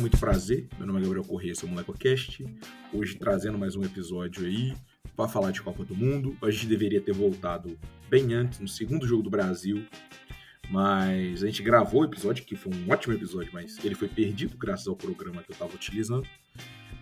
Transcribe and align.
muito 0.00 0.18
prazer. 0.18 0.66
Meu 0.78 0.86
nome 0.86 1.00
é 1.00 1.02
Gabriel 1.02 1.24
Corrêa, 1.24 1.54
sou 1.54 1.68
o 1.68 1.72
MolecoCast. 1.72 2.46
Hoje 2.90 3.16
trazendo 3.16 3.58
mais 3.58 3.76
um 3.76 3.84
episódio 3.84 4.46
aí 4.46 4.74
para 5.14 5.28
falar 5.28 5.50
de 5.50 5.60
Copa 5.60 5.84
do 5.84 5.94
Mundo. 5.94 6.34
A 6.40 6.50
gente 6.50 6.66
deveria 6.66 7.02
ter 7.02 7.12
voltado 7.12 7.78
bem 8.08 8.32
antes, 8.32 8.60
no 8.60 8.66
segundo 8.66 9.06
jogo 9.06 9.22
do 9.22 9.28
Brasil. 9.28 9.84
Mas 10.70 11.42
a 11.42 11.46
gente 11.46 11.62
gravou 11.62 12.00
o 12.00 12.04
episódio, 12.06 12.46
que 12.46 12.56
foi 12.56 12.72
um 12.72 12.90
ótimo 12.90 13.12
episódio, 13.12 13.50
mas 13.52 13.76
ele 13.84 13.94
foi 13.94 14.08
perdido 14.08 14.56
graças 14.56 14.88
ao 14.88 14.96
programa 14.96 15.42
que 15.42 15.50
eu 15.50 15.54
estava 15.54 15.74
utilizando. 15.74 16.26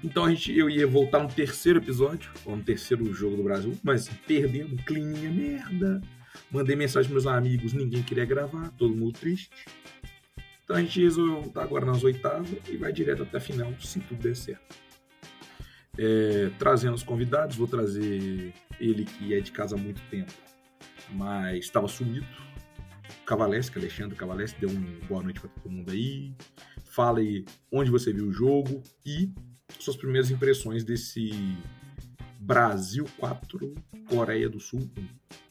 Então 0.02 0.24
a 0.24 0.30
gente, 0.30 0.56
eu 0.56 0.68
ia 0.68 0.86
voltar 0.86 1.22
no 1.22 1.28
terceiro 1.28 1.78
episódio, 1.78 2.32
ou 2.44 2.56
no 2.56 2.64
terceiro 2.64 3.14
jogo 3.14 3.36
do 3.36 3.44
Brasil, 3.44 3.78
mas 3.80 4.08
perdendo, 4.26 4.74
climinha, 4.82 5.30
merda. 5.30 6.00
Mandei 6.50 6.74
mensagem 6.74 7.08
pros 7.08 7.24
meus 7.24 7.36
amigos, 7.36 7.72
ninguém 7.72 8.02
queria 8.02 8.24
gravar, 8.24 8.70
todo 8.70 8.92
mundo 8.92 9.12
triste. 9.12 9.50
Então 10.68 10.76
a 10.76 10.82
gente 10.82 11.00
resolveu 11.00 11.40
voltar 11.40 11.62
agora 11.62 11.86
nas 11.86 12.04
oitavas 12.04 12.46
e 12.68 12.76
vai 12.76 12.92
direto 12.92 13.22
até 13.22 13.38
a 13.38 13.40
final, 13.40 13.72
se 13.80 14.00
tudo 14.00 14.20
der 14.20 14.36
certo. 14.36 14.76
É, 15.96 16.50
trazendo 16.58 16.94
os 16.94 17.02
convidados, 17.02 17.56
vou 17.56 17.66
trazer 17.66 18.52
ele 18.78 19.06
que 19.06 19.32
é 19.32 19.40
de 19.40 19.50
casa 19.50 19.76
há 19.76 19.78
muito 19.78 20.02
tempo, 20.10 20.30
mas 21.08 21.60
estava 21.60 21.88
sumido. 21.88 22.26
Cavalesque, 23.24 23.78
Alexandre 23.78 24.14
Cavalesque, 24.14 24.60
deu 24.60 24.68
uma 24.68 25.06
boa 25.06 25.22
noite 25.22 25.40
para 25.40 25.48
todo 25.48 25.72
mundo 25.72 25.90
aí. 25.90 26.34
Fala 26.84 27.20
aí 27.20 27.46
onde 27.72 27.90
você 27.90 28.12
viu 28.12 28.26
o 28.26 28.32
jogo 28.32 28.82
e 29.06 29.32
suas 29.78 29.96
primeiras 29.96 30.30
impressões 30.30 30.84
desse 30.84 31.30
Brasil 32.38 33.06
4, 33.16 33.74
Coreia 34.06 34.50
do 34.50 34.60
Sul 34.60 34.80
1. 34.98 35.47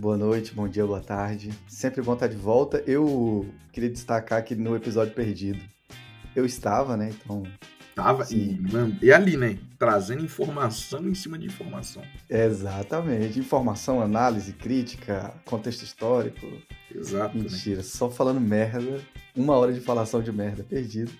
Boa 0.00 0.16
noite, 0.16 0.54
bom 0.54 0.66
dia, 0.66 0.86
boa 0.86 1.02
tarde. 1.02 1.50
Sempre 1.68 2.00
bom 2.00 2.14
estar 2.14 2.26
de 2.26 2.34
volta. 2.34 2.82
Eu 2.86 3.46
queria 3.70 3.90
destacar 3.90 4.42
que 4.42 4.54
no 4.54 4.74
episódio 4.74 5.12
perdido 5.12 5.60
eu 6.34 6.46
estava, 6.46 6.96
né? 6.96 7.10
Então. 7.10 7.42
Tava 7.94 8.26
e, 8.30 8.58
e 9.02 9.12
ali, 9.12 9.36
né? 9.36 9.58
Trazendo 9.78 10.24
informação 10.24 11.06
em 11.06 11.14
cima 11.14 11.38
de 11.38 11.44
informação. 11.44 12.02
Exatamente. 12.30 13.38
Informação, 13.38 14.00
análise, 14.00 14.54
crítica, 14.54 15.34
contexto 15.44 15.82
histórico. 15.82 16.46
Exato. 16.94 17.36
Né? 17.36 17.42
Mentira, 17.42 17.76
né? 17.76 17.82
só 17.82 18.08
falando 18.08 18.40
merda. 18.40 19.02
Uma 19.36 19.54
hora 19.54 19.70
de 19.70 19.80
falação 19.80 20.22
de 20.22 20.32
merda, 20.32 20.64
perdido. 20.64 21.12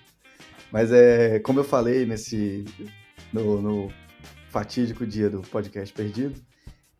Mas 0.71 0.91
é, 0.91 1.37
como 1.37 1.59
eu 1.59 1.63
falei 1.63 2.07
nesse. 2.07 2.65
no, 3.31 3.61
no 3.61 3.93
fatídico 4.49 5.05
dia 5.05 5.29
do 5.29 5.41
podcast 5.43 5.93
perdido, 5.93 6.41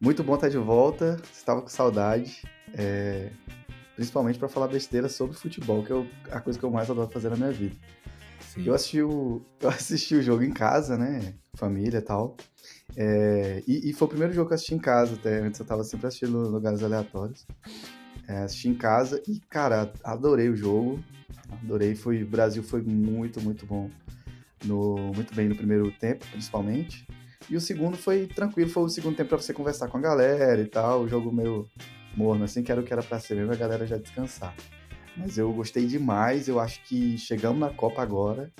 muito 0.01 0.23
bom 0.23 0.35
estar 0.35 0.49
de 0.49 0.57
volta. 0.57 1.21
Estava 1.31 1.61
com 1.61 1.69
saudade. 1.69 2.41
É, 2.73 3.29
principalmente 3.95 4.39
para 4.39 4.49
falar 4.49 4.67
besteira 4.67 5.07
sobre 5.07 5.37
futebol, 5.37 5.83
que 5.83 5.93
é 5.93 6.35
a 6.35 6.41
coisa 6.41 6.57
que 6.57 6.65
eu 6.65 6.71
mais 6.71 6.89
adoro 6.89 7.09
fazer 7.09 7.29
na 7.29 7.35
minha 7.35 7.51
vida. 7.51 7.75
Eu 8.57 8.73
assisti, 8.73 9.01
o, 9.01 9.41
eu 9.61 9.69
assisti 9.69 10.15
o 10.15 10.21
jogo 10.23 10.43
em 10.43 10.51
casa, 10.51 10.97
né? 10.97 11.35
Família 11.53 11.99
e 11.99 12.01
tal. 12.01 12.35
É, 12.97 13.63
e, 13.67 13.89
e, 13.89 13.93
foi 13.93 14.07
o 14.07 14.09
primeiro 14.09 14.33
jogo 14.33 14.47
que 14.47 14.53
eu 14.53 14.55
assisti 14.55 14.73
em 14.73 14.79
casa, 14.79 15.13
até 15.13 15.39
antes 15.39 15.59
eu 15.59 15.63
estava 15.63 15.83
sempre 15.83 16.07
assistindo 16.07 16.45
em 16.45 16.49
lugares 16.49 16.83
aleatórios. 16.83 17.45
É, 18.27 18.39
assisti 18.39 18.69
em 18.69 18.73
casa 18.73 19.21
e, 19.27 19.39
cara, 19.39 19.93
adorei 20.03 20.49
o 20.49 20.55
jogo. 20.55 20.99
Adorei. 21.63 21.95
Foi, 21.95 22.23
o 22.23 22.27
Brasil 22.27 22.63
foi 22.63 22.81
muito, 22.81 23.39
muito 23.39 23.65
bom. 23.65 23.89
No, 24.65 24.95
muito 25.13 25.33
bem 25.33 25.47
no 25.47 25.55
primeiro 25.55 25.91
tempo, 25.91 26.25
principalmente. 26.31 27.05
E 27.49 27.55
o 27.55 27.61
segundo 27.61 27.97
foi 27.97 28.27
tranquilo, 28.27 28.69
foi 28.69 28.83
o 28.83 28.89
segundo 28.89 29.15
tempo 29.15 29.29
para 29.29 29.37
você 29.37 29.53
conversar 29.53 29.87
com 29.87 29.97
a 29.97 30.01
galera 30.01 30.61
e 30.61 30.67
tal, 30.67 31.01
o 31.01 31.07
jogo 31.07 31.31
meio 31.31 31.67
morno, 32.15 32.43
assim, 32.43 32.63
que 32.63 32.71
era 32.71 32.81
o 32.81 32.83
que 32.83 32.93
era 32.93 33.03
pra 33.03 33.19
ser 33.19 33.35
mesmo, 33.35 33.51
a 33.51 33.55
galera 33.55 33.85
já 33.85 33.97
descansar. 33.97 34.53
Mas 35.17 35.37
eu 35.37 35.51
gostei 35.51 35.85
demais, 35.85 36.47
eu 36.47 36.59
acho 36.59 36.83
que 36.83 37.17
chegamos 37.17 37.59
na 37.59 37.69
Copa 37.69 38.01
agora 38.01 38.51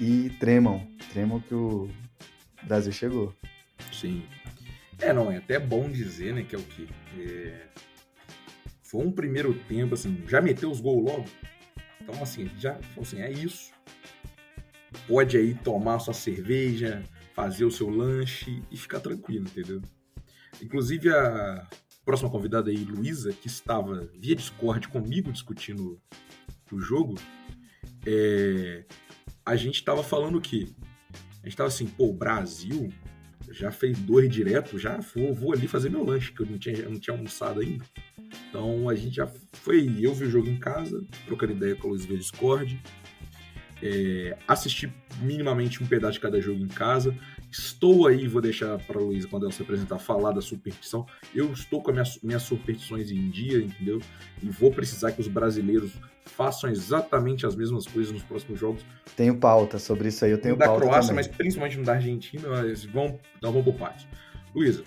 e 0.00 0.30
tremam, 0.40 0.86
tremam 1.12 1.40
que 1.40 1.54
o 1.54 1.88
Brasil 2.64 2.92
chegou. 2.92 3.34
Sim. 3.92 4.24
É, 4.98 5.12
não, 5.12 5.30
é 5.30 5.36
até 5.36 5.58
bom 5.58 5.88
dizer, 5.88 6.34
né, 6.34 6.42
que 6.42 6.54
é 6.54 6.58
o 6.58 6.62
que? 6.62 6.88
É... 7.18 7.66
Foi 8.82 9.04
um 9.04 9.12
primeiro 9.12 9.54
tempo, 9.68 9.94
assim, 9.94 10.22
já 10.28 10.40
meteu 10.40 10.70
os 10.70 10.80
gols 10.80 11.04
logo. 11.04 11.24
Então, 12.00 12.22
assim, 12.22 12.50
já, 12.58 12.78
assim, 13.00 13.20
é 13.20 13.30
isso. 13.30 13.72
Pode 15.08 15.36
aí 15.36 15.54
tomar 15.54 15.98
sua 15.98 16.14
cerveja, 16.14 17.02
fazer 17.34 17.64
o 17.64 17.70
seu 17.70 17.90
lanche 17.90 18.62
e 18.70 18.76
ficar 18.76 19.00
tranquilo, 19.00 19.46
entendeu? 19.46 19.82
Inclusive 20.62 21.10
a 21.10 21.68
próxima 22.04 22.30
convidada 22.30 22.70
aí, 22.70 22.84
Luísa, 22.84 23.32
que 23.32 23.48
estava 23.48 24.08
via 24.14 24.36
Discord 24.36 24.88
comigo 24.88 25.32
discutindo 25.32 26.00
o 26.70 26.80
jogo, 26.80 27.14
é... 28.06 28.84
a 29.44 29.56
gente 29.56 29.76
estava 29.76 30.02
falando 30.02 30.38
o 30.38 30.40
quê? 30.40 30.68
A 31.12 31.46
gente 31.46 31.48
estava 31.48 31.68
assim, 31.68 31.86
pô, 31.86 32.12
Brasil 32.12 32.88
já 33.50 33.70
fez 33.70 33.98
dois 33.98 34.30
direto, 34.30 34.78
já 34.78 34.98
vou, 34.98 35.34
vou 35.34 35.52
ali 35.52 35.68
fazer 35.68 35.90
meu 35.90 36.04
lanche, 36.04 36.32
que 36.32 36.40
eu 36.40 36.46
não 36.46 36.58
tinha, 36.58 36.88
não 36.88 36.98
tinha 36.98 37.16
almoçado 37.16 37.60
ainda. 37.60 37.84
Então 38.48 38.88
a 38.88 38.94
gente 38.94 39.16
já 39.16 39.30
foi, 39.52 39.98
eu 40.00 40.14
vi 40.14 40.24
o 40.24 40.30
jogo 40.30 40.48
em 40.48 40.58
casa, 40.58 41.04
trocando 41.26 41.52
ideia 41.52 41.76
com 41.76 41.88
a 41.88 41.90
Luísa 41.90 42.06
via 42.06 42.16
Discord, 42.16 42.80
é, 43.84 44.34
assistir 44.48 44.90
minimamente 45.20 45.82
um 45.82 45.86
pedaço 45.86 46.14
de 46.14 46.20
cada 46.20 46.40
jogo 46.40 46.58
em 46.58 46.66
casa. 46.66 47.14
Estou 47.50 48.06
aí, 48.06 48.26
vou 48.26 48.40
deixar 48.40 48.78
para 48.78 48.98
a 48.98 49.02
Luísa, 49.02 49.28
quando 49.28 49.42
ela 49.42 49.52
se 49.52 49.60
apresentar, 49.60 49.98
falar 49.98 50.32
da 50.32 50.40
superstição. 50.40 51.06
Eu 51.34 51.52
estou 51.52 51.82
com 51.82 51.92
minhas, 51.92 52.18
minhas 52.22 52.42
superstições 52.42 53.10
em 53.10 53.28
dia, 53.28 53.58
entendeu? 53.58 54.00
E 54.42 54.48
vou 54.48 54.72
precisar 54.72 55.12
que 55.12 55.20
os 55.20 55.28
brasileiros 55.28 55.92
façam 56.24 56.70
exatamente 56.70 57.44
as 57.44 57.54
mesmas 57.54 57.86
coisas 57.86 58.10
nos 58.10 58.22
próximos 58.22 58.58
jogos. 58.58 58.82
Tenho 59.14 59.36
pauta 59.36 59.78
sobre 59.78 60.08
isso 60.08 60.24
aí, 60.24 60.30
eu 60.30 60.38
tenho 60.38 60.54
no 60.54 60.58
pauta. 60.58 60.80
Da 60.80 60.86
Croácia, 60.86 61.10
também. 61.10 61.26
mas 61.26 61.36
principalmente 61.36 61.76
no 61.76 61.84
da 61.84 61.92
Argentina, 61.92 62.48
mas 62.48 62.84
vão, 62.86 63.20
então 63.36 63.52
vamos 63.52 63.64
por 63.66 63.74
parte. 63.74 64.08
Luísa, 64.54 64.82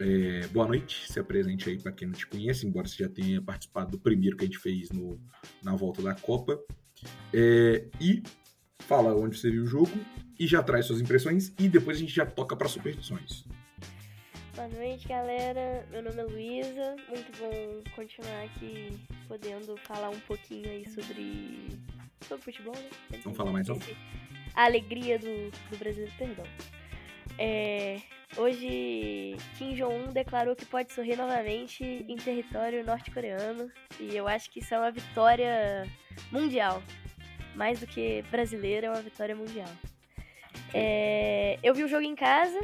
é, 0.00 0.48
boa 0.48 0.66
noite, 0.66 1.10
se 1.10 1.20
apresente 1.20 1.70
aí 1.70 1.78
para 1.78 1.92
quem 1.92 2.08
não 2.08 2.14
te 2.14 2.26
conhece, 2.26 2.66
embora 2.66 2.88
você 2.88 3.04
já 3.04 3.08
tenha 3.08 3.40
participado 3.40 3.92
do 3.92 3.98
primeiro 3.98 4.36
que 4.36 4.42
a 4.42 4.46
gente 4.46 4.58
fez 4.58 4.90
no, 4.90 5.20
na 5.62 5.76
volta 5.76 6.02
da 6.02 6.14
Copa. 6.14 6.58
É, 7.32 7.84
e 8.00 8.22
fala 8.80 9.14
onde 9.14 9.38
você 9.38 9.50
viu 9.50 9.62
o 9.62 9.66
jogo 9.66 9.92
e 10.38 10.46
já 10.46 10.62
traz 10.62 10.86
suas 10.86 11.00
impressões 11.00 11.52
e 11.58 11.68
depois 11.68 11.96
a 11.96 12.00
gente 12.00 12.14
já 12.14 12.26
toca 12.26 12.56
para 12.56 12.68
superstições. 12.68 13.44
Boa 14.54 14.68
noite, 14.68 15.08
galera. 15.08 15.86
Meu 15.90 16.02
nome 16.02 16.20
é 16.20 16.24
Luísa. 16.24 16.96
Muito 17.08 17.38
bom 17.38 17.82
continuar 17.96 18.44
aqui 18.44 19.00
podendo 19.26 19.76
falar 19.78 20.10
um 20.10 20.20
pouquinho 20.20 20.68
aí 20.68 20.86
sobre, 20.90 21.80
sobre 22.28 22.44
futebol, 22.44 22.74
né? 22.74 23.18
Vamos 23.24 23.36
falar 23.36 23.52
mais 23.52 23.70
alto? 23.70 23.86
A 24.54 24.64
alegria 24.64 25.18
do, 25.18 25.50
do 25.70 25.78
Brasil, 25.78 26.06
perdão. 26.18 26.44
É, 27.38 28.00
hoje, 28.36 29.36
Kim 29.58 29.74
Jong-un 29.74 30.12
declarou 30.12 30.54
que 30.54 30.64
pode 30.64 30.92
sorrir 30.92 31.16
novamente 31.16 31.82
em 31.84 32.16
território 32.16 32.84
norte-coreano. 32.84 33.70
E 33.98 34.16
eu 34.16 34.28
acho 34.28 34.50
que 34.50 34.60
isso 34.60 34.74
é 34.74 34.78
uma 34.78 34.90
vitória 34.90 35.86
mundial. 36.30 36.82
Mais 37.54 37.80
do 37.80 37.86
que 37.86 38.22
brasileira, 38.30 38.86
é 38.86 38.90
uma 38.90 39.02
vitória 39.02 39.36
mundial. 39.36 39.68
É, 40.74 41.58
eu 41.62 41.74
vi 41.74 41.84
o 41.84 41.88
jogo 41.88 42.04
em 42.04 42.14
casa, 42.14 42.58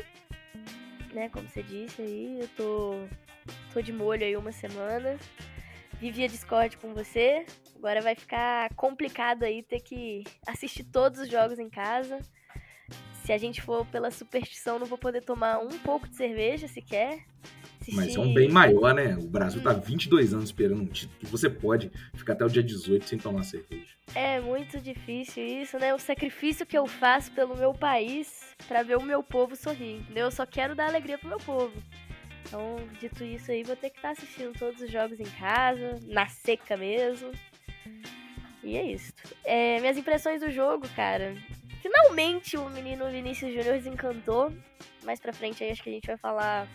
né? 1.13 1.29
Como 1.29 1.49
você 1.49 1.63
disse 1.63 2.01
aí, 2.01 2.41
eu 2.41 2.49
tô, 2.57 2.95
tô 3.73 3.83
de 3.83 3.93
molho 3.93 4.25
aí 4.25 4.37
uma 4.37 4.53
semana. 4.53 5.19
Vivia 6.01 6.29
Discord 6.29 6.77
com 6.79 6.95
você. 6.95 7.45
Agora 7.77 8.01
vai 8.01 8.15
ficar 8.15 8.73
complicado 8.75 9.43
aí 9.43 9.63
ter 9.63 9.81
que 9.81 10.25
assistir 10.47 10.85
todos 10.85 11.21
os 11.21 11.29
jogos 11.29 11.59
em 11.59 11.69
casa. 11.69 12.19
Se 13.29 13.33
a 13.35 13.37
gente 13.37 13.61
for 13.61 13.85
pela 13.85 14.11
superstição, 14.11 14.79
não 14.79 14.87
vou 14.87 14.97
poder 14.97 15.21
tomar 15.21 15.59
um 15.59 15.79
pouco 15.81 16.09
de 16.09 16.17
cerveja 16.17 16.67
sequer. 16.67 17.27
Assistir... 17.79 17.95
Mas 17.95 18.17
é 18.17 18.19
um 18.19 18.33
bem 18.33 18.49
maior, 18.49 18.95
né? 18.95 19.19
O 19.19 19.29
Brasil 19.29 19.63
tá 19.63 19.75
22 19.75 20.33
anos 20.33 20.47
esperando 20.47 20.81
um 20.81 20.87
título 20.87 21.21
que 21.21 21.27
você 21.27 21.51
pode 21.51 21.93
ficar 22.15 22.33
até 22.33 22.47
o 22.47 22.49
dia 22.49 22.63
18 22.63 23.07
sem 23.07 23.19
tomar 23.19 23.43
cerveja. 23.43 23.85
É 24.15 24.41
muito 24.41 24.81
difícil 24.81 25.45
isso, 25.45 25.79
né? 25.79 25.93
O 25.93 25.99
sacrifício 25.99 26.65
que 26.65 26.79
eu 26.79 26.87
faço 26.87 27.31
pelo 27.33 27.55
meu 27.55 27.75
país 27.75 28.57
para 28.67 28.83
ver 28.83 28.97
o 28.97 29.03
meu 29.03 29.23
povo 29.23 29.55
sorrir, 29.55 29.97
entendeu? 29.97 30.25
Eu 30.25 30.31
só 30.31 30.47
quero 30.47 30.75
dar 30.75 30.89
alegria 30.89 31.19
pro 31.19 31.29
meu 31.29 31.39
povo. 31.39 31.75
Então, 32.47 32.77
dito 32.99 33.23
isso 33.23 33.51
aí, 33.51 33.63
vou 33.63 33.77
ter 33.77 33.91
que 33.91 33.99
estar 33.99 34.15
tá 34.15 34.23
assistindo 34.23 34.59
todos 34.59 34.81
os 34.81 34.91
jogos 34.91 35.21
em 35.21 35.31
casa, 35.39 36.01
na 36.07 36.27
seca 36.29 36.79
mesmo. 36.79 37.31
E 38.65 38.75
é 38.75 38.91
isso. 38.91 39.13
É, 39.45 39.79
minhas 39.81 39.99
impressões 39.99 40.41
do 40.41 40.51
jogo, 40.51 40.89
cara. 40.97 41.37
Finalmente 41.83 42.57
o 42.57 42.69
menino 42.71 43.11
Vinícius 43.11 43.53
Júnior 43.55 43.75
desencantou. 43.75 44.53
Mais 45.05 45.21
pra 45.21 45.33
frente 45.33 45.63
aí 45.63 45.71
acho 45.71 45.83
que 45.83 45.91
a 45.91 45.93
gente 45.93 46.07
vai 46.07 46.17
falar 46.17 46.69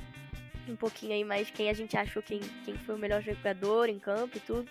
um 0.67 0.75
pouquinho 0.75 1.13
aí 1.13 1.23
mais 1.23 1.47
de 1.47 1.53
quem 1.53 1.69
a 1.69 1.73
gente 1.73 1.97
achou 1.97 2.21
quem, 2.23 2.39
quem 2.63 2.75
foi 2.77 2.95
o 2.95 2.97
melhor 2.97 3.21
jogador 3.21 3.89
em 3.89 3.99
campo 3.99 4.37
e 4.37 4.39
tudo. 4.39 4.69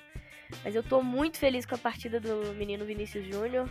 Mas 0.64 0.74
eu 0.74 0.82
tô 0.82 1.02
muito 1.02 1.38
feliz 1.38 1.64
com 1.64 1.74
a 1.74 1.78
partida 1.78 2.20
do 2.20 2.54
menino 2.54 2.84
Vinícius 2.84 3.26
Júnior. 3.26 3.70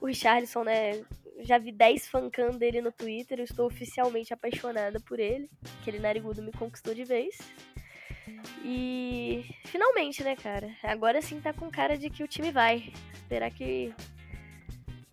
O 0.00 0.06
Richarlison, 0.06 0.64
né? 0.64 1.04
Já 1.40 1.58
vi 1.58 1.72
10 1.72 2.08
fancando 2.08 2.58
dele 2.58 2.80
no 2.80 2.92
Twitter. 2.92 3.38
Eu 3.38 3.44
estou 3.44 3.66
oficialmente 3.66 4.32
apaixonada 4.32 5.00
por 5.00 5.18
ele. 5.18 5.48
Aquele 5.80 5.98
narigudo 5.98 6.42
me 6.42 6.52
conquistou 6.52 6.94
de 6.94 7.04
vez. 7.04 7.38
E 8.64 9.44
finalmente, 9.64 10.22
né, 10.22 10.36
cara? 10.36 10.70
Agora 10.82 11.20
sim 11.20 11.40
tá 11.40 11.52
com 11.52 11.70
cara 11.70 11.98
de 11.98 12.08
que 12.10 12.22
o 12.22 12.28
time 12.28 12.52
vai. 12.52 12.92
Esperar 13.14 13.50
que 13.50 13.92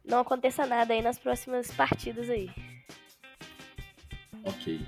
não 0.10 0.20
aconteça 0.20 0.66
nada 0.66 0.94
aí 0.94 1.02
nas 1.02 1.20
próximas 1.20 1.72
partidas 1.72 2.30
aí. 2.30 2.50
Ok. 4.44 4.82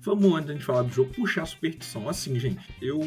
Vamos, 0.00 0.32
antes 0.34 0.58
de 0.58 0.64
falar 0.64 0.82
do 0.82 0.92
jogo, 0.92 1.12
puxar 1.14 1.42
a 1.42 1.46
superstição. 1.46 2.08
Assim, 2.08 2.38
gente, 2.38 2.60
eu 2.80 3.00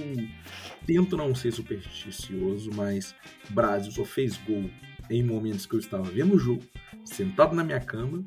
tento 0.85 1.17
não 1.17 1.33
ser 1.33 1.51
supersticioso, 1.51 2.71
mas 2.73 3.15
Brasil 3.49 3.91
só 3.91 4.05
fez 4.05 4.37
gol 4.37 4.69
em 5.09 5.23
momentos 5.23 5.65
que 5.65 5.75
eu 5.75 5.79
estava 5.79 6.03
vendo 6.03 6.35
o 6.35 6.39
jogo, 6.39 6.63
sentado 7.03 7.55
na 7.55 7.63
minha 7.63 7.79
cama 7.79 8.23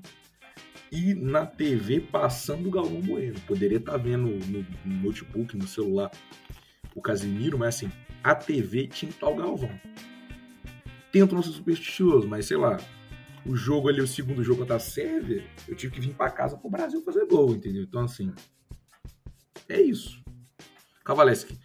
e 0.93 1.15
na 1.15 1.45
TV 1.45 2.01
passando 2.01 2.69
o 2.69 2.71
Galvão 2.71 3.01
Bueno. 3.01 3.41
Poderia 3.47 3.79
estar 3.79 3.97
vendo 3.97 4.29
no, 4.29 4.67
no 4.85 5.03
notebook, 5.03 5.57
no 5.57 5.67
celular, 5.67 6.11
o 6.95 7.01
Casimiro, 7.01 7.59
mas 7.59 7.77
assim, 7.77 7.91
a 8.23 8.35
TV 8.35 8.87
tinha 8.87 9.11
que 9.11 9.17
estar 9.17 9.29
o 9.29 9.37
Galvão. 9.37 9.81
Tento 11.11 11.35
não 11.35 11.43
ser 11.43 11.53
supersticioso, 11.53 12.29
mas 12.29 12.47
sei 12.47 12.59
lá, 12.59 12.79
o 13.49 13.57
jogo 13.57 13.89
ali, 13.89 14.01
o 14.01 14.07
segundo 14.07 14.45
jogo 14.45 14.61
contra 14.61 14.77
a 14.77 14.81
Sérvia, 14.81 15.43
eu 15.67 15.75
tive 15.75 15.95
que 15.95 16.01
vir 16.01 16.15
para 16.15 16.31
casa 16.31 16.57
pro 16.57 16.71
Brasil 16.71 17.03
fazer 17.03 17.27
gol, 17.27 17.55
entendeu? 17.55 17.83
Então, 17.83 18.03
assim, 18.03 18.33
é 19.69 19.81
isso. 19.81 20.23
Cavaleski, 21.03 21.59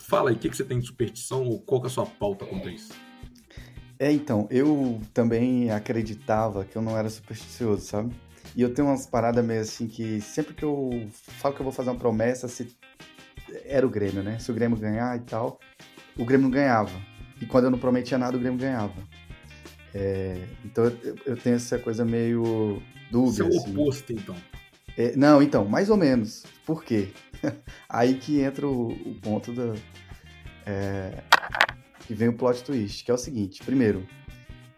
fala 0.00 0.30
aí, 0.30 0.36
o 0.36 0.38
que, 0.38 0.48
que 0.48 0.56
você 0.56 0.64
tem 0.64 0.80
de 0.80 0.86
superstição 0.86 1.44
ou 1.44 1.60
qual 1.60 1.80
que 1.80 1.86
é 1.86 1.90
a 1.90 1.92
sua 1.92 2.06
pauta 2.06 2.44
contra 2.44 2.70
isso? 2.70 2.92
É, 4.00 4.10
então, 4.10 4.48
eu 4.50 5.00
também 5.14 5.70
acreditava 5.70 6.64
que 6.64 6.76
eu 6.76 6.82
não 6.82 6.96
era 6.96 7.08
supersticioso, 7.08 7.82
sabe? 7.82 8.14
E 8.56 8.62
eu 8.62 8.74
tenho 8.74 8.88
umas 8.88 9.06
paradas 9.06 9.44
meio 9.44 9.60
assim 9.60 9.86
que 9.86 10.20
sempre 10.20 10.54
que 10.54 10.64
eu 10.64 11.08
falo 11.12 11.54
que 11.54 11.60
eu 11.60 11.64
vou 11.64 11.72
fazer 11.72 11.90
uma 11.90 11.98
promessa, 11.98 12.48
se 12.48 12.76
era 13.64 13.86
o 13.86 13.90
Grêmio, 13.90 14.22
né? 14.22 14.38
Se 14.40 14.50
o 14.50 14.54
Grêmio 14.54 14.76
ganhar 14.76 15.16
e 15.16 15.20
tal, 15.20 15.60
o 16.16 16.24
Grêmio 16.24 16.44
não 16.44 16.50
ganhava. 16.50 16.92
E 17.40 17.46
quando 17.46 17.64
eu 17.64 17.70
não 17.70 17.78
prometia 17.78 18.18
nada, 18.18 18.36
o 18.36 18.40
Grêmio 18.40 18.58
ganhava. 18.58 18.94
É, 19.94 20.46
então 20.64 20.84
eu, 20.84 21.16
eu, 21.24 21.36
tenho 21.36 21.56
essa 21.56 21.78
coisa 21.78 22.04
meio 22.04 22.82
é 23.12 23.16
o 23.16 23.26
assim. 23.26 23.70
oposto, 23.72 24.12
então. 24.12 24.36
É, 24.96 25.16
não, 25.16 25.42
então, 25.42 25.64
mais 25.64 25.88
ou 25.90 25.96
menos. 25.96 26.44
Por 26.66 26.84
quê? 26.84 27.08
Aí 27.88 28.14
que 28.14 28.40
entra 28.40 28.66
o, 28.66 28.88
o 28.88 29.14
ponto 29.20 29.52
da. 29.52 29.74
É, 30.66 31.22
que 32.06 32.14
vem 32.14 32.28
o 32.28 32.32
plot 32.32 32.62
twist, 32.64 33.04
que 33.04 33.10
é 33.10 33.14
o 33.14 33.18
seguinte: 33.18 33.62
primeiro, 33.64 34.06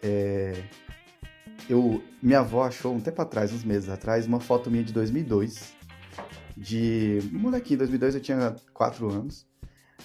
é, 0.02 0.62
eu, 1.68 2.02
minha 2.22 2.40
avó 2.40 2.64
achou 2.64 2.94
um 2.94 3.00
tempo 3.00 3.20
atrás, 3.22 3.52
uns 3.52 3.64
meses 3.64 3.88
atrás, 3.88 4.26
uma 4.26 4.40
foto 4.40 4.70
minha 4.70 4.84
de 4.84 4.92
2002. 4.92 5.74
De 6.56 7.20
molequinho, 7.32 7.78
2002 7.78 8.14
eu 8.16 8.20
tinha 8.20 8.56
4 8.74 9.08
anos. 9.10 9.46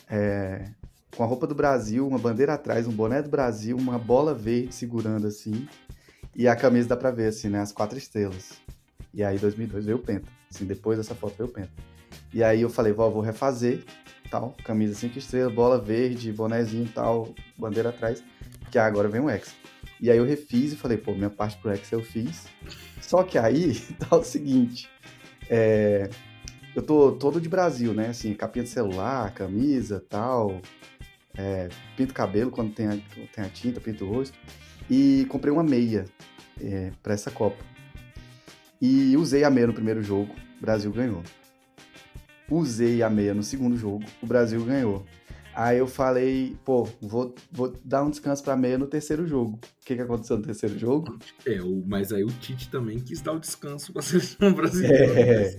É, 0.10 0.72
com 1.16 1.24
a 1.24 1.25
roupa 1.25 1.48
do 1.48 1.56
Brasil, 1.56 2.07
uma 2.07 2.19
bandeira 2.19 2.54
atrás, 2.54 2.88
um 2.88 2.92
boné 2.92 3.22
do 3.22 3.30
Brasil, 3.30 3.75
uma 3.78 3.98
bola 3.98 4.34
verde 4.34 4.74
segurando 4.74 5.28
assim. 5.28 5.68
E 6.36 6.48
a 6.48 6.56
camisa 6.56 6.90
dá 6.90 6.98
pra 6.98 7.12
ver, 7.12 7.28
assim, 7.28 7.50
né? 7.50 7.60
As 7.60 7.72
quatro 7.72 7.98
estrelas. 7.98 8.54
E 9.13 9.24
aí, 9.24 9.38
2002 9.38 9.86
veio 9.86 9.98
o 9.98 10.02
Penta. 10.02 10.28
Assim, 10.54 10.66
depois 10.66 10.98
dessa 10.98 11.16
foto 11.16 11.36
veio 11.38 11.50
o 11.50 11.54
Penta. 11.54 11.72
E 12.34 12.44
aí 12.44 12.62
eu 12.62 12.69
falei, 12.69 12.92
vó, 12.92 13.10
vou 13.10 13.22
refazer, 13.22 13.84
tal, 14.30 14.54
camisa 14.63 14.94
cinco 14.94 15.18
estrelas, 15.18 15.54
bola 15.54 15.80
verde, 15.80 16.31
bonézinho 16.31 16.90
tal, 16.94 17.34
bandeira 17.57 17.90
atrás, 17.90 18.24
que 18.72 18.78
agora 18.78 19.07
vem 19.07 19.22
o 19.22 19.30
X. 19.30 19.56
E 20.02 20.12
aí 20.12 20.18
eu 20.18 20.25
refiz 20.25 20.74
e 20.74 20.75
falei, 20.75 20.98
pô, 20.98 21.13
minha 21.13 21.30
parte 21.30 21.57
pro 21.57 21.72
X 21.72 21.92
eu 21.92 22.04
fiz. 22.04 22.48
Só 23.02 23.24
que 23.24 23.38
aí 23.38 23.80
tá 23.98 24.18
o 24.18 24.24
seguinte, 24.24 24.90
é, 25.50 26.10
eu 26.75 26.81
tô 26.81 27.13
todo 27.13 27.40
de 27.40 27.48
Brasil, 27.48 27.94
né? 27.94 28.10
Assim, 28.10 28.34
capinha 28.34 28.63
de 28.63 28.69
celular, 28.69 29.34
camisa, 29.34 30.04
tal, 30.10 30.62
é, 31.37 31.69
pinto 31.95 32.13
cabelo 32.13 32.51
quando 32.51 32.73
tem 32.73 32.87
a, 32.87 32.97
tem 33.33 33.43
a 33.43 33.49
tinta, 33.49 33.79
pinto 33.79 34.05
o 34.05 34.09
rosto. 34.11 34.37
E 34.89 35.25
comprei 35.29 35.51
uma 35.51 35.63
meia 35.63 36.05
é, 36.61 36.91
para 37.01 37.13
essa 37.13 37.31
Copa. 37.31 37.63
E 38.81 39.15
usei 39.17 39.43
a 39.43 39.49
meia 39.49 39.67
no 39.67 39.73
primeiro 39.73 40.03
jogo, 40.03 40.35
o 40.57 40.61
Brasil 40.61 40.91
ganhou 40.91 41.23
usei 42.49 43.01
a 43.01 43.09
meia 43.09 43.33
no 43.33 43.43
segundo 43.43 43.75
jogo, 43.77 44.03
o 44.21 44.25
Brasil 44.25 44.63
ganhou. 44.63 45.05
Aí 45.53 45.77
eu 45.77 45.87
falei, 45.87 46.57
pô, 46.65 46.83
vou, 47.01 47.33
vou 47.49 47.73
dar 47.83 48.03
um 48.03 48.09
descanso 48.09 48.43
pra 48.43 48.57
meia 48.57 48.77
no 48.77 48.87
terceiro 48.87 49.25
jogo. 49.25 49.53
O 49.53 49.85
que, 49.85 49.95
que 49.95 50.01
aconteceu 50.01 50.35
no 50.35 50.43
terceiro 50.43 50.77
jogo? 50.77 51.17
É, 51.47 51.57
mas 51.87 52.11
aí 52.11 52.25
o 52.25 52.27
Tite 52.27 52.69
também 52.69 52.99
quis 52.99 53.21
dar 53.21 53.31
o 53.31 53.39
descanso 53.39 53.93
pra 53.93 54.01
seleção 54.03 54.51
brasileira. 54.51 55.17
É. 55.17 55.57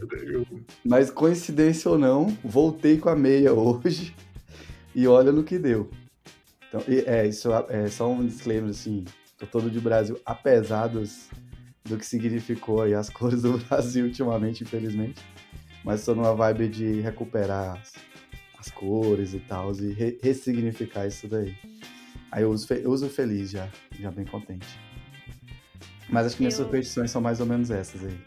Mas 0.85 1.11
coincidência 1.11 1.91
ou 1.91 1.97
não, 1.97 2.27
voltei 2.45 2.99
com 2.99 3.09
a 3.09 3.17
meia 3.17 3.55
hoje 3.55 4.15
e 4.97 5.07
olha 5.07 5.31
no 5.31 5.45
que 5.45 5.61
deu. 5.61 5.89
Então, 6.69 6.83
é, 6.89 7.25
isso 7.27 7.49
é 7.69 7.87
só 7.89 8.11
um 8.11 8.27
disclaimer 8.27 8.71
assim, 8.71 9.05
tô 9.39 9.47
todo 9.47 9.71
de 9.71 9.79
Brasil, 9.79 10.19
apesar 10.27 10.89
dos, 10.89 11.31
do 11.85 11.97
que 11.97 12.05
significou 12.05 12.83
aí 12.83 12.95
as 12.95 13.09
cores 13.11 13.43
do 13.43 13.57
Brasil 13.59 14.07
ultimamente, 14.07 14.65
infelizmente 14.65 15.23
mas 15.87 16.01
estou 16.01 16.17
numa 16.17 16.35
vibe 16.35 16.69
de 16.69 17.01
recuperar 17.01 17.79
as, 17.79 17.95
as 18.59 18.71
cores 18.73 19.35
e 19.35 19.39
tal, 19.39 19.73
e 19.77 19.93
re 19.93 20.19
ressignificar 20.21 21.07
isso 21.07 21.29
daí. 21.29 21.57
Aí 22.33 22.43
eu 22.43 22.51
uso, 22.51 22.75
eu 22.75 22.91
uso 22.91 23.09
feliz 23.09 23.53
já, 23.53 23.69
já 23.93 24.11
bem 24.11 24.25
contente. 24.25 24.67
Mas 26.09 26.27
acho 26.27 26.37
que 26.37 26.43
minhas 26.43 26.59
eu... 26.59 26.65
superstições 26.65 27.13
são 27.13 27.23
mais 27.23 27.39
ou 27.39 27.47
menos 27.47 27.71
essas 27.71 28.05
aí. 28.05 28.19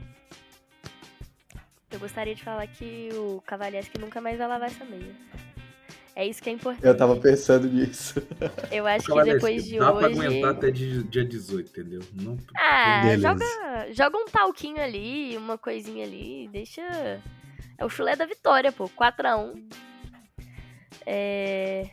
Eu 1.92 2.00
gostaria 2.00 2.34
de 2.34 2.42
falar 2.42 2.66
que 2.68 3.10
o 3.14 3.44
Cavalesque 3.46 4.00
nunca 4.00 4.22
mais 4.22 4.38
vai 4.38 4.48
lavar 4.48 4.70
essa 4.70 4.86
meia. 4.86 5.14
É 6.16 6.28
isso 6.28 6.42
que 6.42 6.50
é 6.50 6.54
importante. 6.54 6.86
Eu 6.86 6.98
tava 6.98 7.16
pensando 7.16 7.68
nisso. 7.68 8.22
Eu 8.72 8.86
acho 8.86 9.06
que 9.06 9.24
depois 9.24 9.66
de 9.66 9.78
dá 9.78 9.94
hoje. 9.94 10.02
Dá 10.02 10.16
pra 10.16 10.26
aguentar 10.26 10.52
até 10.52 10.72
dia 10.72 11.26
18, 11.26 11.70
entendeu? 11.70 12.02
Não... 12.14 12.38
Ah, 12.58 13.16
joga, 13.18 13.46
joga 13.94 14.18
um 14.18 14.26
talquinho 14.26 14.82
ali, 14.82 15.38
uma 15.38 15.58
coisinha 15.58 16.06
ali, 16.06 16.50
deixa 16.52 17.22
é 17.80 17.86
o 17.86 17.90
chulé 17.90 18.14
da 18.14 18.26
vitória, 18.26 18.74
pô. 18.74 18.90
4x1. 18.90 19.74
É... 21.06 21.90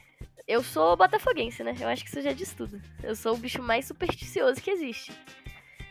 Eu 0.46 0.62
sou 0.62 0.96
botafoguense, 0.96 1.62
né? 1.62 1.76
Eu 1.80 1.88
acho 1.88 2.02
que 2.02 2.10
isso 2.10 2.20
já 2.20 2.32
diz 2.32 2.52
tudo. 2.52 2.82
Eu 3.02 3.14
sou 3.14 3.34
o 3.34 3.38
bicho 3.38 3.62
mais 3.62 3.86
supersticioso 3.86 4.60
que 4.60 4.70
existe. 4.70 5.12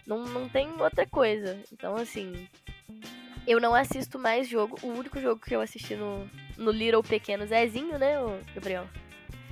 Não, 0.06 0.26
não 0.26 0.50
tem 0.50 0.70
outra 0.82 1.08
coisa. 1.08 1.58
Então, 1.72 1.96
assim. 1.96 2.48
Eu 3.48 3.60
não 3.60 3.76
assisto 3.76 4.18
mais 4.18 4.48
jogo. 4.48 4.78
O 4.82 4.88
único 4.88 5.20
jogo 5.20 5.42
que 5.42 5.56
eu 5.56 5.62
assisti 5.62 5.96
no, 5.96 6.30
no 6.58 6.72
Little 6.72 7.04
Pequeno 7.04 7.46
Zezinho, 7.46 7.98
né, 7.98 8.16
Gabriel? 8.54 8.88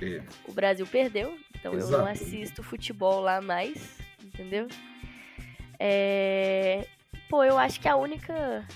É. 0.02 0.22
O 0.46 0.52
Brasil 0.52 0.86
perdeu. 0.86 1.38
Então 1.54 1.72
Exato. 1.74 1.92
eu 1.92 1.98
não 1.98 2.06
assisto 2.06 2.62
futebol 2.62 3.20
lá 3.20 3.40
mais. 3.40 3.98
Entendeu? 4.22 4.66
É... 5.78 6.86
Pô, 7.28 7.44
eu 7.44 7.58
acho 7.58 7.80
que 7.80 7.88
a 7.88 7.96
única 7.96 8.66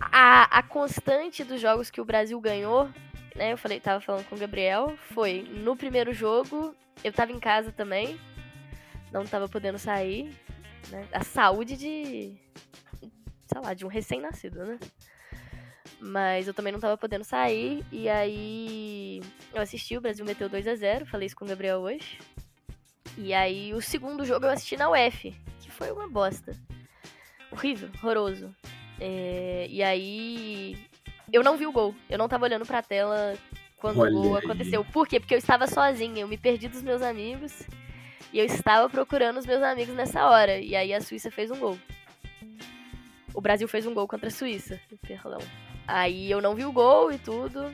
a, 0.00 0.58
a 0.58 0.62
constante 0.62 1.44
dos 1.44 1.60
jogos 1.60 1.90
que 1.90 2.00
o 2.00 2.04
Brasil 2.04 2.40
ganhou, 2.40 2.88
né? 3.34 3.52
Eu 3.52 3.58
falei, 3.58 3.80
tava 3.80 4.00
falando 4.00 4.24
com 4.28 4.36
o 4.36 4.38
Gabriel, 4.38 4.96
foi 4.96 5.42
no 5.42 5.76
primeiro 5.76 6.12
jogo, 6.12 6.74
eu 7.02 7.12
tava 7.12 7.32
em 7.32 7.40
casa 7.40 7.72
também, 7.72 8.18
não 9.12 9.24
tava 9.24 9.48
podendo 9.48 9.78
sair, 9.78 10.32
né? 10.90 11.06
A 11.12 11.24
saúde 11.24 11.76
de, 11.76 12.32
sei 13.54 13.60
lá, 13.60 13.72
de 13.72 13.84
um 13.84 13.88
recém-nascido, 13.88 14.64
né? 14.64 14.78
Mas 16.00 16.48
eu 16.48 16.54
também 16.54 16.72
não 16.72 16.80
tava 16.80 16.98
podendo 16.98 17.22
sair, 17.24 17.84
e 17.92 18.08
aí 18.08 19.22
eu 19.54 19.62
assisti, 19.62 19.96
o 19.96 20.00
Brasil 20.00 20.24
meteu 20.24 20.48
2 20.48 20.66
a 20.66 20.74
0 20.74 21.06
falei 21.06 21.26
isso 21.26 21.36
com 21.36 21.44
o 21.44 21.48
Gabriel 21.48 21.78
hoje. 21.78 22.18
E 23.16 23.32
aí 23.32 23.72
o 23.72 23.80
segundo 23.80 24.24
jogo 24.24 24.46
eu 24.46 24.50
assisti 24.50 24.76
na 24.76 24.90
UF, 24.90 25.32
que 25.60 25.70
foi 25.70 25.92
uma 25.92 26.08
bosta. 26.08 26.52
Horrível, 27.52 27.88
horroroso. 28.02 28.54
É, 29.00 29.68
e 29.70 29.82
aí. 29.82 30.76
Eu 31.32 31.44
não 31.44 31.56
vi 31.56 31.66
o 31.66 31.72
gol. 31.72 31.94
Eu 32.10 32.18
não 32.18 32.28
tava 32.28 32.44
olhando 32.44 32.66
pra 32.66 32.82
tela 32.82 33.36
quando 33.78 34.00
Olha 34.00 34.16
o 34.16 34.22
gol 34.22 34.36
aí. 34.36 34.44
aconteceu. 34.44 34.84
Por 34.84 35.06
quê? 35.06 35.20
Porque 35.20 35.34
eu 35.34 35.38
estava 35.38 35.68
sozinha. 35.68 36.22
Eu 36.22 36.28
me 36.28 36.36
perdi 36.36 36.66
dos 36.68 36.82
meus 36.82 37.02
amigos. 37.02 37.62
E 38.32 38.38
eu 38.40 38.44
estava 38.44 38.88
procurando 38.90 39.38
os 39.38 39.46
meus 39.46 39.62
amigos 39.62 39.94
nessa 39.94 40.28
hora. 40.28 40.58
E 40.58 40.74
aí 40.74 40.92
a 40.92 41.00
Suíça 41.00 41.30
fez 41.30 41.50
um 41.52 41.58
gol. 41.58 41.78
O 43.34 43.40
Brasil 43.40 43.68
fez 43.68 43.86
um 43.86 43.92
gol 43.92 44.08
contra 44.08 44.28
a 44.28 44.30
Suíça. 44.30 44.80
Perdão. 45.02 45.40
Aí 45.86 46.30
eu 46.30 46.40
não 46.40 46.54
vi 46.54 46.64
o 46.64 46.72
gol 46.72 47.12
e 47.12 47.18
tudo. 47.18 47.72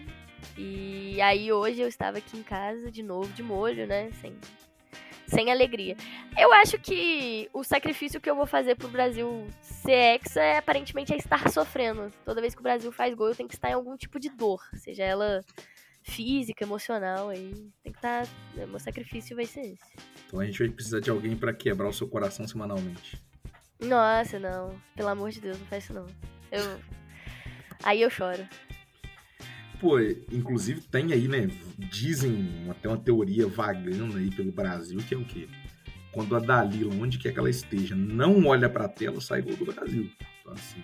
E 0.57 1.21
aí 1.21 1.53
hoje 1.53 1.81
eu 1.81 1.89
estava 1.89 2.19
aqui 2.19 2.37
em 2.39 2.43
casa 2.43 2.91
de 2.91 3.03
novo, 3.03 3.33
de 3.33 3.43
molho, 3.43 3.87
né? 3.87 4.11
Sem 4.21 4.37
sem 5.31 5.51
alegria. 5.51 5.97
Eu 6.37 6.53
acho 6.53 6.77
que 6.79 7.49
o 7.53 7.63
sacrifício 7.63 8.21
que 8.21 8.29
eu 8.29 8.35
vou 8.35 8.47
fazer 8.47 8.75
pro 8.75 8.89
Brasil 8.89 9.47
ser 9.61 9.93
hexa 9.93 10.43
é 10.43 10.59
aparentemente 10.59 11.13
é 11.13 11.17
estar 11.17 11.49
sofrendo. 11.51 12.11
Toda 12.25 12.41
vez 12.41 12.53
que 12.53 12.61
o 12.61 12.65
Brasil 12.65 12.91
faz 12.91 13.15
gol, 13.15 13.29
eu 13.29 13.35
tenho 13.37 13.49
que 13.49 13.55
estar 13.55 13.71
em 13.71 13.75
algum 13.75 13.97
tipo 13.97 14.19
de 14.19 14.29
dor, 14.29 14.61
seja 14.75 15.05
ela 15.05 15.45
física, 16.03 16.65
emocional, 16.65 17.29
aí 17.29 17.55
tem 17.83 17.93
que 17.93 17.99
estar. 17.99 18.27
Né, 18.55 18.67
meu 18.67 18.81
sacrifício 18.81 19.37
vai 19.37 19.47
ser 19.47 19.61
esse. 19.61 19.97
Então 20.27 20.41
a 20.41 20.45
gente 20.45 20.59
vai 20.59 20.69
precisar 20.69 21.01
de 21.01 21.11
alguém 21.11 21.37
para 21.37 21.55
quebrar 21.55 21.89
o 21.89 21.93
seu 21.93 22.09
coração 22.09 22.47
semanalmente. 22.47 23.17
Nossa, 23.83 24.39
não. 24.39 24.75
Pelo 24.95 25.09
amor 25.09 25.31
de 25.31 25.41
Deus, 25.41 25.59
não 25.59 25.67
faz 25.67 25.85
isso 25.85 25.93
não. 25.93 26.07
Eu. 26.51 26.81
Aí 27.83 28.03
eu 28.03 28.11
choro. 28.11 28.47
Pô, 29.81 29.99
inclusive 30.31 30.83
tem 30.83 31.13
aí, 31.13 31.27
né? 31.27 31.49
Dizem 31.79 32.67
até 32.71 32.89
uma 32.89 32.99
teoria 32.99 33.47
vagando 33.47 34.19
aí 34.19 34.31
pelo 34.31 34.53
Brasil, 34.53 34.99
que 34.99 35.15
é 35.15 35.17
o 35.17 35.25
quê? 35.25 35.49
quando 36.13 36.37
a 36.37 36.41
Dalila, 36.41 36.95
onde 36.95 37.19
quer 37.19 37.33
que 37.33 37.39
ela 37.39 37.51
esteja, 37.51 37.95
não 37.95 38.47
olha 38.47 38.69
para 38.69 38.85
a 38.85 38.89
tela, 38.89 39.21
sai 39.21 39.43
gol 39.43 39.57
do 39.57 39.73
Brasil. 39.73 40.11
Então, 40.41 40.53
assim, 40.53 40.83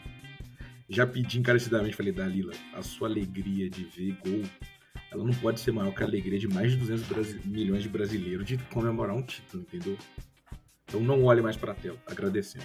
já 0.89 1.07
pedi 1.07 1.39
encarecidamente, 1.39 1.97
falei, 1.97 2.13
Dalila, 2.13 2.53
a 2.75 2.83
sua 2.83 3.09
alegria 3.09 3.69
de 3.69 3.85
ver 3.85 4.17
gol, 4.25 4.43
ela 5.11 5.25
não 5.25 5.35
pode 5.35 5.61
ser 5.61 5.73
maior 5.73 5.93
que 5.93 6.03
a 6.03 6.07
alegria 6.07 6.39
de 6.39 6.49
mais 6.49 6.73
de 6.73 6.79
200 6.79 7.45
milhões 7.45 7.83
de 7.83 7.89
brasileiros 7.89 8.47
de 8.47 8.57
comemorar 8.73 9.17
um 9.17 9.23
título, 9.23 9.63
entendeu? 9.63 9.99
Então 10.89 11.01
não 11.01 11.25
olhe 11.25 11.43
mais 11.43 11.57
para 11.57 11.73
a 11.73 11.75
tela, 11.75 11.99
agradecendo. 12.07 12.65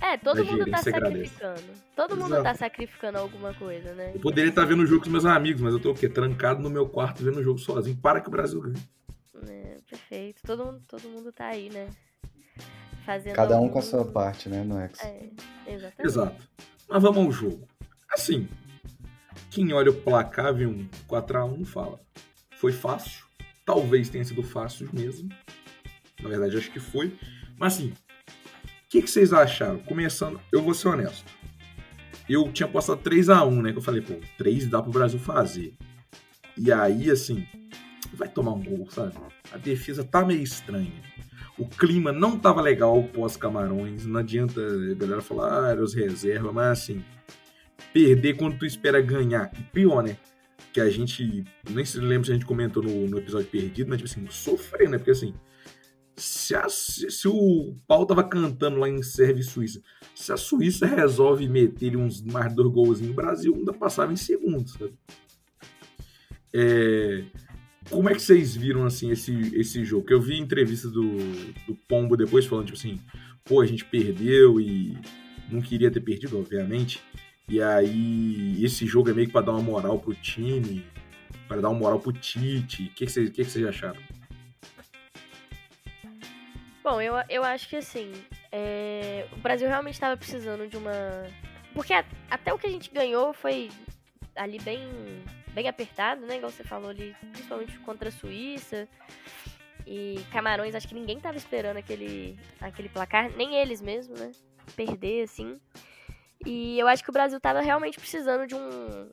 É, 0.00 0.16
todo 0.18 0.44
mundo 0.44 0.70
tá 0.70 0.78
sacrificando. 0.78 1.62
Todo 1.94 2.14
Exato. 2.14 2.30
mundo 2.30 2.42
tá 2.42 2.54
sacrificando 2.54 3.18
alguma 3.18 3.54
coisa, 3.54 3.94
né? 3.94 4.12
Eu 4.14 4.20
poderia 4.20 4.50
estar 4.50 4.64
vendo 4.66 4.82
o 4.82 4.86
jogo 4.86 5.04
com 5.04 5.10
meus 5.10 5.24
amigos, 5.24 5.62
mas 5.62 5.72
eu 5.72 5.80
tô 5.80 5.92
o 5.92 5.94
quê? 5.94 6.08
Trancado 6.08 6.60
no 6.60 6.68
meu 6.68 6.86
quarto 6.86 7.24
vendo 7.24 7.38
o 7.38 7.42
jogo 7.42 7.58
sozinho. 7.58 7.96
Para 7.96 8.20
que 8.20 8.28
o 8.28 8.30
Brasil 8.30 8.60
ganhe. 8.60 8.76
É, 9.48 9.78
perfeito. 9.88 10.42
Todo 10.46 10.66
mundo, 10.66 10.82
todo 10.86 11.08
mundo 11.08 11.32
tá 11.32 11.46
aí, 11.46 11.70
né? 11.70 11.88
Fazendo 13.06 13.34
Cada 13.34 13.54
um 13.54 13.58
algum... 13.58 13.70
com 13.70 13.78
a 13.78 13.82
sua 13.82 14.04
parte, 14.04 14.48
né, 14.48 14.62
no 14.62 14.78
X. 14.80 15.00
É, 15.00 15.30
exatamente. 15.66 16.06
Exato. 16.06 16.48
Mas 16.88 17.02
vamos 17.02 17.24
ao 17.24 17.32
jogo. 17.32 17.66
Assim, 18.10 18.48
quem 19.50 19.72
olha 19.72 19.90
o 19.90 19.94
placar, 19.94 20.52
vê 20.52 20.66
um 20.66 20.86
4x1, 21.08 21.64
fala. 21.64 22.00
Foi 22.58 22.72
fácil. 22.72 23.24
Talvez 23.64 24.10
tenha 24.10 24.24
sido 24.24 24.42
fácil 24.42 24.90
mesmo. 24.92 25.30
Na 26.20 26.28
verdade, 26.28 26.56
acho 26.56 26.70
que 26.70 26.80
foi. 26.80 27.16
Mas 27.58 27.74
assim, 27.74 27.88
o 27.88 28.88
que, 28.88 29.02
que, 29.02 29.10
vocês 29.10 29.32
acharam? 29.32 29.78
Começando, 29.80 30.40
eu 30.52 30.62
vou 30.62 30.74
ser 30.74 30.88
honesto. 30.88 31.24
Eu 32.28 32.50
tinha 32.52 32.68
postado 32.68 33.00
3x1, 33.02 33.62
né? 33.62 33.72
Que 33.72 33.78
eu 33.78 33.82
falei, 33.82 34.00
pô, 34.00 34.14
3 34.36 34.66
dá 34.66 34.82
pro 34.82 34.90
Brasil 34.90 35.18
fazer. 35.18 35.74
E 36.56 36.72
aí, 36.72 37.10
assim, 37.10 37.46
vai 38.14 38.28
tomar 38.28 38.52
um 38.52 38.62
gol, 38.62 38.88
sabe? 38.90 39.14
A 39.52 39.56
defesa 39.56 40.02
tá 40.02 40.24
meio 40.24 40.42
estranha. 40.42 41.02
O 41.58 41.66
clima 41.66 42.12
não 42.12 42.38
tava 42.38 42.60
legal 42.60 43.02
pós-Camarões. 43.04 44.04
Não 44.04 44.20
adianta 44.20 44.60
a 44.60 44.94
galera 44.94 45.22
falar, 45.22 45.66
ah, 45.66 45.70
era 45.70 45.82
os 45.82 45.94
reservas, 45.94 46.52
mas 46.52 46.78
assim, 46.78 47.04
perder 47.92 48.36
quando 48.36 48.58
tu 48.58 48.66
espera 48.66 49.00
ganhar. 49.00 49.50
E 49.58 49.62
pior, 49.62 50.02
né? 50.02 50.16
Que 50.72 50.80
a 50.80 50.90
gente, 50.90 51.44
nem 51.70 51.84
se 51.84 51.98
lembra 51.98 52.26
se 52.26 52.30
a 52.32 52.34
gente 52.34 52.44
comentou 52.44 52.82
no, 52.82 53.06
no 53.06 53.18
episódio 53.18 53.46
perdido, 53.46 53.88
mas 53.88 53.98
tipo 54.02 54.10
assim, 54.10 54.26
sofrer, 54.30 54.88
né? 54.88 54.98
Porque 54.98 55.12
assim, 55.12 55.34
se, 56.16 56.54
a, 56.54 56.68
se, 56.68 57.10
se, 57.10 57.28
o 57.28 57.76
pau 57.86 58.06
tava 58.06 58.24
cantando 58.24 58.78
lá 58.78 58.88
em 58.88 59.02
Sérvia 59.02 59.40
e 59.40 59.44
Suíça, 59.44 59.82
se 60.14 60.32
a 60.32 60.36
Suíça 60.36 60.86
resolve 60.86 61.48
meter 61.48 61.96
uns 61.96 62.22
mais 62.22 62.54
dois 62.54 62.72
golzinhos, 62.72 63.12
o 63.12 63.16
Brasil 63.16 63.54
ainda 63.54 63.72
passava 63.72 64.12
em 64.12 64.16
segundos, 64.16 64.72
sabe? 64.72 64.94
É, 66.54 67.24
como 67.90 68.08
é 68.08 68.14
que 68.14 68.22
vocês 68.22 68.56
viram 68.56 68.84
assim 68.84 69.10
esse, 69.10 69.32
esse 69.54 69.84
jogo? 69.84 70.06
Que 70.06 70.14
eu 70.14 70.20
vi 70.20 70.38
entrevista 70.38 70.88
do, 70.88 71.16
do 71.66 71.74
Pombo 71.86 72.16
depois 72.16 72.46
falando 72.46 72.66
tipo 72.66 72.78
assim, 72.78 72.98
pô, 73.44 73.60
a 73.60 73.66
gente 73.66 73.84
perdeu 73.84 74.60
e 74.60 74.96
não 75.50 75.60
queria 75.60 75.90
ter 75.90 76.00
perdido, 76.00 76.38
obviamente. 76.38 77.00
E 77.48 77.60
aí 77.62 78.64
esse 78.64 78.86
jogo 78.86 79.10
é 79.10 79.12
meio 79.12 79.26
que 79.26 79.32
para 79.32 79.46
dar 79.46 79.52
uma 79.52 79.62
moral 79.62 80.00
pro 80.00 80.14
time, 80.14 80.84
para 81.46 81.60
dar 81.60 81.68
uma 81.68 81.78
moral 81.78 82.00
pro 82.00 82.12
Tite. 82.12 82.84
O 82.84 82.86
que, 82.94 83.06
que, 83.06 83.12
vocês, 83.12 83.30
que, 83.30 83.44
que 83.44 83.50
vocês 83.50 83.64
acharam? 83.64 84.00
Bom, 86.86 87.00
eu, 87.00 87.14
eu 87.28 87.42
acho 87.42 87.68
que 87.68 87.74
assim, 87.74 88.12
é... 88.52 89.26
o 89.32 89.38
Brasil 89.38 89.66
realmente 89.66 89.94
estava 89.94 90.16
precisando 90.16 90.68
de 90.68 90.76
uma. 90.76 90.92
Porque 91.74 91.92
a, 91.92 92.04
até 92.30 92.52
o 92.52 92.58
que 92.60 92.68
a 92.68 92.70
gente 92.70 92.92
ganhou 92.92 93.32
foi 93.32 93.72
ali 94.36 94.60
bem, 94.60 94.80
bem 95.52 95.66
apertado, 95.66 96.24
né? 96.24 96.36
Igual 96.36 96.52
você 96.52 96.62
falou 96.62 96.90
ali, 96.90 97.12
principalmente 97.32 97.76
contra 97.80 98.08
a 98.08 98.12
Suíça. 98.12 98.86
E 99.84 100.24
Camarões, 100.30 100.76
acho 100.76 100.86
que 100.86 100.94
ninguém 100.94 101.16
estava 101.16 101.36
esperando 101.36 101.78
aquele, 101.78 102.38
aquele 102.60 102.88
placar, 102.88 103.32
nem 103.36 103.56
eles 103.56 103.82
mesmo, 103.82 104.16
né? 104.16 104.30
Perder, 104.76 105.24
assim. 105.24 105.60
E 106.44 106.78
eu 106.78 106.86
acho 106.86 107.02
que 107.02 107.10
o 107.10 107.12
Brasil 107.12 107.38
estava 107.38 107.62
realmente 107.62 107.98
precisando 107.98 108.46
de 108.46 108.54
um, 108.54 109.10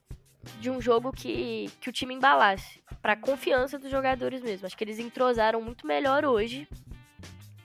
de 0.60 0.70
um 0.70 0.80
jogo 0.80 1.12
que, 1.12 1.72
que 1.82 1.90
o 1.90 1.92
time 1.92 2.14
embalasse. 2.14 2.84
para 3.02 3.16
confiança 3.16 3.80
dos 3.80 3.90
jogadores 3.90 4.44
mesmo. 4.44 4.68
Acho 4.68 4.78
que 4.78 4.84
eles 4.84 5.00
entrosaram 5.00 5.60
muito 5.60 5.88
melhor 5.88 6.24
hoje 6.24 6.68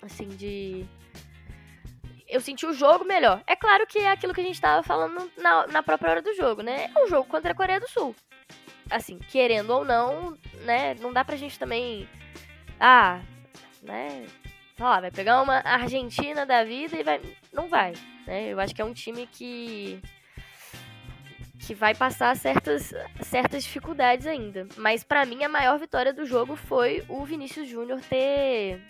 assim, 0.09 0.29
de. 0.29 0.85
Eu 2.29 2.41
senti 2.41 2.67
o 2.67 2.75
jogo 2.75 3.05
melhor. 3.05 3.43
É 3.47 3.57
claro 3.57 3.87
que 3.87 3.99
é 3.99 4.11
aquilo 4.11 4.35
que 4.35 4.41
a 4.41 4.45
gente 4.45 4.61
tava 4.61 4.83
falando 4.83 5.31
na, 5.38 5.67
na 5.69 5.83
própria 5.83 6.11
hora 6.11 6.23
do 6.23 6.35
jogo, 6.35 6.62
né? 6.62 6.91
É 6.95 7.05
um 7.05 7.09
jogo 7.09 7.29
contra 7.29 7.53
a 7.53 7.55
Coreia 7.55 7.81
do 7.81 7.88
Sul. 7.88 8.15
Assim, 8.91 9.19
querendo 9.19 9.71
ou 9.71 9.85
não, 9.85 10.37
né? 10.65 10.95
Não 10.95 11.12
dá 11.12 11.25
pra 11.25 11.37
gente 11.37 11.59
também. 11.59 12.09
Ah, 12.79 13.21
né? 13.83 14.27
Sei 14.77 14.85
lá, 14.85 15.00
vai 15.00 15.11
pegar 15.11 15.41
uma 15.41 15.61
Argentina 15.65 16.45
da 16.45 16.65
vida 16.65 16.97
e 16.97 17.03
vai. 17.03 17.21
Não 17.53 17.69
vai, 17.69 17.95
né? 18.27 18.49
Eu 18.49 18.61
acho 18.61 18.75
que 18.75 18.83
é 18.83 18.85
um 18.85 18.95
time 18.95 19.27
que 19.27 20.00
que 21.69 21.75
vai 21.75 21.95
passar 21.95 22.35
certas, 22.35 22.95
certas 23.21 23.62
dificuldades 23.62 24.27
ainda. 24.27 24.67
Mas 24.79 25.05
para 25.05 25.27
mim 25.27 25.45
a 25.45 25.50
maior 25.50 25.79
vitória 25.79 26.15
do 26.15 26.25
jogo 26.25 26.57
foi 26.57 27.05
o 27.09 27.23
Vinícius 27.27 27.69
Júnior 27.69 28.00
ter 28.09 28.81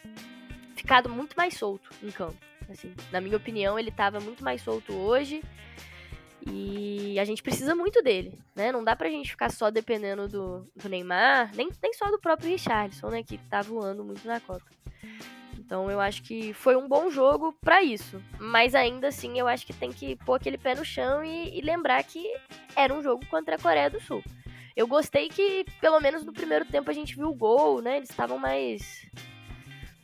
ficado 0.79 1.09
muito 1.09 1.37
mais 1.37 1.55
solto 1.55 1.91
em 2.03 2.11
campo. 2.11 2.37
Assim, 2.71 2.95
na 3.11 3.21
minha 3.21 3.37
opinião, 3.37 3.79
ele 3.79 3.89
estava 3.89 4.21
muito 4.21 4.45
mais 4.45 4.63
solto 4.63 4.93
hoje. 4.93 5.43
E 6.47 7.19
a 7.19 7.25
gente 7.25 7.43
precisa 7.43 7.75
muito 7.75 8.03
dele, 8.03 8.39
né? 8.55 8.71
Não 8.73 8.83
dá 8.83 8.95
pra 8.95 9.11
gente 9.11 9.31
ficar 9.31 9.51
só 9.51 9.71
dependendo 9.71 10.29
do, 10.29 10.71
do 10.75 10.89
Neymar, 10.89 11.51
nem, 11.55 11.69
nem 11.83 11.93
só 11.93 12.11
do 12.11 12.19
próprio 12.19 12.49
Richardson, 12.49 13.09
né? 13.09 13.23
Que 13.23 13.37
tá 13.37 13.61
voando 13.61 14.05
muito 14.05 14.27
na 14.27 14.41
Copa. 14.41 14.65
Então 15.59 15.91
eu 15.91 16.01
acho 16.01 16.23
que 16.23 16.55
foi 16.55 16.77
um 16.77 16.89
bom 16.89 17.11
jogo 17.11 17.55
para 17.61 17.83
isso. 17.83 18.23
Mas 18.39 18.75
ainda 18.75 19.09
assim, 19.09 19.39
eu 19.39 19.47
acho 19.47 19.67
que 19.67 19.73
tem 19.73 19.93
que 19.93 20.17
pôr 20.17 20.35
aquele 20.35 20.57
pé 20.57 20.75
no 20.75 20.85
chão 20.85 21.23
e, 21.25 21.59
e 21.59 21.61
lembrar 21.61 22.03
que 22.05 22.25
era 22.75 22.95
um 22.95 23.03
jogo 23.03 23.27
contra 23.27 23.57
a 23.57 23.59
Coreia 23.59 23.91
do 23.91 24.01
Sul. 24.01 24.23
Eu 24.75 24.87
gostei 24.87 25.29
que, 25.29 25.67
pelo 25.81 26.01
menos 26.01 26.25
no 26.25 26.33
primeiro 26.33 26.65
tempo, 26.65 26.89
a 26.89 26.95
gente 26.95 27.17
viu 27.17 27.29
o 27.29 27.35
gol, 27.35 27.83
né? 27.83 27.97
Eles 27.97 28.09
estavam 28.09 28.39
mais 28.39 29.05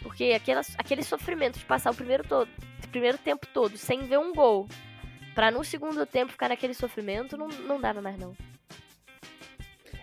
porque 0.04 0.32
aquela, 0.36 0.60
aquele 0.76 1.02
sofrimento 1.02 1.58
de 1.58 1.64
passar 1.64 1.90
o 1.90 1.94
primeiro, 1.94 2.22
todo, 2.22 2.48
primeiro 2.92 3.16
tempo 3.16 3.46
todo 3.52 3.76
sem 3.76 4.06
ver 4.06 4.18
um 4.18 4.32
gol, 4.32 4.68
para 5.34 5.50
no 5.50 5.64
segundo 5.64 6.06
tempo 6.06 6.30
ficar 6.30 6.50
naquele 6.50 6.74
sofrimento, 6.74 7.36
não, 7.36 7.48
não 7.48 7.80
dava 7.80 8.00
mais 8.00 8.16
não. 8.18 8.36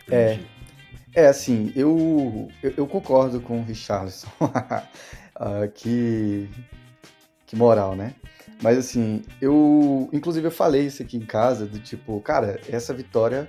É, 0.10 0.40
é 1.14 1.28
assim, 1.28 1.72
eu, 1.76 2.50
eu, 2.62 2.74
eu 2.78 2.88
concordo 2.88 3.40
com 3.40 3.60
o 3.60 3.64
Richarlison. 3.64 4.28
uh, 4.42 5.70
que, 5.74 6.50
que 7.46 7.56
moral, 7.56 7.96
né? 7.96 8.16
Mas 8.62 8.78
assim, 8.78 9.24
eu. 9.40 10.10
Inclusive 10.12 10.48
eu 10.48 10.52
falei 10.52 10.86
isso 10.86 11.02
aqui 11.02 11.16
em 11.18 11.26
casa, 11.26 11.66
do 11.66 11.80
tipo, 11.80 12.20
cara, 12.22 12.60
essa 12.68 12.94
vitória 12.94 13.48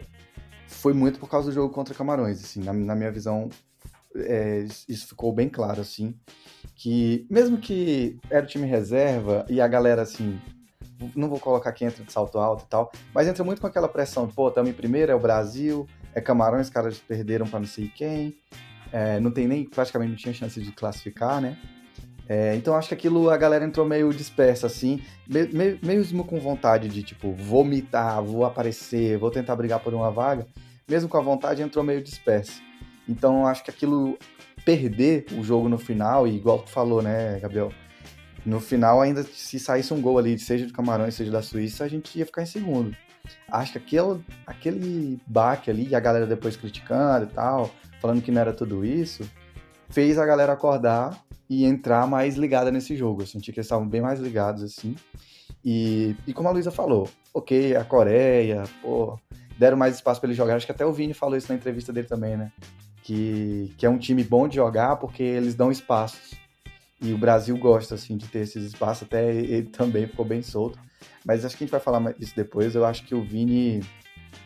foi 0.69 0.93
muito 0.93 1.19
por 1.19 1.29
causa 1.29 1.49
do 1.49 1.55
jogo 1.55 1.73
contra 1.75 1.95
Camarões. 1.95 2.43
Assim, 2.43 2.63
na, 2.63 2.73
na 2.73 2.95
minha 2.95 3.11
visão, 3.11 3.51
é, 4.17 4.67
isso 4.89 5.09
ficou 5.09 5.33
bem 5.33 5.49
claro, 5.49 5.81
assim, 5.81 6.15
que 6.75 7.27
mesmo 7.31 7.59
que 7.59 8.19
era 8.31 8.45
o 8.45 8.49
time 8.49 8.67
reserva 8.67 9.45
e 9.49 9.61
a 9.61 9.69
galera, 9.69 10.03
assim, 10.03 10.41
não 11.15 11.29
vou 11.29 11.39
colocar 11.39 11.73
quem 11.73 11.89
entra 11.89 12.05
de 12.05 12.13
salto 12.13 12.39
alto 12.39 12.65
e 12.65 12.69
tal, 12.69 12.93
mas 13.15 13.27
entra 13.27 13.43
muito 13.43 13.61
com 13.61 13.67
aquela 13.67 13.89
pressão, 13.89 14.29
pô, 14.29 14.49
estamos 14.49 14.71
em 14.71 14.75
primeiro, 14.75 15.13
é 15.13 15.15
o 15.15 15.21
Brasil, 15.21 15.87
é 16.15 16.21
Camarões, 16.21 16.67
os 16.67 16.73
caras 16.73 16.99
perderam 16.99 17.47
para 17.47 17.61
não 17.61 17.67
sei 17.67 17.89
quem, 17.89 18.37
é, 18.93 19.19
não 19.19 19.31
tem 19.31 19.47
nem, 19.49 19.65
praticamente 19.65 20.11
não 20.11 20.19
tinha 20.19 20.35
chance 20.35 20.61
de 20.61 20.73
classificar, 20.73 21.41
né? 21.41 21.59
É, 22.29 22.55
então 22.55 22.77
acho 22.77 22.89
que 22.89 22.95
aquilo 22.95 23.29
a 23.31 23.37
galera 23.37 23.65
entrou 23.65 23.85
meio 23.85 24.13
dispersa, 24.13 24.67
assim, 24.67 25.03
mesmo 25.83 26.25
com 26.25 26.39
vontade 26.39 26.89
de, 26.89 27.03
tipo, 27.03 27.33
vomitar, 27.33 28.23
vou 28.23 28.45
aparecer, 28.45 29.19
vou 29.19 29.31
tentar 29.31 29.57
brigar 29.57 29.81
por 29.81 29.93
uma 29.93 30.11
vaga, 30.11 30.47
mesmo 30.89 31.09
com 31.09 31.17
a 31.17 31.21
vontade 31.21 31.63
entrou 31.63 31.85
meio 31.85 32.03
dispersa. 32.03 32.61
Então 33.09 33.47
acho 33.47 33.65
que 33.65 33.71
aquilo 33.71 34.19
perder 34.65 35.27
o 35.33 35.43
jogo 35.43 35.69
no 35.69 35.79
final, 35.79 36.27
e 36.27 36.37
igual 36.37 36.61
tu 36.61 36.71
falou, 36.71 37.03
né, 37.03 37.39
Gabriel? 37.41 37.73
No 38.45 38.61
final, 38.61 39.01
ainda 39.01 39.23
se 39.23 39.59
saísse 39.59 39.95
um 39.95 40.01
gol 40.01 40.19
ali, 40.19 40.39
seja 40.39 40.67
do 40.67 40.73
Camarões, 40.73 41.15
seja 41.15 41.31
da 41.31 41.43
Suíça, 41.43 41.85
a 41.85 41.89
gente 41.89 42.19
ia 42.19 42.27
ficar 42.27 42.43
em 42.43 42.47
segundo. 42.47 42.97
Acho 43.49 43.73
que 43.73 43.79
aquele, 43.79 44.21
aquele 44.47 45.21
baque 45.27 45.71
ali, 45.71 45.89
e 45.89 45.95
a 45.95 46.01
galera 46.01 46.27
depois 46.27 46.57
criticando 46.57 47.27
e 47.27 47.29
tal, 47.29 47.71
falando 48.01 48.21
que 48.21 48.33
não 48.33 48.41
era 48.41 48.53
tudo 48.53 48.85
isso, 48.85 49.29
fez 49.89 50.19
a 50.19 50.27
galera 50.27 50.53
acordar 50.53 51.17
e 51.49 51.65
entrar 51.65 52.07
mais 52.07 52.37
ligada 52.37 52.71
nesse 52.71 52.97
jogo. 52.97 53.23
Eu 53.23 53.27
senti 53.27 53.53
que 53.53 53.61
eles 53.61 53.67
estavam 53.67 53.87
bem 53.87 54.01
mais 54.01 54.19
ligados, 54.19 54.63
assim. 54.63 54.97
E, 55.65 56.17
e 56.27 56.33
como 56.33 56.49
a 56.49 56.53
Luísa 56.53 56.71
falou, 56.71 57.09
ok, 57.33 57.77
a 57.77 57.85
Coreia, 57.85 58.65
pô, 58.81 59.19
deram 59.57 59.77
mais 59.77 59.95
espaço 59.95 60.21
para 60.21 60.29
ele 60.29 60.37
jogar. 60.37 60.57
Acho 60.57 60.67
que 60.67 60.73
até 60.73 60.85
o 60.85 60.93
Vini 60.93 61.15
falou 61.15 61.37
isso 61.37 61.49
na 61.49 61.55
entrevista 61.55 61.93
dele 61.93 62.09
também, 62.09 62.37
né? 62.37 62.51
Que, 63.03 63.73
que 63.77 63.85
é 63.85 63.91
um 63.91 63.99
time 63.99 64.25
bom 64.25 64.49
de 64.49 64.57
jogar 64.57 64.97
porque 64.97 65.23
eles 65.23 65.55
dão 65.55 65.71
espaços. 65.71 66.35
E 67.01 67.13
o 67.13 67.19
Brasil 67.19 67.57
gosta, 67.59 67.97
assim, 67.97 68.17
de 68.17 68.29
ter 68.29 68.41
esses 68.41 68.65
espaços, 68.65 69.03
até 69.03 69.35
ele 69.35 69.69
também 69.69 70.07
ficou 70.07 70.25
bem 70.25 70.41
solto. 70.41 70.79
Mas 71.25 71.45
acho 71.45 71.57
que 71.57 71.65
a 71.65 71.67
gente 71.67 71.73
vai 71.73 71.81
falar 71.81 72.15
isso 72.21 72.35
depois. 72.35 72.75
Eu 72.75 72.85
acho 72.85 73.05
que 73.05 73.15
o 73.15 73.23
Vini 73.23 73.81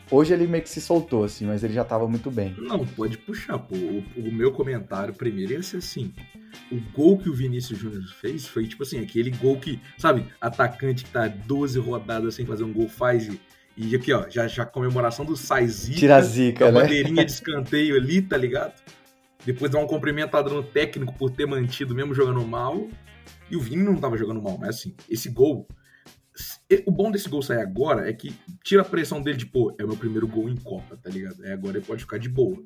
Hoje 0.09 0.33
ele 0.33 0.47
meio 0.47 0.63
que 0.63 0.69
se 0.69 0.79
soltou, 0.79 1.25
assim, 1.25 1.45
mas 1.45 1.63
ele 1.63 1.73
já 1.73 1.83
tava 1.83 2.07
muito 2.07 2.31
bem. 2.31 2.55
Não, 2.57 2.85
pode 2.85 3.17
puxar, 3.17 3.59
pô. 3.59 3.75
O, 3.75 4.03
o 4.15 4.31
meu 4.31 4.53
comentário 4.53 5.13
primeiro 5.13 5.51
ia 5.51 5.61
ser 5.61 5.77
assim: 5.77 6.13
o 6.71 6.79
gol 6.93 7.17
que 7.17 7.29
o 7.29 7.33
Vinícius 7.33 7.77
Júnior 7.77 8.07
fez 8.21 8.47
foi 8.47 8.67
tipo 8.67 8.83
assim, 8.83 8.99
aquele 9.01 9.31
gol 9.31 9.57
que, 9.59 9.81
sabe, 9.97 10.25
atacante 10.39 11.03
que 11.03 11.11
tá 11.11 11.27
12 11.27 11.79
rodadas 11.79 12.35
sem 12.35 12.45
fazer 12.45 12.63
um 12.63 12.71
gol 12.71 12.87
faz 12.87 13.27
e, 13.27 13.39
e 13.77 13.95
aqui, 13.95 14.11
ó, 14.11 14.27
já, 14.27 14.47
já 14.47 14.65
comemoração 14.65 15.23
do 15.23 15.37
sai 15.37 15.67
zica, 15.67 15.99
Tira 15.99 16.15
a 16.15 16.21
zica, 16.21 16.67
a 16.67 16.71
né? 16.71 16.81
bandeirinha 16.81 17.23
de 17.23 17.29
escanteio 17.31 17.95
ali, 17.95 18.23
tá 18.23 18.35
ligado? 18.35 18.73
Depois 19.45 19.71
dá 19.71 19.77
um 19.77 19.85
cumprimentado 19.85 20.49
no 20.49 20.63
técnico 20.63 21.13
por 21.13 21.29
ter 21.29 21.45
mantido 21.45 21.93
mesmo 21.93 22.13
jogando 22.13 22.45
mal. 22.45 22.87
E 23.49 23.55
o 23.55 23.61
Vini 23.61 23.83
não 23.83 23.95
tava 23.95 24.17
jogando 24.17 24.41
mal, 24.41 24.57
mas 24.57 24.69
assim, 24.69 24.95
esse 25.07 25.29
gol. 25.29 25.67
O 26.85 26.91
bom 26.91 27.11
desse 27.11 27.29
gol 27.29 27.41
sair 27.41 27.61
agora 27.61 28.09
é 28.09 28.13
que 28.13 28.35
tira 28.63 28.81
a 28.81 28.85
pressão 28.85 29.21
dele 29.21 29.37
de, 29.37 29.45
pô, 29.45 29.73
é 29.79 29.83
o 29.83 29.87
meu 29.87 29.95
primeiro 29.95 30.27
gol 30.27 30.49
em 30.49 30.57
Copa, 30.57 30.97
tá 30.97 31.09
ligado? 31.09 31.45
É, 31.45 31.53
agora 31.53 31.77
ele 31.77 31.85
pode 31.85 32.01
ficar 32.01 32.17
de 32.17 32.27
boa. 32.27 32.57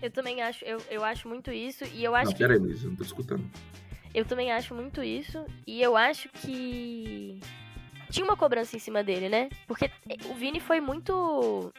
Eu 0.00 0.10
também 0.10 0.42
acho, 0.42 0.64
eu, 0.64 0.78
eu 0.90 1.04
acho 1.04 1.28
muito 1.28 1.50
isso, 1.50 1.84
e 1.94 2.04
eu 2.04 2.14
acho 2.14 2.26
não, 2.26 2.32
que. 2.32 2.38
pera 2.38 2.54
aí, 2.54 2.58
Luiz, 2.58 2.82
eu 2.82 2.90
não 2.90 2.96
tô 2.96 3.04
escutando. 3.04 3.44
Eu 4.14 4.24
também 4.24 4.52
acho 4.52 4.74
muito 4.74 5.02
isso, 5.02 5.44
e 5.66 5.82
eu 5.82 5.96
acho 5.96 6.28
que. 6.28 7.40
Tinha 8.12 8.24
uma 8.24 8.36
cobrança 8.36 8.76
em 8.76 8.78
cima 8.78 9.02
dele, 9.02 9.30
né? 9.30 9.48
Porque 9.66 9.90
o 10.26 10.34
Vini 10.34 10.60
foi 10.60 10.80
muito. 10.82 11.72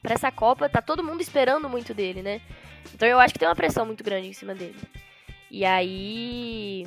Pra 0.00 0.14
essa 0.14 0.30
Copa, 0.30 0.68
tá 0.68 0.80
todo 0.80 1.02
mundo 1.02 1.20
esperando 1.20 1.68
muito 1.68 1.92
dele, 1.92 2.22
né? 2.22 2.40
Então 2.94 3.06
eu 3.06 3.18
acho 3.18 3.34
que 3.34 3.40
tem 3.40 3.48
uma 3.48 3.56
pressão 3.56 3.84
muito 3.84 4.04
grande 4.04 4.28
em 4.28 4.32
cima 4.32 4.54
dele. 4.54 4.76
E 5.50 5.64
aí. 5.64 6.86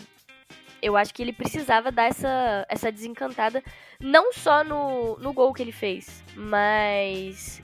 Eu 0.82 0.98
acho 0.98 1.14
que 1.14 1.22
ele 1.22 1.34
precisava 1.34 1.92
dar 1.92 2.06
essa, 2.06 2.66
essa 2.68 2.92
desencantada, 2.92 3.64
não 4.00 4.34
só 4.34 4.64
no, 4.64 5.16
no 5.20 5.32
gol 5.32 5.54
que 5.54 5.62
ele 5.62 5.72
fez, 5.72 6.24
mas 6.36 7.62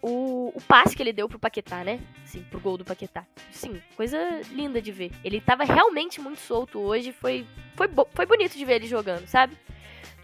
o, 0.00 0.52
o 0.54 0.60
passe 0.60 0.94
que 0.94 1.02
ele 1.02 1.12
deu 1.12 1.28
pro 1.28 1.38
Paquetá, 1.38 1.82
né? 1.82 1.98
Sim, 2.24 2.44
pro 2.48 2.60
gol 2.60 2.76
do 2.76 2.84
Paquetá. 2.84 3.26
Sim, 3.50 3.82
coisa 3.96 4.18
linda 4.52 4.80
de 4.80 4.92
ver. 4.92 5.10
Ele 5.24 5.40
tava 5.40 5.64
realmente 5.64 6.20
muito 6.20 6.38
solto 6.38 6.78
hoje, 6.78 7.10
foi, 7.10 7.44
foi, 7.74 7.88
foi 8.12 8.24
bonito 8.24 8.56
de 8.56 8.64
ver 8.64 8.74
ele 8.74 8.86
jogando, 8.86 9.26
sabe? 9.26 9.56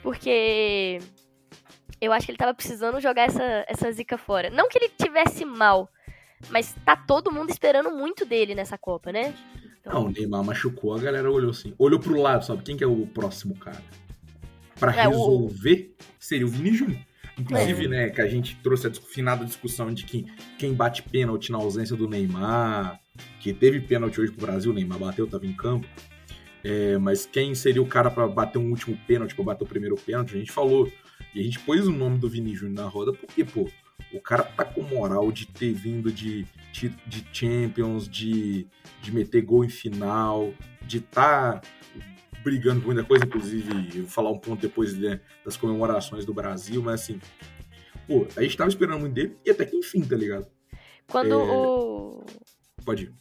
Porque 0.02 0.98
eu 2.00 2.12
acho 2.12 2.26
que 2.26 2.32
ele 2.32 2.38
tava 2.38 2.54
precisando 2.54 3.00
jogar 3.00 3.24
essa, 3.24 3.64
essa 3.68 3.92
zica 3.92 4.16
fora. 4.16 4.50
Não 4.50 4.68
que 4.68 4.78
ele 4.78 4.88
tivesse 4.88 5.44
mal, 5.44 5.88
mas 6.48 6.74
tá 6.84 6.96
todo 6.96 7.32
mundo 7.32 7.50
esperando 7.50 7.90
muito 7.90 8.24
dele 8.24 8.54
nessa 8.54 8.78
Copa, 8.78 9.12
né? 9.12 9.34
Então... 9.80 9.92
Não, 9.94 10.06
o 10.06 10.10
Neymar 10.10 10.44
machucou, 10.44 10.94
a 10.94 10.98
galera 10.98 11.30
olhou 11.30 11.50
assim. 11.50 11.74
Olhou 11.78 12.00
pro 12.00 12.20
lado, 12.20 12.44
sabe? 12.44 12.62
Quem 12.62 12.76
que 12.76 12.84
é 12.84 12.86
o 12.86 13.06
próximo 13.06 13.54
cara? 13.56 13.82
Pra 14.78 14.94
é, 14.94 15.02
resolver, 15.06 15.94
o... 15.98 16.04
seria 16.18 16.46
o 16.46 16.48
Vini 16.48 16.72
Júnior. 16.72 17.00
Inclusive, 17.38 17.84
é. 17.86 17.88
né, 17.88 18.10
que 18.10 18.20
a 18.20 18.26
gente 18.26 18.56
trouxe 18.56 18.86
a 18.86 18.90
finada 18.92 19.44
discussão 19.44 19.92
de 19.92 20.04
que 20.04 20.26
quem 20.58 20.74
bate 20.74 21.02
pênalti 21.02 21.50
na 21.50 21.58
ausência 21.58 21.96
do 21.96 22.08
Neymar, 22.08 23.00
que 23.40 23.52
teve 23.52 23.80
pênalti 23.80 24.20
hoje 24.20 24.32
pro 24.32 24.46
Brasil, 24.46 24.70
o 24.70 24.74
Neymar 24.74 24.98
bateu, 24.98 25.26
tava 25.26 25.46
em 25.46 25.52
campo. 25.52 25.86
É, 26.62 26.98
mas 26.98 27.26
quem 27.26 27.54
seria 27.54 27.82
o 27.82 27.86
cara 27.86 28.10
para 28.10 28.26
bater 28.28 28.58
um 28.58 28.70
último 28.70 28.98
pênalti, 29.06 29.34
para 29.34 29.44
bater 29.44 29.64
o 29.64 29.68
primeiro 29.68 29.96
pênalti, 29.96 30.34
a 30.34 30.38
gente 30.38 30.52
falou. 30.52 30.90
E 31.34 31.40
a 31.40 31.42
gente 31.42 31.60
pôs 31.60 31.86
o 31.86 31.92
nome 31.92 32.18
do 32.18 32.28
Vini 32.28 32.54
Júnior 32.54 32.84
na 32.84 32.88
roda, 32.88 33.12
porque, 33.12 33.44
pô, 33.44 33.70
o 34.12 34.20
cara 34.20 34.42
tá 34.42 34.64
com 34.64 34.82
moral 34.82 35.30
de 35.30 35.46
ter 35.46 35.72
vindo 35.72 36.10
de, 36.10 36.46
de, 36.72 36.88
de 37.06 37.26
Champions, 37.32 38.08
de, 38.08 38.66
de 39.00 39.12
meter 39.12 39.42
gol 39.42 39.64
em 39.64 39.68
final, 39.68 40.52
de 40.82 41.00
tá 41.00 41.60
brigando 42.42 42.80
por 42.80 42.86
muita 42.86 43.04
coisa, 43.04 43.24
inclusive, 43.24 44.00
vou 44.00 44.08
falar 44.08 44.30
um 44.30 44.38
ponto 44.38 44.60
depois 44.60 44.96
né, 44.96 45.20
das 45.44 45.56
comemorações 45.56 46.24
do 46.24 46.32
Brasil, 46.32 46.82
mas 46.82 47.02
assim, 47.02 47.20
pô, 48.06 48.26
a 48.36 48.42
gente 48.42 48.56
tava 48.56 48.70
esperando 48.70 49.00
muito 49.00 49.12
dele 49.12 49.36
e 49.44 49.50
até 49.50 49.64
que 49.64 49.76
enfim, 49.76 50.00
tá 50.00 50.16
ligado? 50.16 50.46
Quando 51.06 51.32
é... 51.32 51.36
o. 51.36 52.24
Pode 52.84 53.04
ir. 53.04 53.14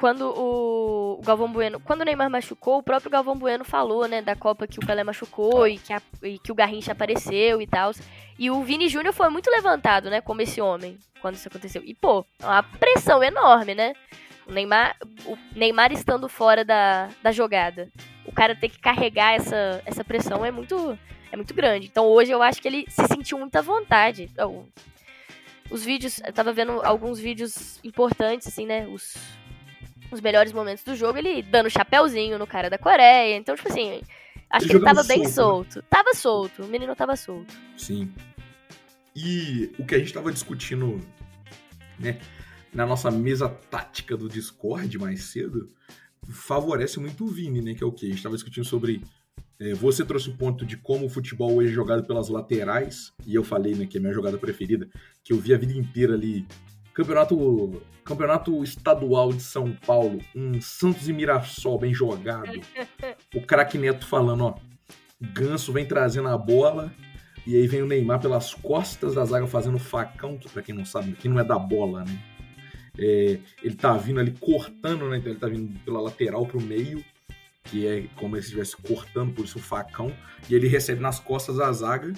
Quando 0.00 0.32
o 0.34 1.20
Galvão 1.22 1.52
Bueno. 1.52 1.78
Quando 1.78 2.00
o 2.00 2.04
Neymar 2.06 2.30
machucou, 2.30 2.78
o 2.78 2.82
próprio 2.82 3.10
Galvão 3.10 3.36
Bueno 3.36 3.66
falou, 3.66 4.08
né, 4.08 4.22
da 4.22 4.34
Copa 4.34 4.66
que 4.66 4.78
o 4.78 4.86
Pelé 4.86 5.04
machucou 5.04 5.68
e 5.68 5.76
que, 5.76 5.92
a, 5.92 6.00
e 6.22 6.38
que 6.38 6.50
o 6.50 6.54
Garrincha 6.54 6.92
apareceu 6.92 7.60
e 7.60 7.66
tal. 7.66 7.92
E 8.38 8.50
o 8.50 8.62
Vini 8.62 8.88
Júnior 8.88 9.12
foi 9.12 9.28
muito 9.28 9.50
levantado, 9.50 10.08
né, 10.08 10.22
como 10.22 10.40
esse 10.40 10.58
homem, 10.58 10.96
quando 11.20 11.34
isso 11.34 11.48
aconteceu. 11.48 11.82
E, 11.84 11.94
pô, 11.94 12.24
uma 12.42 12.62
pressão 12.62 13.22
enorme, 13.22 13.74
né? 13.74 13.92
O 14.46 14.52
Neymar, 14.52 14.96
o 15.26 15.36
Neymar 15.54 15.92
estando 15.92 16.30
fora 16.30 16.64
da, 16.64 17.10
da 17.22 17.30
jogada. 17.30 17.86
O 18.24 18.32
cara 18.32 18.56
ter 18.56 18.70
que 18.70 18.78
carregar 18.78 19.34
essa, 19.34 19.82
essa 19.84 20.02
pressão 20.02 20.42
é 20.42 20.50
muito, 20.50 20.98
é 21.30 21.36
muito 21.36 21.52
grande. 21.52 21.88
Então 21.88 22.06
hoje 22.06 22.32
eu 22.32 22.42
acho 22.42 22.62
que 22.62 22.68
ele 22.68 22.86
se 22.88 23.06
sentiu 23.06 23.38
muita 23.38 23.60
vontade. 23.60 24.30
Então, 24.32 24.66
os 25.70 25.84
vídeos, 25.84 26.22
eu 26.24 26.32
tava 26.32 26.54
vendo 26.54 26.80
alguns 26.82 27.20
vídeos 27.20 27.78
importantes, 27.84 28.48
assim, 28.48 28.64
né? 28.64 28.86
Os, 28.86 29.14
os 30.10 30.20
melhores 30.20 30.52
momentos 30.52 30.84
do 30.84 30.94
jogo, 30.94 31.18
ele 31.18 31.42
dando 31.42 31.70
chapéuzinho 31.70 32.38
no 32.38 32.46
cara 32.46 32.68
da 32.68 32.78
Coreia. 32.78 33.36
Então, 33.36 33.54
tipo 33.54 33.68
assim, 33.68 34.00
acho 34.50 34.66
ele 34.66 34.70
que 34.70 34.76
ele 34.76 34.84
tava 34.84 35.02
bem 35.04 35.28
solto. 35.28 35.76
Né? 35.76 35.84
Tava 35.88 36.14
solto, 36.14 36.62
o 36.62 36.68
menino 36.68 36.94
tava 36.96 37.16
solto. 37.16 37.54
Sim. 37.76 38.12
E 39.14 39.72
o 39.78 39.84
que 39.84 39.94
a 39.94 39.98
gente 39.98 40.12
tava 40.12 40.32
discutindo, 40.32 41.00
né? 41.98 42.18
na 42.72 42.86
nossa 42.86 43.10
mesa 43.10 43.48
tática 43.48 44.16
do 44.16 44.28
Discord 44.28 44.96
mais 44.98 45.24
cedo, 45.24 45.68
favorece 46.28 47.00
muito 47.00 47.24
o 47.24 47.28
Vini, 47.28 47.60
né? 47.60 47.74
Que 47.74 47.82
é 47.82 47.86
o 47.86 47.92
quê? 47.92 48.06
A 48.06 48.08
gente 48.08 48.18
estava 48.18 48.36
discutindo 48.36 48.64
sobre. 48.64 49.02
É, 49.58 49.74
você 49.74 50.04
trouxe 50.04 50.30
o 50.30 50.36
ponto 50.36 50.64
de 50.64 50.76
como 50.76 51.06
o 51.06 51.08
futebol 51.08 51.56
hoje 51.56 51.70
é 51.70 51.74
jogado 51.74 52.04
pelas 52.06 52.28
laterais, 52.28 53.12
e 53.26 53.34
eu 53.34 53.44
falei, 53.44 53.74
né, 53.74 53.86
que 53.86 53.98
é 53.98 54.00
a 54.00 54.00
minha 54.00 54.14
jogada 54.14 54.38
preferida, 54.38 54.88
que 55.22 55.34
eu 55.34 55.38
vi 55.38 55.52
a 55.52 55.58
vida 55.58 55.72
inteira 55.72 56.14
ali. 56.14 56.46
Campeonato, 56.94 57.82
campeonato 58.04 58.62
estadual 58.64 59.32
de 59.32 59.42
São 59.42 59.72
Paulo, 59.86 60.20
um 60.34 60.60
Santos 60.60 61.08
e 61.08 61.12
Mirassol 61.12 61.78
bem 61.78 61.94
jogado. 61.94 62.60
O 63.32 63.40
craque 63.40 63.78
Neto 63.78 64.04
falando, 64.06 64.44
ó, 64.44 64.54
Ganso 65.20 65.72
vem 65.72 65.86
trazendo 65.86 66.28
a 66.28 66.36
bola, 66.36 66.92
e 67.46 67.54
aí 67.54 67.66
vem 67.68 67.82
o 67.82 67.86
Neymar 67.86 68.20
pelas 68.20 68.54
costas 68.54 69.14
da 69.14 69.24
zaga 69.24 69.46
fazendo 69.46 69.78
facão, 69.78 70.36
que 70.36 70.48
pra 70.48 70.62
quem 70.62 70.74
não 70.74 70.84
sabe, 70.84 71.12
que 71.12 71.28
não 71.28 71.38
é 71.38 71.44
da 71.44 71.58
bola, 71.58 72.04
né? 72.04 72.18
É, 72.98 73.38
ele 73.62 73.74
tá 73.76 73.96
vindo 73.96 74.18
ali 74.18 74.32
cortando, 74.32 75.08
né? 75.08 75.18
Então 75.18 75.30
ele 75.30 75.38
tá 75.38 75.46
vindo 75.46 75.78
pela 75.84 76.00
lateral 76.00 76.44
pro 76.44 76.60
meio, 76.60 77.04
que 77.64 77.86
é 77.86 78.04
como 78.16 78.34
se 78.36 78.42
estivesse 78.42 78.76
cortando, 78.76 79.32
por 79.32 79.44
isso 79.44 79.58
o 79.58 79.62
facão, 79.62 80.12
e 80.48 80.54
ele 80.54 80.66
recebe 80.66 81.00
nas 81.00 81.20
costas 81.20 81.60
a 81.60 81.72
zaga 81.72 82.12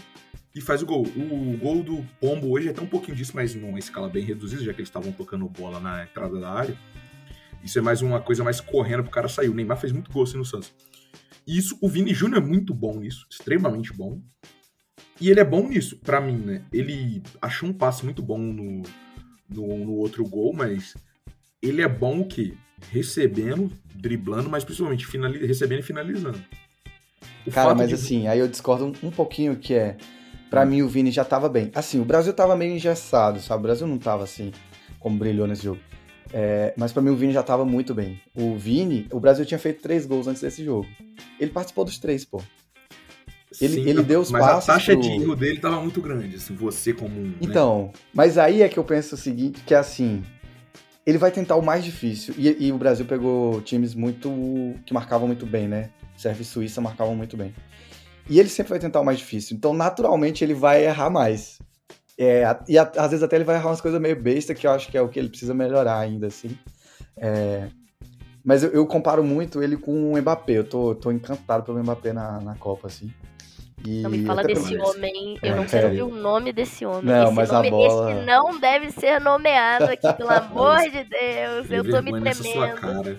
e 0.55 0.61
faz 0.61 0.83
o 0.83 0.87
gol. 0.87 1.03
O 1.03 1.57
gol 1.57 1.83
do 1.83 2.07
Pombo 2.21 2.51
hoje 2.51 2.69
é 2.69 2.71
até 2.71 2.81
um 2.81 2.87
pouquinho 2.87 3.17
disso, 3.17 3.33
mas 3.35 3.55
numa 3.55 3.79
escala 3.79 4.09
bem 4.09 4.25
reduzida, 4.25 4.63
já 4.63 4.73
que 4.73 4.81
eles 4.81 4.89
estavam 4.89 5.13
tocando 5.13 5.49
bola 5.49 5.81
na 5.81 6.05
entrada 6.05 6.39
da 6.39 6.51
área. 6.51 6.77
Isso 7.63 7.79
é 7.79 7.83
mais 7.83 8.03
uma 8.03 8.21
coisa 8.21 8.43
mais 8.43 8.61
correndo 8.61 9.03
pro 9.03 9.13
cara 9.13 9.29
sair. 9.29 9.49
O 9.49 9.55
Neymar 9.55 9.79
fez 9.79 9.93
muito 9.93 10.11
gol 10.11 10.25
assim 10.25 10.37
no 10.37 10.45
Santos. 10.45 10.73
E 11.47 11.57
isso, 11.57 11.79
o 11.81 11.89
Vini 11.89 12.13
Júnior 12.13 12.43
é 12.43 12.47
muito 12.47 12.75
bom 12.75 12.99
nisso, 12.99 13.27
extremamente 13.31 13.93
bom. 13.93 14.21
E 15.21 15.31
ele 15.31 15.41
é 15.41 15.45
bom 15.45 15.69
nisso, 15.69 15.97
para 15.99 16.21
mim, 16.21 16.37
né? 16.37 16.65
Ele 16.73 17.23
achou 17.41 17.69
um 17.69 17.73
passe 17.73 18.05
muito 18.05 18.23
bom 18.23 18.39
no, 18.39 18.83
no, 19.49 19.79
no 19.79 19.93
outro 19.93 20.25
gol, 20.25 20.53
mas 20.53 20.95
ele 21.61 21.81
é 21.81 21.89
bom 21.89 22.21
o 22.21 22.27
quê? 22.27 22.55
Recebendo, 22.91 23.71
driblando, 23.95 24.51
mas 24.51 24.65
principalmente 24.65 25.07
recebendo 25.47 25.81
e 25.81 25.83
finalizando. 25.83 26.43
O 27.47 27.51
Cara, 27.51 27.75
mas 27.75 27.89
de... 27.89 27.95
assim, 27.95 28.27
aí 28.27 28.39
eu 28.39 28.49
discordo 28.49 28.87
um, 28.87 29.09
um 29.09 29.11
pouquinho 29.11 29.57
que 29.57 29.75
é. 29.75 29.97
Pra 30.53 30.65
hum. 30.65 30.67
mim, 30.67 30.83
o 30.83 30.89
Vini 30.89 31.11
já 31.11 31.25
tava 31.25 31.49
bem. 31.49 31.71
Assim, 31.75 31.99
o 31.99 32.05
Brasil 32.05 32.31
tava 32.35 32.55
meio 32.55 32.75
engessado, 32.75 33.41
sabe? 33.41 33.61
O 33.61 33.63
Brasil 33.63 33.87
não 33.87 33.97
tava 33.97 34.23
assim, 34.23 34.53
como 35.01 35.17
brilhou 35.17 35.47
nesse 35.47 35.65
jogo. 35.65 35.81
É, 36.31 36.75
mas 36.77 36.93
para 36.93 37.01
mim, 37.01 37.09
o 37.09 37.17
Vini 37.17 37.33
já 37.33 37.43
tava 37.43 37.65
muito 37.65 37.95
bem. 37.95 38.21
O 38.35 38.55
Vini, 38.55 39.07
o 39.11 39.19
Brasil 39.19 39.47
tinha 39.47 39.59
feito 39.59 39.81
três 39.81 40.05
gols 40.05 40.27
antes 40.27 40.43
desse 40.43 40.63
jogo. 40.63 40.87
Ele 41.41 41.51
participou 41.51 41.87
dos 41.87 41.99
três, 41.99 42.27
pô. 42.27 42.43
Ele, 43.59 43.75
Sim, 43.77 43.89
ele 43.89 44.03
deu 44.03 44.21
os 44.21 44.31
mas 44.31 44.43
passos. 44.43 44.67
Mas 44.67 44.69
a 44.69 44.73
taxa 44.75 44.93
pro... 44.93 45.01
de 45.01 45.09
erro 45.23 45.35
dele 45.35 45.57
estava 45.57 45.81
muito 45.81 46.03
grande, 46.03 46.37
assim, 46.37 46.55
você 46.55 46.93
como 46.93 47.19
um. 47.19 47.29
Né? 47.29 47.35
Então, 47.41 47.91
mas 48.13 48.37
aí 48.37 48.61
é 48.61 48.69
que 48.69 48.79
eu 48.79 48.85
penso 48.85 49.15
o 49.15 49.19
seguinte: 49.19 49.63
que 49.65 49.73
é 49.73 49.79
assim. 49.79 50.23
Ele 51.07 51.17
vai 51.17 51.31
tentar 51.31 51.57
o 51.57 51.63
mais 51.63 51.83
difícil. 51.83 52.35
E, 52.37 52.67
e 52.67 52.73
o 52.73 52.77
Brasil 52.77 53.07
pegou 53.07 53.63
times 53.63 53.95
muito. 53.95 54.31
que 54.85 54.93
marcavam 54.93 55.27
muito 55.27 55.47
bem, 55.47 55.67
né? 55.67 55.89
Sérvia 56.15 56.43
e 56.43 56.45
Suíça 56.45 56.79
marcavam 56.83 57.17
muito 57.17 57.39
bem. 57.39 57.55
E 58.29 58.39
ele 58.39 58.49
sempre 58.49 58.71
vai 58.71 58.79
tentar 58.79 59.01
o 59.01 59.05
mais 59.05 59.19
difícil. 59.19 59.57
Então, 59.57 59.73
naturalmente, 59.73 60.45
ele 60.45 60.55
vai 60.55 60.85
errar 60.85 61.11
mais. 61.11 61.59
É, 62.19 62.45
e 62.69 62.79
a, 62.79 62.83
às 62.83 63.11
vezes 63.11 63.23
até 63.23 63.37
ele 63.37 63.45
vai 63.45 63.57
errar 63.57 63.69
umas 63.69 63.81
coisas 63.81 64.01
meio 64.01 64.21
besta, 64.21 64.55
que 64.55 64.67
eu 64.67 64.71
acho 64.71 64.91
que 64.91 64.97
é 64.97 65.03
o 65.03 65.09
que 65.09 65.19
ele 65.19 65.29
precisa 65.29 65.55
melhorar 65.55 65.99
ainda, 65.99 66.27
assim. 66.27 66.57
É, 67.17 67.69
mas 68.45 68.63
eu, 68.63 68.71
eu, 68.71 68.87
comparo 68.87 69.23
muito 69.23 69.63
ele 69.63 69.77
com 69.77 70.13
o 70.13 70.19
Mbappé. 70.19 70.55
Eu 70.55 70.65
tô, 70.65 70.95
tô 70.95 71.11
encantado 71.11 71.65
pelo 71.65 71.79
Mbappé 71.83 72.13
na, 72.13 72.41
na 72.41 72.55
Copa, 72.57 72.89
assim. 72.89 73.13
E 73.85 74.03
não 74.03 74.11
me 74.11 74.25
fala 74.25 74.45
desse 74.45 74.77
homem, 74.77 75.39
eu 75.43 75.55
é, 75.55 75.57
não 75.57 75.67
quero 75.67 75.89
ouvir 75.89 76.03
o 76.03 76.15
nome 76.15 76.53
desse 76.53 76.87
homem. 76.87 77.05
Não, 77.05 77.25
esse 77.25 77.35
mas 77.35 77.51
nome, 77.51 77.67
a 77.67 77.71
bola... 77.71 78.13
Esse 78.13 78.27
não 78.27 78.61
deve 78.61 78.91
ser 78.93 79.21
nomeado 79.21 79.85
aqui, 79.87 80.13
pelo 80.13 80.31
amor 80.31 80.79
de 80.83 81.03
Deus. 81.03 81.71
eu 81.71 81.91
tô 81.91 82.01
me 82.01 82.13
tremendo. 82.21 83.19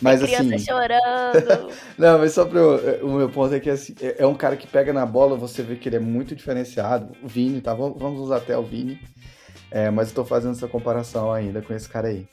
Mas 0.00 0.22
criança 0.22 0.54
assim. 0.54 0.64
chorando. 0.64 1.72
Não, 1.98 2.18
mas 2.18 2.32
só 2.32 2.44
pra. 2.44 2.58
eu- 2.58 3.06
O 3.06 3.12
meu 3.16 3.28
ponto 3.28 3.54
é 3.54 3.60
que 3.60 3.68
assim, 3.70 3.94
é 4.00 4.16
é 4.22 4.26
um 4.26 4.34
cara 4.34 4.56
que 4.56 4.66
pega 4.66 4.92
na 4.92 5.04
bola, 5.04 5.36
você 5.36 5.62
vê 5.62 5.76
que 5.76 5.88
ele 5.88 5.96
é 5.96 6.00
muito 6.00 6.34
diferenciado. 6.34 7.12
O 7.22 7.28
Vini, 7.28 7.60
tá? 7.60 7.74
Vamos 7.74 8.20
usar 8.20 8.36
até 8.38 8.56
o 8.56 8.62
Vini. 8.62 8.98
É, 9.70 9.90
mas 9.90 10.08
eu 10.08 10.14
tô 10.14 10.24
fazendo 10.24 10.52
essa 10.52 10.66
comparação 10.66 11.32
ainda 11.32 11.60
com 11.62 11.72
esse 11.74 11.88
cara 11.88 12.08
aí. 12.08 12.26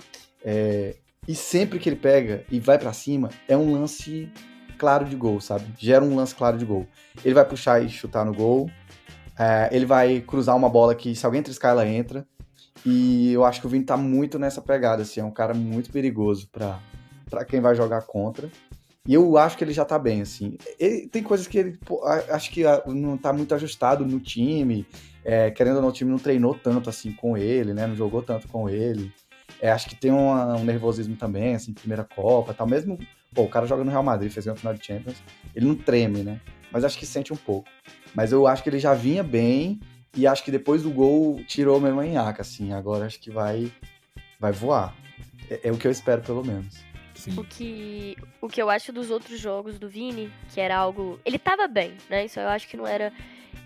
É, 0.43 0.95
e 1.27 1.35
sempre 1.35 1.77
que 1.77 1.89
ele 1.89 1.95
pega 1.97 2.43
e 2.49 2.59
vai 2.59 2.79
pra 2.79 2.93
cima, 2.93 3.29
é 3.47 3.55
um 3.57 3.73
lance 3.73 4.31
claro 4.77 5.05
de 5.05 5.15
gol, 5.15 5.39
sabe? 5.41 5.65
Gera 5.77 6.03
um 6.03 6.15
lance 6.15 6.33
claro 6.33 6.57
de 6.57 6.65
gol. 6.65 6.87
Ele 7.23 7.33
vai 7.33 7.45
puxar 7.45 7.83
e 7.83 7.89
chutar 7.89 8.25
no 8.25 8.33
gol. 8.33 8.69
é, 9.37 9.69
ele 9.71 9.85
vai 9.85 10.19
cruzar 10.21 10.55
uma 10.55 10.69
bola 10.69 10.95
que, 10.95 11.13
se 11.15 11.25
alguém 11.25 11.43
triscar, 11.43 11.71
ela 11.71 11.85
entra. 11.87 12.25
E 12.85 13.33
eu 13.33 13.43
acho 13.43 13.59
que 13.59 13.67
o 13.67 13.69
Vini 13.69 13.83
tá 13.83 13.97
muito 13.97 14.39
nessa 14.39 14.61
pegada, 14.61 15.01
assim. 15.03 15.19
É 15.19 15.23
um 15.23 15.31
cara 15.31 15.53
muito 15.53 15.91
perigoso 15.91 16.47
pra, 16.51 16.79
pra 17.29 17.45
quem 17.45 17.59
vai 17.61 17.75
jogar 17.75 18.01
contra. 18.01 18.49
E 19.07 19.13
eu 19.13 19.37
acho 19.37 19.57
que 19.57 19.63
ele 19.63 19.71
já 19.71 19.85
tá 19.85 19.97
bem, 19.97 20.21
assim. 20.21 20.57
Ele, 20.77 21.07
tem 21.07 21.23
coisas 21.23 21.47
que 21.47 21.57
ele, 21.57 21.77
pô, 21.85 22.03
acho 22.05 22.51
que 22.51 22.63
não 22.87 23.17
tá 23.17 23.31
muito 23.31 23.55
ajustado 23.55 24.05
no 24.05 24.19
time. 24.19 24.85
É, 25.23 25.49
querendo 25.49 25.77
ou 25.77 25.81
não, 25.81 25.89
o 25.89 25.93
time 25.93 26.11
não 26.11 26.19
treinou 26.19 26.53
tanto, 26.53 26.89
assim, 26.89 27.13
com 27.13 27.37
ele, 27.37 27.73
né? 27.73 27.87
Não 27.87 27.95
jogou 27.95 28.21
tanto 28.21 28.47
com 28.49 28.69
ele. 28.69 29.13
É, 29.61 29.71
acho 29.71 29.87
que 29.87 29.95
tem 29.95 30.11
uma- 30.11 30.55
um 30.55 30.63
nervosismo 30.65 31.15
também, 31.15 31.55
assim, 31.55 31.73
primeira 31.73 32.03
Copa 32.03 32.53
tal. 32.53 32.67
Mesmo, 32.67 32.97
pô, 33.33 33.43
o 33.43 33.49
cara 33.49 33.65
joga 33.65 33.83
no 33.83 33.91
Real 33.91 34.03
Madrid, 34.03 34.29
fez 34.31 34.45
uma 34.45 34.55
final 34.55 34.73
de 34.73 34.85
Champions. 34.85 35.17
Ele 35.55 35.65
não 35.65 35.75
treme, 35.75 36.21
né? 36.21 36.41
Mas 36.71 36.83
acho 36.83 36.97
que 36.99 37.05
sente 37.05 37.31
um 37.31 37.37
pouco. 37.37 37.67
Mas 38.13 38.33
eu 38.33 38.45
acho 38.45 38.61
que 38.61 38.69
ele 38.69 38.79
já 38.79 38.93
vinha 38.93 39.23
bem 39.23 39.79
e 40.15 40.27
acho 40.27 40.43
que 40.43 40.51
depois 40.51 40.83
do 40.83 40.89
gol 40.89 41.41
tirou 41.47 41.79
mesmo 41.79 42.01
a 42.01 42.05
nhaca, 42.05 42.41
assim. 42.41 42.73
Agora 42.73 43.05
acho 43.05 43.19
que 43.21 43.31
vai, 43.31 43.71
vai 44.37 44.51
voar. 44.51 44.93
É, 45.49 45.69
é 45.69 45.71
o 45.71 45.77
que 45.77 45.87
eu 45.87 45.91
espero, 45.91 46.21
pelo 46.21 46.43
menos. 46.43 46.75
Sim. 47.17 47.33
O 47.39 47.43
que, 47.43 48.15
o 48.41 48.47
que 48.47 48.61
eu 48.61 48.69
acho 48.69 48.91
dos 48.93 49.09
outros 49.11 49.39
jogos 49.39 49.77
do 49.79 49.89
Vini, 49.89 50.31
que 50.53 50.59
era 50.61 50.77
algo. 50.77 51.19
Ele 51.25 51.37
tava 51.39 51.67
bem, 51.67 51.93
né? 52.09 52.25
Isso 52.25 52.39
eu 52.39 52.47
acho 52.47 52.67
que 52.67 52.77
não 52.77 52.85
era. 52.87 53.11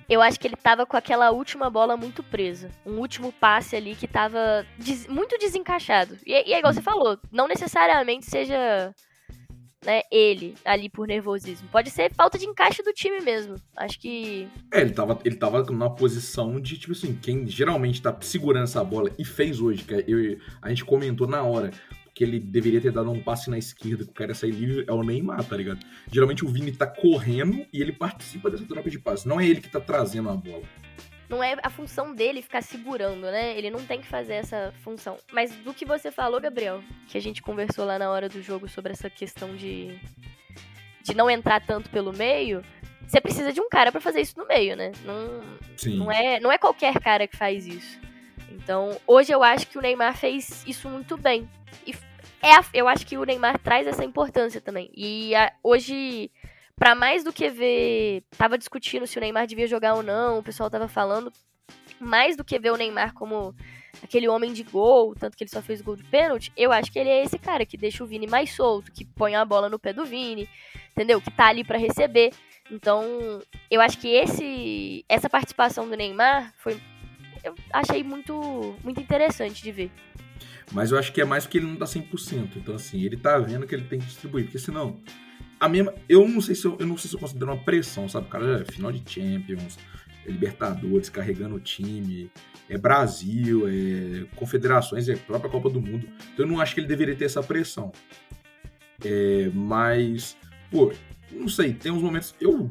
Eu 0.09 0.21
acho 0.21 0.39
que 0.39 0.47
ele 0.47 0.55
tava 0.57 0.85
com 0.85 0.97
aquela 0.97 1.31
última 1.31 1.69
bola 1.69 1.95
muito 1.95 2.21
presa. 2.23 2.69
Um 2.85 2.97
último 2.99 3.31
passe 3.31 3.75
ali 3.75 3.95
que 3.95 4.07
tava 4.07 4.65
des- 4.77 5.07
muito 5.07 5.37
desencaixado. 5.37 6.17
E, 6.25 6.33
é- 6.33 6.49
e 6.49 6.53
é 6.53 6.59
igual 6.59 6.73
você 6.73 6.81
falou, 6.81 7.17
não 7.31 7.47
necessariamente 7.47 8.25
seja 8.29 8.93
né, 9.85 10.01
ele 10.11 10.53
ali 10.63 10.89
por 10.89 11.07
nervosismo. 11.07 11.67
Pode 11.71 11.89
ser 11.89 12.13
falta 12.13 12.37
de 12.37 12.45
encaixe 12.45 12.83
do 12.83 12.93
time 12.93 13.19
mesmo. 13.21 13.55
Acho 13.75 13.99
que. 13.99 14.47
É, 14.71 14.81
ele 14.81 14.91
tava, 14.91 15.19
ele 15.25 15.35
tava 15.35 15.63
na 15.71 15.89
posição 15.89 16.59
de, 16.59 16.77
tipo 16.77 16.91
assim, 16.91 17.15
quem 17.15 17.47
geralmente 17.47 18.01
tá 18.01 18.15
segurando 18.21 18.63
essa 18.65 18.83
bola 18.83 19.09
e 19.17 19.25
fez 19.25 19.59
hoje, 19.59 19.83
que 19.83 19.93
é 19.93 20.03
eu, 20.07 20.37
a 20.61 20.69
gente 20.69 20.85
comentou 20.85 21.25
na 21.27 21.41
hora, 21.41 21.71
que 22.13 22.23
ele 22.23 22.39
deveria 22.39 22.81
ter 22.81 22.91
dado 22.91 23.09
um 23.09 23.21
passe 23.21 23.49
na 23.49 23.57
esquerda, 23.57 24.03
que 24.03 24.11
o 24.11 24.13
cara 24.13 24.31
ia 24.31 24.35
sair 24.35 24.51
livre, 24.51 24.85
é 24.87 24.91
o 24.91 25.03
Neymar, 25.03 25.43
tá 25.43 25.55
ligado? 25.55 25.79
Geralmente 26.11 26.43
o 26.43 26.47
Vini 26.47 26.71
tá 26.71 26.85
correndo 26.85 27.65
e 27.71 27.81
ele 27.81 27.91
participa 27.91 28.49
dessa 28.49 28.65
troca 28.65 28.89
de 28.89 28.99
passe. 28.99 29.27
Não 29.27 29.39
é 29.39 29.47
ele 29.47 29.61
que 29.61 29.69
tá 29.69 29.79
trazendo 29.79 30.29
a 30.29 30.35
bola. 30.35 30.63
Não 31.29 31.41
é 31.41 31.55
a 31.63 31.69
função 31.69 32.13
dele 32.13 32.41
ficar 32.41 32.61
segurando, 32.61 33.21
né? 33.21 33.57
Ele 33.57 33.69
não 33.69 33.85
tem 33.85 34.01
que 34.01 34.07
fazer 34.07 34.33
essa 34.33 34.73
função. 34.83 35.17
Mas 35.31 35.55
do 35.55 35.73
que 35.73 35.85
você 35.85 36.11
falou, 36.11 36.41
Gabriel, 36.41 36.83
que 37.07 37.17
a 37.17 37.21
gente 37.21 37.41
conversou 37.41 37.85
lá 37.85 37.97
na 37.97 38.11
hora 38.11 38.27
do 38.27 38.41
jogo 38.41 38.67
sobre 38.67 38.91
essa 38.91 39.09
questão 39.09 39.55
de, 39.55 39.97
de 41.01 41.15
não 41.15 41.29
entrar 41.29 41.65
tanto 41.65 41.89
pelo 41.89 42.11
meio, 42.11 42.61
você 43.07 43.21
precisa 43.21 43.53
de 43.53 43.61
um 43.61 43.69
cara 43.69 43.93
pra 43.93 44.01
fazer 44.01 44.19
isso 44.19 44.37
no 44.37 44.45
meio, 44.45 44.75
né? 44.75 44.91
Não, 45.05 45.41
Sim. 45.77 45.99
não, 45.99 46.11
é, 46.11 46.41
não 46.41 46.51
é 46.51 46.57
qualquer 46.57 46.99
cara 46.99 47.25
que 47.25 47.37
faz 47.37 47.65
isso. 47.65 47.97
Então, 48.51 48.97
hoje 49.07 49.31
eu 49.31 49.43
acho 49.43 49.67
que 49.67 49.77
o 49.77 49.81
Neymar 49.81 50.15
fez 50.17 50.63
isso 50.67 50.89
muito 50.89 51.17
bem. 51.17 51.49
E 51.85 51.91
é 52.41 52.59
eu 52.73 52.87
acho 52.87 53.05
que 53.05 53.17
o 53.17 53.23
Neymar 53.23 53.59
traz 53.59 53.87
essa 53.87 54.03
importância 54.03 54.59
também. 54.61 54.89
E 54.95 55.33
a- 55.35 55.51
hoje, 55.63 56.31
pra 56.75 56.95
mais 56.95 57.23
do 57.23 57.31
que 57.33 57.49
ver. 57.49 58.23
Tava 58.37 58.57
discutindo 58.57 59.05
se 59.07 59.17
o 59.17 59.21
Neymar 59.21 59.47
devia 59.47 59.67
jogar 59.67 59.93
ou 59.93 60.03
não, 60.03 60.39
o 60.39 60.43
pessoal 60.43 60.69
tava 60.69 60.87
falando. 60.87 61.31
Mais 61.99 62.35
do 62.35 62.43
que 62.43 62.57
ver 62.59 62.71
o 62.71 62.77
Neymar 62.77 63.13
como 63.13 63.55
aquele 64.03 64.27
homem 64.27 64.51
de 64.53 64.63
gol, 64.63 65.13
tanto 65.13 65.37
que 65.37 65.43
ele 65.43 65.51
só 65.51 65.61
fez 65.61 65.81
gol 65.81 65.95
de 65.95 66.03
pênalti, 66.05 66.51
eu 66.57 66.71
acho 66.71 66.91
que 66.91 66.97
ele 66.97 67.09
é 67.09 67.23
esse 67.23 67.37
cara 67.37 67.65
que 67.65 67.77
deixa 67.77 68.03
o 68.03 68.07
Vini 68.07 68.25
mais 68.25 68.51
solto, 68.55 68.91
que 68.91 69.05
põe 69.05 69.35
a 69.35 69.45
bola 69.45 69.69
no 69.69 69.77
pé 69.77 69.93
do 69.93 70.03
Vini, 70.05 70.49
entendeu? 70.91 71.21
Que 71.21 71.29
tá 71.29 71.47
ali 71.47 71.63
pra 71.63 71.77
receber. 71.77 72.31
Então, 72.71 73.03
eu 73.69 73.79
acho 73.81 73.99
que 73.99 74.07
esse 74.07 75.05
essa 75.07 75.29
participação 75.29 75.87
do 75.87 75.95
Neymar 75.95 76.53
foi 76.57 76.79
eu 77.43 77.55
achei 77.73 78.03
muito 78.03 78.75
muito 78.83 78.99
interessante 78.99 79.63
de 79.63 79.71
ver. 79.71 79.91
Mas 80.71 80.91
eu 80.91 80.97
acho 80.97 81.11
que 81.11 81.21
é 81.21 81.25
mais 81.25 81.45
porque 81.45 81.57
ele 81.57 81.67
não 81.67 81.75
tá 81.75 81.85
100%. 81.85 82.55
Então, 82.55 82.75
assim, 82.75 83.03
ele 83.03 83.17
tá 83.17 83.37
vendo 83.37 83.67
que 83.67 83.75
ele 83.75 83.83
tem 83.83 83.99
que 83.99 84.05
distribuir. 84.05 84.45
Porque 84.45 84.59
senão, 84.59 85.01
a 85.59 85.67
mesma. 85.67 85.93
Eu 86.07 86.27
não 86.27 86.41
sei 86.41 86.55
se 86.55 86.65
eu, 86.65 86.77
eu 86.79 86.87
não 86.87 86.97
sei 86.97 87.09
se 87.09 87.15
eu 87.15 87.19
considero 87.19 87.51
uma 87.51 87.63
pressão, 87.63 88.07
sabe? 88.07 88.27
O 88.27 88.29
cara 88.29 88.61
é 88.61 88.71
final 88.71 88.91
de 88.91 89.03
Champions, 89.05 89.77
é 90.25 90.31
Libertadores, 90.31 91.09
carregando 91.09 91.55
o 91.55 91.59
time, 91.59 92.31
é 92.69 92.77
Brasil, 92.77 93.67
é 93.67 94.25
Confederações, 94.35 95.09
é 95.09 95.15
própria 95.15 95.51
Copa 95.51 95.69
do 95.69 95.81
Mundo. 95.81 96.07
Então 96.33 96.45
eu 96.45 96.47
não 96.47 96.59
acho 96.59 96.73
que 96.73 96.79
ele 96.79 96.87
deveria 96.87 97.15
ter 97.15 97.25
essa 97.25 97.43
pressão. 97.43 97.91
É, 99.03 99.49
mas, 99.53 100.37
pô, 100.69 100.93
não 101.31 101.47
sei, 101.47 101.73
tem 101.73 101.91
uns 101.91 102.01
momentos. 102.01 102.33
Eu 102.39 102.69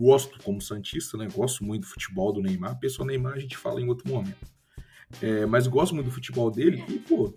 gosto, 0.00 0.42
como 0.42 0.62
Santista, 0.62 1.18
né? 1.18 1.28
Gosto 1.30 1.62
muito 1.62 1.82
do 1.82 1.88
futebol 1.88 2.32
do 2.32 2.40
Neymar. 2.40 2.78
Pessoal 2.78 3.06
Neymar 3.06 3.34
a 3.34 3.38
gente 3.38 3.56
fala 3.56 3.82
em 3.82 3.88
outro 3.88 4.08
momento. 4.08 4.46
É, 5.20 5.44
mas 5.44 5.66
gosto 5.66 5.94
muito 5.94 6.06
do 6.06 6.12
futebol 6.12 6.50
dele 6.50 6.82
e, 6.88 6.98
pô, 6.98 7.34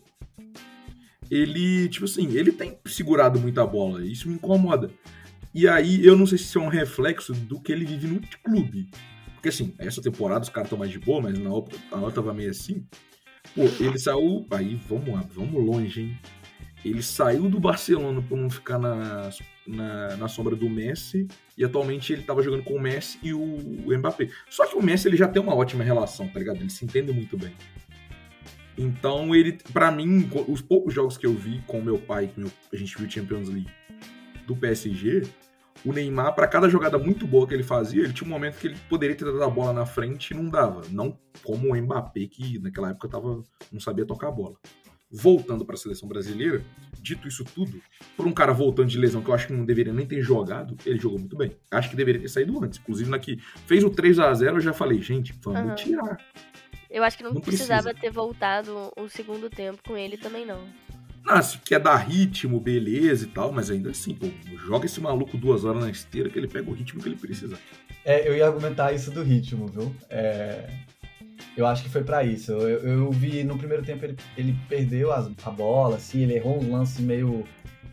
ele, 1.30 1.89
tipo 1.89 2.06
assim, 2.06 2.32
ele 2.38 2.52
tem 2.52 2.78
segurado 2.86 3.39
muita 3.39 3.65
bola, 3.65 4.06
isso 4.06 4.30
me 4.30 4.36
incomoda. 4.36 4.89
E 5.54 5.67
aí, 5.67 6.06
eu 6.06 6.15
não 6.15 6.26
sei 6.26 6.38
se 6.38 6.45
isso 6.45 6.60
é 6.60 6.62
um 6.62 6.69
reflexo 6.69 7.34
do 7.34 7.60
que 7.60 7.71
ele 7.71 7.86
vive 7.86 8.08
no 8.08 8.21
clube. 8.43 8.89
Porque, 9.34 9.49
assim, 9.49 9.73
essa 9.78 10.02
temporada 10.02 10.43
os 10.43 10.49
caras 10.49 10.67
estão 10.67 10.80
mais 10.80 10.89
de 10.89 10.99
boa, 10.99 11.21
mas 11.21 11.38
na 11.38 11.49
outra, 11.49 11.78
na 11.91 11.97
outra 11.97 12.21
tava 12.21 12.34
meio 12.34 12.49
assim. 12.49 12.88
Pô, 13.54 13.63
ele 13.80 13.99
saiu. 13.99 14.45
Aí, 14.52 14.80
vamos 14.88 15.10
lá, 15.10 15.23
vamos 15.32 15.63
longe, 15.63 16.02
hein? 16.02 16.19
Ele 16.84 17.02
saiu 17.02 17.50
do 17.50 17.60
Barcelona 17.60 18.22
por 18.22 18.38
não 18.38 18.50
ficar 18.50 18.78
na, 18.78 19.30
na, 19.65 20.17
na 20.17 20.28
sombra 20.28 20.56
do 20.56 20.69
Messi. 20.69 21.28
E 21.58 21.63
atualmente 21.63 22.12
ele 22.12 22.24
tava 22.24 22.41
jogando 22.43 22.63
com 22.63 22.74
o 22.76 22.82
Messi 22.82 23.17
e 23.24 23.34
o 23.34 23.58
Mbappé. 23.98 24.30
Só 24.50 24.65
que 24.65 24.76
o 24.76 24.82
Messi 24.84 25.08
ele 25.08 25.15
já 25.17 25.28
tem 25.28 25.41
uma 25.41 25.56
ótima 25.56 25.84
relação, 25.84 26.28
tá 26.28 26.39
ligado? 26.39 26.58
Ele 26.58 26.69
se 26.69 26.84
entende 26.84 27.12
muito 27.13 27.38
bem. 27.38 27.54
Então 28.78 29.36
ele, 29.36 29.58
pra 29.72 29.91
mim, 29.91 30.30
os 30.48 30.62
poucos 30.62 30.93
jogos 30.93 31.17
que 31.17 31.26
eu 31.26 31.34
vi 31.34 31.62
com 31.67 31.82
meu 31.82 31.98
pai, 32.00 32.28
que 32.28 32.39
meu- 32.39 32.52
a 32.72 32.76
gente 32.76 32.98
viu 32.98 33.10
Champions 33.10 33.48
League 33.48 33.69
do 34.48 34.56
PSG, 34.56 35.22
o 35.86 35.93
Neymar, 35.93 36.34
pra 36.34 36.48
cada 36.48 36.67
jogada 36.67 36.98
muito 36.98 37.28
boa 37.28 37.48
que 37.48 37.54
ele 37.54 37.63
fazia, 37.63 38.04
ele 38.04 38.13
tinha 38.13 38.28
um 38.28 38.32
momento 38.32 38.58
que 38.58 38.67
ele 38.67 38.78
poderia 38.89 39.15
ter 39.15 39.26
dado 39.26 39.43
a 39.43 39.50
bola 39.50 39.74
na 39.74 39.86
frente 39.86 40.32
e 40.32 40.34
não 40.36 40.50
dava. 40.50 40.82
Não 40.89 41.17
como 41.43 41.72
o 41.74 41.76
Mbappé, 41.78 42.26
que 42.28 42.58
naquela 42.60 42.89
época 42.89 43.08
tava, 43.08 43.43
não 43.72 43.80
sabia 43.80 44.06
tocar 44.06 44.30
a 44.30 44.32
bola. 44.32 44.56
Voltando 45.15 45.63
pra 45.63 45.78
seleção 45.78 46.10
brasileira, 46.10 46.63
dito 46.99 47.28
isso 47.28 47.45
tudo, 47.45 47.80
por 48.17 48.26
um 48.26 48.32
cara 48.32 48.52
voltando 48.52 48.88
de 48.89 48.97
lesão 48.97 49.21
que 49.21 49.30
eu 49.30 49.34
acho 49.36 49.45
que 49.45 49.54
não 49.54 49.63
deveria 49.63 49.93
nem 49.93 50.08
ter 50.08 50.23
jogado, 50.23 50.76
ele 50.84 50.97
jogou 50.99 51.19
muito 51.19 51.38
bem. 51.38 51.56
Acho 51.69 51.91
que 51.91 51.95
deveria 51.95 52.19
ter 52.19 52.30
saído 52.30 52.58
antes. 52.63 52.80
Inclusive, 52.80 53.10
na 53.12 53.19
que 53.19 53.38
fez 53.67 53.84
o 53.84 53.91
3 53.91 54.17
a 54.17 54.34
0 54.34 54.58
eu 54.58 54.62
já 54.62 54.73
falei, 54.73 54.99
gente, 55.04 55.32
vamos 55.43 55.60
Aham. 55.62 55.76
tirar. 55.76 56.17
Eu 56.89 57.04
acho 57.04 57.15
que 57.17 57.23
não, 57.23 57.34
Não 57.34 57.41
precisava 57.41 57.89
precisa. 57.89 58.02
ter 58.02 58.10
voltado 58.12 58.91
o 58.97 59.08
segundo 59.08 59.49
tempo 59.52 59.82
com 59.86 59.95
ele 59.95 60.17
também 60.17 60.45
não. 60.45 60.63
Ah, 61.26 61.41
se 61.41 61.58
quer 61.60 61.80
dar 61.80 61.95
ritmo, 61.95 62.60
beleza 62.60 63.26
e 63.26 63.28
tal, 63.30 63.52
mas 63.52 63.69
ainda 63.71 63.91
assim, 63.91 64.13
pô, 64.13 64.28
joga 64.65 64.86
esse 64.88 64.99
maluco 64.99 65.38
duas 65.38 65.63
horas 65.63 65.82
na 65.84 65.89
esteira 65.89 66.30
que 66.30 66.38
ele 66.38 66.47
pega 66.47 66.69
o 66.69 66.73
ritmo 66.73 67.02
que 67.02 67.08
ele 67.08 67.15
precisa. 67.15 67.58
É, 68.04 68.28
eu 68.28 68.36
ia 68.36 68.45
argumentar 68.45 68.91
isso 68.93 69.10
do 69.10 69.23
ritmo, 69.23 69.67
viu? 69.67 69.95
É, 70.10 70.67
eu 71.57 71.65
acho 71.67 71.83
que 71.83 71.89
foi 71.89 72.03
pra 72.03 72.23
isso. 72.23 72.51
Eu, 72.51 72.79
eu 72.79 73.11
vi 73.11 73.43
no 73.43 73.57
primeiro 73.57 73.83
tempo 73.83 74.03
ele, 74.05 74.17
ele 74.37 74.55
perdeu 74.67 75.11
as- 75.11 75.29
a 75.43 75.49
bola, 75.51 75.95
assim, 75.97 76.21
ele 76.23 76.33
errou 76.35 76.57
uns 76.59 76.67
lances 76.69 76.99
meio. 76.99 77.43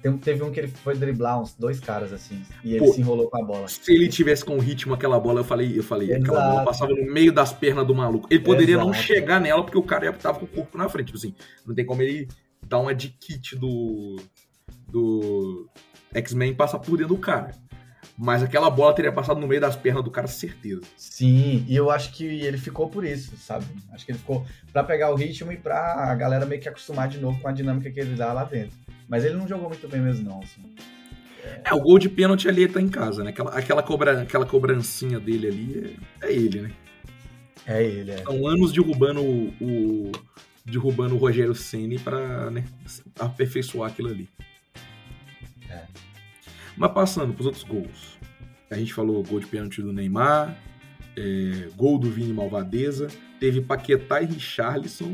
tem- 0.02 0.16
Teve 0.16 0.42
um 0.42 0.50
que 0.50 0.58
ele 0.60 0.68
foi 0.68 0.96
driblar 0.96 1.40
uns 1.40 1.54
dois 1.54 1.78
caras, 1.78 2.10
assim, 2.12 2.40
e 2.64 2.70
ele 2.74 2.86
Pô. 2.86 2.92
se 2.92 3.00
enrolou 3.00 3.28
com 3.28 3.36
a 3.42 3.44
bola. 3.44 3.68
Se 3.68 3.92
ele 3.92 4.08
tivesse 4.08 4.42
com 4.44 4.58
ritmo 4.58 4.94
aquela 4.94 5.20
bola, 5.20 5.40
eu 5.40 5.44
falei, 5.44 5.78
eu 5.78 5.82
falei, 5.82 6.12
aquela 6.12 6.38
Exato. 6.38 6.50
bola 6.52 6.64
passava 6.64 6.92
no 6.94 7.12
meio 7.12 7.30
das 7.32 7.52
pernas 7.52 7.86
do 7.86 7.94
maluco. 7.94 8.26
Ele 8.30 8.40
poderia 8.40 8.78
não 8.78 8.90
Exato. 8.90 9.04
chegar 9.06 9.38
nela 9.40 9.62
porque 9.62 9.76
o 9.76 9.82
cara 9.82 10.06
ia- 10.06 10.12
tava 10.14 10.38
com 10.38 10.46
o 10.46 10.48
corpo 10.48 10.78
na 10.78 10.88
frente. 10.88 11.06
Tipo 11.08 11.18
assim, 11.18 11.34
não 11.66 11.74
tem 11.74 11.84
como 11.84 12.00
ele 12.00 12.26
dar 12.66 12.78
uma 12.78 12.94
de 12.94 13.08
kit 13.10 13.56
do. 13.56 14.16
do 14.88 15.68
X-Men 16.14 16.50
e 16.50 16.54
passar 16.54 16.78
por 16.78 16.96
dentro 16.96 17.14
do 17.14 17.20
cara. 17.20 17.54
Mas 18.22 18.42
aquela 18.42 18.68
bola 18.68 18.94
teria 18.94 19.10
passado 19.10 19.40
no 19.40 19.48
meio 19.48 19.62
das 19.62 19.76
pernas 19.76 20.04
do 20.04 20.10
cara, 20.10 20.26
certeza. 20.26 20.82
Sim, 20.94 21.64
e 21.66 21.74
eu 21.74 21.90
acho 21.90 22.12
que 22.12 22.22
ele 22.24 22.58
ficou 22.58 22.86
por 22.86 23.02
isso, 23.02 23.34
sabe? 23.38 23.64
Acho 23.94 24.04
que 24.04 24.12
ele 24.12 24.18
ficou 24.18 24.44
pra 24.74 24.84
pegar 24.84 25.10
o 25.10 25.14
ritmo 25.14 25.50
e 25.50 25.56
pra 25.56 25.94
a 26.10 26.14
galera 26.14 26.44
meio 26.44 26.60
que 26.60 26.68
acostumar 26.68 27.08
de 27.08 27.18
novo 27.18 27.40
com 27.40 27.48
a 27.48 27.52
dinâmica 27.52 27.90
que 27.90 27.98
ele 27.98 28.14
dá 28.16 28.30
lá 28.34 28.44
dentro. 28.44 28.76
Mas 29.08 29.24
ele 29.24 29.36
não 29.36 29.48
jogou 29.48 29.68
muito 29.70 29.88
bem 29.88 30.02
mesmo, 30.02 30.28
não. 30.28 30.38
Assim. 30.40 30.60
É, 31.64 31.72
o 31.72 31.80
gol 31.80 31.98
de 31.98 32.10
pênalti 32.10 32.46
ali 32.46 32.68
tá 32.68 32.78
em 32.78 32.90
casa, 32.90 33.24
né? 33.24 33.30
Aquela, 33.30 33.50
aquela, 33.58 33.82
cobra, 33.82 34.20
aquela 34.20 34.44
cobrancinha 34.44 35.18
dele 35.18 35.46
ali 35.48 35.96
é, 36.20 36.26
é 36.28 36.32
ele, 36.34 36.60
né? 36.60 36.72
É 37.66 37.82
ele, 37.82 38.10
é. 38.10 38.18
São 38.18 38.46
anos 38.46 38.70
derrubando 38.70 39.22
o, 39.22 39.48
o- 39.62 40.12
derrubando 40.62 41.14
o 41.14 41.18
Rogério 41.18 41.54
Ceni 41.54 41.98
pra 41.98 42.50
né, 42.50 42.64
aperfeiçoar 43.18 43.90
aquilo 43.90 44.10
ali. 44.10 44.28
Mas 46.76 46.92
passando 46.92 47.32
pros 47.34 47.46
outros 47.46 47.64
gols. 47.64 48.18
A 48.70 48.76
gente 48.76 48.94
falou 48.94 49.22
gol 49.22 49.40
de 49.40 49.46
pênalti 49.46 49.82
do 49.82 49.92
Neymar, 49.92 50.56
é, 51.16 51.68
gol 51.76 51.98
do 51.98 52.08
Vini 52.10 52.32
Malvadeza, 52.32 53.08
teve 53.40 53.60
Paquetá 53.60 54.22
e 54.22 54.26
Richarlison, 54.26 55.12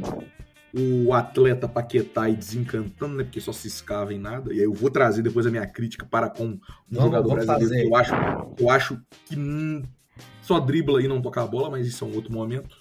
o 0.79 1.15
atleta 1.15 1.67
Paquetá 1.67 2.29
e 2.29 2.37
desencantando, 2.37 3.17
né? 3.17 3.25
Porque 3.25 3.41
só 3.41 3.53
se 3.53 3.67
escava 3.67 4.13
em 4.13 4.19
nada. 4.19 4.53
E 4.53 4.59
aí 4.59 4.65
eu 4.65 4.75
vou 4.75 4.91
trazer 4.91 5.23
depois 5.23 5.47
a 5.47 5.51
minha 5.51 5.67
crítica 5.67 6.05
para 6.05 6.29
com 6.29 6.45
um 6.45 6.61
Vamos- 6.91 7.05
jogador 7.07 7.29
vamos 7.31 7.47
brasileiro 7.47 7.89
fazer. 7.91 8.11
que 8.13 8.13
eu 8.13 8.21
acho, 8.21 8.55
eu 8.61 8.71
acho 8.71 9.01
que 9.25 9.39
hum, 9.39 9.83
só 10.43 10.61
dribla 10.61 11.03
e 11.03 11.09
não 11.09 11.23
toca 11.23 11.43
a 11.43 11.47
bola, 11.47 11.71
mas 11.71 11.87
isso 11.87 12.05
é 12.05 12.09
um 12.09 12.15
outro 12.15 12.31
momento. 12.33 12.77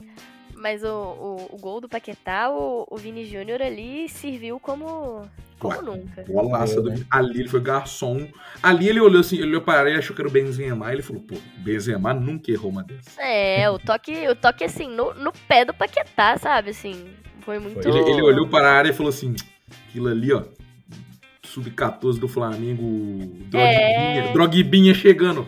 Mas 0.58 0.84
o, 0.84 0.88
o, 0.88 1.50
o 1.56 1.58
gol 1.58 1.80
do 1.80 1.88
Paquetá, 1.88 2.50
o, 2.52 2.86
o 2.90 2.98
Vini 2.98 3.24
Júnior 3.26 3.62
ali 3.62 4.10
serviu 4.10 4.60
como, 4.60 5.26
como 5.60 5.74
Claro. 5.74 5.96
nunca. 5.98 6.24
Bolaça 6.24 6.82
do 6.82 6.89
né? 6.89 7.06
Ali 7.10 7.39
ele 7.41 7.50
foi 7.50 7.62
garçom. 7.62 8.28
Ali 8.62 8.88
ele 8.89 9.00
olhou 9.00 9.22
assim, 9.22 9.38
ele 9.38 9.48
olhou 9.48 9.62
para 9.62 9.89
ele, 9.89 9.98
achou 10.00 10.15
que 10.15 10.22
era 10.22 10.28
o 10.30 10.32
Benzema. 10.32 10.91
Ele 10.91 11.02
falou, 11.02 11.22
pô, 11.22 11.36
Benzema 11.58 12.13
nunca 12.13 12.52
errou 12.52 12.72
uma 12.72 12.84
dessa. 12.84 13.22
É, 13.22 13.70
o 13.70 13.80
toque, 13.80 14.28
o 14.28 14.36
toque 14.36 14.63
assim, 14.63 14.88
no, 14.89 15.13
no 15.13 15.32
pé 15.48 15.63
do 15.65 15.74
Paquetá, 15.74 16.38
sabe? 16.38 16.72
Assim, 16.72 17.08
foi 17.41 17.60
muito. 17.60 17.82
Foi. 17.82 17.91
Ele, 17.91 18.10
ele 18.12 18.22
olhou 18.22 18.48
para 18.48 18.68
a 18.70 18.74
área 18.74 18.89
e 18.89 18.94
falou 18.94 19.10
assim: 19.10 19.36
aquilo 19.89 20.08
ali, 20.10 20.32
ó. 20.34 20.44
Sub-14 21.44 22.20
do 22.20 22.28
Flamengo, 22.28 22.84
Droguinha, 23.50 23.60
É. 23.60 24.34
Droguibinha 24.34 24.94
chegando. 24.94 25.48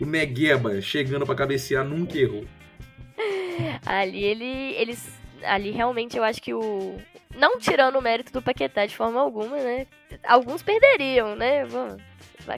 O 0.00 0.06
Negueba 0.06 0.80
chegando 0.80 1.26
pra 1.26 1.34
cabecear, 1.34 1.84
nunca 1.84 2.16
errou. 2.16 2.44
Ali 3.84 4.22
ele. 4.22 4.74
Eles. 4.76 5.08
Ali 5.44 5.70
realmente 5.70 6.16
eu 6.16 6.22
acho 6.24 6.40
que 6.40 6.54
o. 6.54 6.96
Não 7.38 7.58
tirando 7.58 7.96
o 7.96 8.02
mérito 8.02 8.32
do 8.32 8.42
Paquetá 8.42 8.84
de 8.84 8.96
forma 8.96 9.20
alguma, 9.20 9.56
né? 9.56 9.86
Alguns 10.24 10.62
perderiam, 10.62 11.36
né? 11.36 11.62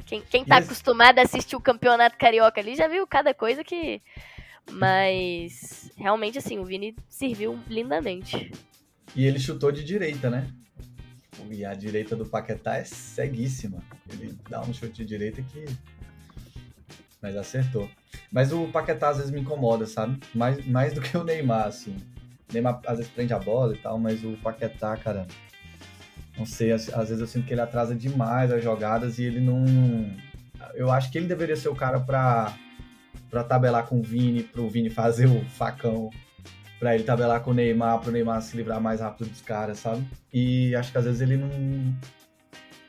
Quem, 0.07 0.23
quem 0.23 0.45
tá 0.45 0.57
Mas- 0.57 0.65
acostumado 0.65 1.19
a 1.19 1.23
assistir 1.23 1.55
o 1.57 1.61
campeonato 1.61 2.17
carioca 2.17 2.61
ali 2.61 2.75
já 2.75 2.89
viu 2.89 3.07
cada 3.07 3.35
coisa 3.35 3.63
que. 3.63 4.01
Mas 4.71 5.91
realmente 5.97 6.39
assim, 6.39 6.59
o 6.59 6.65
Vini 6.65 6.95
serviu 7.09 7.59
lindamente. 7.69 8.53
E 9.15 9.27
ele 9.27 9.39
chutou 9.39 9.71
de 9.73 9.83
direita, 9.85 10.31
né? 10.31 10.47
E 11.51 11.65
a 11.65 11.75
direita 11.75 12.15
do 12.15 12.25
Paquetá 12.25 12.77
é 12.77 12.85
ceguíssima. 12.85 13.83
Ele 14.11 14.39
dá 14.49 14.61
um 14.61 14.73
chute 14.73 14.93
de 14.99 15.05
direita 15.05 15.43
que. 15.43 15.65
Mas 17.21 17.37
acertou. 17.37 17.89
Mas 18.33 18.53
o 18.53 18.69
Paquetá 18.69 19.11
às 19.11 19.17
vezes 19.19 19.31
me 19.33 19.41
incomoda, 19.41 19.87
sabe? 19.87 20.19
Mais, 20.35 20.65
mais 20.67 20.93
do 20.95 21.01
que 21.01 21.17
o 21.17 21.25
Neymar, 21.25 21.67
assim. 21.67 21.97
Neymar 22.53 22.81
às 22.87 22.99
vezes 22.99 23.13
prende 23.13 23.33
a 23.33 23.39
bola 23.39 23.75
e 23.75 23.79
tal, 23.79 23.99
mas 23.99 24.25
o 24.25 24.33
Paquetá, 24.43 24.97
cara. 24.97 25.27
Não 26.39 26.47
sei, 26.47 26.73
às, 26.73 26.89
às 26.93 27.09
vezes 27.09 27.21
eu 27.21 27.27
sinto 27.27 27.47
que 27.47 27.53
ele 27.53 27.61
atrasa 27.61 27.95
demais 27.95 28.51
as 28.51 28.63
jogadas 28.63 29.19
e 29.19 29.25
ele 29.25 29.41
não. 29.41 29.65
Eu 30.75 30.91
acho 30.91 31.11
que 31.11 31.19
ele 31.19 31.27
deveria 31.27 31.57
ser 31.57 31.69
o 31.69 31.75
cara 31.75 32.01
pra, 32.01 32.55
pra 33.29 33.45
tabelar 33.45 33.87
com 33.87 33.99
o 33.99 34.03
Vini, 34.03 34.43
pro 34.43 34.69
Vini 34.69 34.89
fazer 34.91 35.27
o 35.27 35.45
facão 35.45 36.11
pra 36.81 36.95
ele 36.95 37.05
tabelar 37.05 37.43
com 37.43 37.51
o 37.51 37.55
Neymar, 37.55 38.01
pro 38.01 38.11
Neymar 38.11 38.41
se 38.41 38.57
livrar 38.57 38.81
mais 38.81 39.01
rápido 39.01 39.29
dos 39.29 39.43
caras, 39.43 39.79
sabe? 39.79 40.03
E 40.33 40.75
acho 40.75 40.91
que 40.91 40.99
às 40.99 41.05
vezes 41.05 41.21
ele 41.21 41.37
não. 41.37 41.51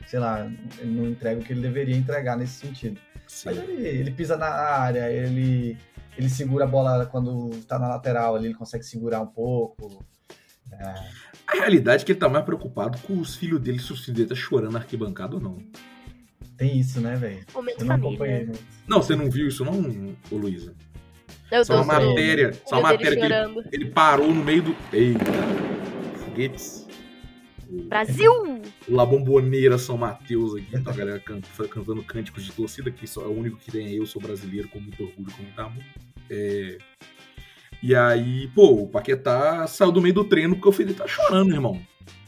Sei 0.06 0.18
lá, 0.18 0.50
ele 0.78 0.90
não 0.90 1.08
entrega 1.08 1.40
o 1.40 1.44
que 1.44 1.52
ele 1.52 1.60
deveria 1.60 1.96
entregar 1.96 2.36
nesse 2.36 2.66
sentido. 2.66 2.98
Mas 3.44 3.56
ele, 3.56 3.86
ele 3.86 4.10
pisa 4.10 4.36
na 4.36 4.46
área, 4.46 5.10
ele, 5.10 5.76
ele 6.16 6.28
segura 6.28 6.64
a 6.64 6.68
bola 6.68 7.06
quando 7.06 7.50
tá 7.66 7.78
na 7.78 7.88
lateral 7.88 8.36
ali, 8.36 8.46
ele 8.46 8.54
consegue 8.54 8.84
segurar 8.84 9.20
um 9.20 9.26
pouco. 9.26 10.04
A 11.46 11.52
realidade 11.56 12.02
é 12.02 12.06
que 12.06 12.12
ele 12.12 12.18
tá 12.18 12.28
mais 12.28 12.44
preocupado 12.44 12.98
com 13.06 13.18
os 13.18 13.34
filhos 13.36 13.60
dele, 13.60 13.78
se 13.78 13.92
os 13.92 14.00
filhos 14.00 14.16
dele 14.16 14.28
tá 14.28 14.34
chorando 14.34 14.72
na 14.72 14.78
arquibancada 14.78 15.34
ou 15.34 15.40
não. 15.40 15.58
Tem 16.56 16.78
isso, 16.78 17.00
né, 17.00 17.16
velho? 17.16 17.44
Momento 17.52 17.80
Eu 17.80 17.86
não 17.86 17.94
acompanhei 17.96 18.34
família. 18.40 18.46
muito. 18.46 18.64
Não, 18.86 19.02
você 19.02 19.16
não 19.16 19.30
viu 19.30 19.48
isso 19.48 19.64
não, 19.64 20.14
ô 20.30 20.36
Luísa? 20.36 20.74
Isso 21.50 21.72
é 21.72 21.76
uma 21.76 21.82
o- 21.82 22.08
matéria. 22.08 22.50
o 22.70 22.74
é 22.74 22.78
uma 22.78 22.88
filho 22.88 23.10
matéria 23.10 23.16
que 23.52 23.58
ele, 23.58 23.68
ele 23.84 23.90
parou 23.90 24.32
no 24.32 24.42
meio 24.44 24.62
do. 24.62 24.76
Eita! 24.92 25.20
Foguetes. 26.24 26.81
Brasil! 27.88 28.32
La 28.88 29.04
Bomboneira 29.06 29.78
São 29.78 29.96
Mateus 29.96 30.54
aqui, 30.56 30.66
então 30.74 30.92
a 30.92 30.96
galera 30.96 31.18
can- 31.20 31.40
cantando 31.70 32.02
cânticos 32.02 32.44
de 32.44 32.52
torcida, 32.52 32.90
que 32.90 33.06
só 33.06 33.22
é 33.22 33.26
o 33.26 33.32
único 33.38 33.56
que 33.58 33.70
tem 33.70 33.86
é 33.86 33.92
eu, 33.98 34.06
sou 34.06 34.20
brasileiro, 34.20 34.68
com 34.68 34.78
muito 34.80 35.02
orgulho, 35.02 35.32
com 35.32 35.42
muito 35.42 35.58
amor. 35.60 35.82
É, 36.30 36.78
E 37.82 37.94
aí, 37.96 38.48
pô, 38.54 38.82
o 38.82 38.88
Paquetá 38.88 39.66
saiu 39.66 39.90
do 39.90 40.00
meio 40.00 40.14
do 40.14 40.24
treino 40.24 40.54
porque 40.54 40.68
o 40.68 40.72
filho 40.72 40.88
dele 40.88 40.98
tá 41.00 41.06
chorando, 41.08 41.52
irmão. 41.52 41.80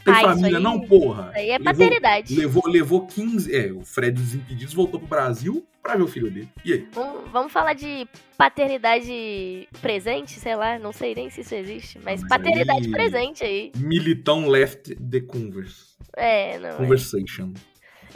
Tem 0.04 0.12
Ah, 0.12 0.20
família, 0.20 0.59
aí- 0.59 0.62
não, 0.62 0.80
porra. 0.80 1.28
Isso 1.30 1.38
aí 1.38 1.48
é 1.50 1.59
Levou- 1.59 1.64
paternidade. 1.72 2.35
Levou, 2.37 2.62
levou 2.68 3.07
15. 3.07 3.54
É, 3.54 3.72
o 3.72 3.83
Fred 3.85 4.20
dos 4.20 4.35
Impedidos 4.35 4.74
voltou 4.74 4.98
pro 4.98 5.09
Brasil 5.09 5.64
pra 5.85 5.94
ver 5.97 6.03
o 6.03 6.09
filho 6.09 6.31
dele. 6.31 6.49
E 6.64 6.73
aí? 6.73 6.88
Vamos, 6.92 7.31
vamos 7.31 7.53
falar 7.53 7.75
de 7.75 8.09
paternidade 8.37 9.68
presente, 9.81 10.40
sei 10.40 10.57
lá, 10.57 10.79
não 10.79 10.92
sei 10.92 11.14
nem 11.14 11.31
se 11.31 11.42
isso 11.42 11.55
existe, 11.55 11.99
mas, 12.03 12.20
mas 12.23 12.29
paternidade 12.29 12.87
aí- 12.87 12.90
presente 12.90 13.44
aí. 13.44 13.70
Militão 13.77 14.49
left 14.49 14.94
the 14.97 15.20
converse. 15.20 15.94
É, 16.16 16.59
não. 16.59 16.70
é. 16.70 16.75
Conversation. 16.75 17.53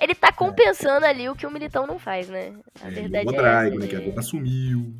Ele 0.00 0.14
tá 0.14 0.32
compensando 0.32 1.04
ali 1.04 1.28
o 1.28 1.34
que 1.36 1.46
o 1.46 1.50
Militão 1.50 1.86
não 1.86 1.98
faz, 1.98 2.28
né? 2.28 2.54
A 2.80 2.88
É, 2.88 2.90
verdade 2.90 3.26
o 3.26 3.30
é 3.32 3.36
Draigo, 3.36 3.76
essa. 3.76 3.84
né? 3.84 3.86
Que 3.88 3.96
agora 3.96 4.22
sumiu. 4.22 4.94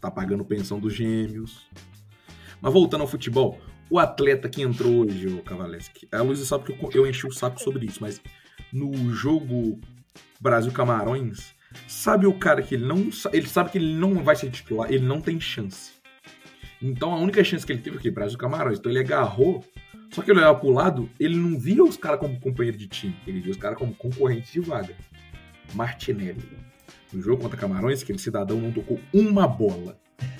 Tá 0.00 0.10
pagando 0.10 0.44
pensão 0.44 0.78
dos 0.78 0.94
gêmeos. 0.94 1.66
Mas 2.60 2.72
voltando 2.72 3.00
ao 3.00 3.06
futebol, 3.08 3.58
o 3.90 3.98
atleta 3.98 4.48
que 4.48 4.62
entrou 4.62 5.04
hoje, 5.06 5.26
o 5.28 5.42
Cavaleski, 5.42 6.06
a 6.12 6.20
Luísa 6.22 6.44
sabe 6.44 6.64
que 6.64 6.72
eu, 6.72 6.90
eu 7.02 7.06
enchi 7.06 7.26
o 7.26 7.32
saco 7.32 7.60
sobre 7.60 7.86
isso, 7.86 7.98
mas 8.00 8.20
no 8.72 9.10
jogo 9.14 9.80
Brasil-Camarões, 10.40 11.54
sabe 11.86 12.26
o 12.26 12.34
cara 12.34 12.62
que 12.62 12.74
ele 12.74 12.84
não. 12.86 13.08
Ele 13.32 13.46
sabe 13.46 13.70
que 13.70 13.78
ele 13.78 13.94
não 13.94 14.14
vai 14.22 14.36
ser 14.36 14.50
titular, 14.50 14.90
ele 14.92 15.04
não 15.06 15.20
tem 15.20 15.40
chance. 15.40 15.92
Então 16.82 17.12
a 17.12 17.18
única 17.18 17.42
chance 17.42 17.64
que 17.64 17.72
ele 17.72 17.80
teve 17.80 17.96
foi 17.96 18.00
o 18.00 18.02
quê? 18.02 18.10
Brasil-Camarões. 18.10 18.78
Então 18.78 18.90
ele 18.92 19.00
agarrou. 19.00 19.64
Só 20.12 20.22
que 20.22 20.30
ele 20.30 20.38
olhava 20.38 20.58
pro 20.58 20.70
lado, 20.70 21.10
ele 21.18 21.36
não 21.36 21.58
via 21.58 21.82
os 21.82 21.96
caras 21.96 22.20
como 22.20 22.38
companheiro 22.38 22.78
de 22.78 22.86
time, 22.86 23.16
ele 23.26 23.40
via 23.40 23.50
os 23.50 23.56
caras 23.58 23.76
como 23.76 23.92
concorrente 23.92 24.52
de 24.52 24.60
vaga. 24.60 24.94
Martinelli. 25.74 26.48
No 27.12 27.20
jogo 27.20 27.42
contra 27.42 27.58
Camarões, 27.58 28.02
aquele 28.02 28.18
cidadão 28.18 28.58
não 28.60 28.70
tocou 28.70 29.00
uma 29.12 29.48
bola. 29.48 29.98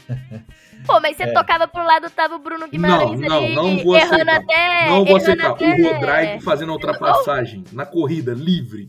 Pô, 0.87 1.01
mas 1.01 1.17
você 1.17 1.25
É. 1.25 1.33
tocava 1.33 1.67
pro 1.67 1.85
lado, 1.85 2.09
tava 2.11 2.37
o 2.37 2.39
Bruno 2.39 2.69
Guimarães 2.69 3.19
Não, 3.21 3.29
não, 3.29 3.45
ali, 3.45 3.55
não 3.55 3.77
vou 3.85 3.97
errando 3.97 4.15
aceitar. 4.31 4.37
até... 4.37 4.89
não 4.89 5.05
vou 5.05 5.17
aceitar. 5.17 5.51
até- 5.51 5.65
O 5.65 5.83
Rodrigo 5.93 6.43
fazendo 6.43 6.71
a 6.71 6.75
ultrapassagem 6.75 7.65
na 7.73 7.85
corrida, 7.85 8.33
livre. 8.35 8.89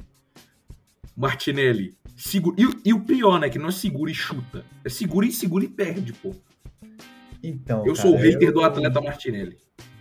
Martinelli. 1.15 1.95
Segura. 2.17 2.56
E, 2.60 2.65
o- 2.65 2.82
e 2.84 2.93
o 2.93 2.99
pior, 3.01 3.39
né? 3.39 3.49
Que 3.49 3.60
não 3.60 3.69
é 3.69 3.71
segura 3.71 4.12
e 4.12 4.13
chuta. 4.13 4.65
É 4.84 4.89
segura 4.89 5.25
e 5.25 5.32
segura 5.32 5.63
e 5.63 5.67
perde, 5.69 6.12
pô. 6.13 6.36
Então, 7.43 7.86
Eu 7.86 7.93
cara, 7.93 8.08
sou 8.08 8.15
o 8.15 8.17
hater 8.17 8.49
eu- 8.49 8.53
do 8.53 8.62
atleta 8.63 8.99
Martinelli. 8.99 9.58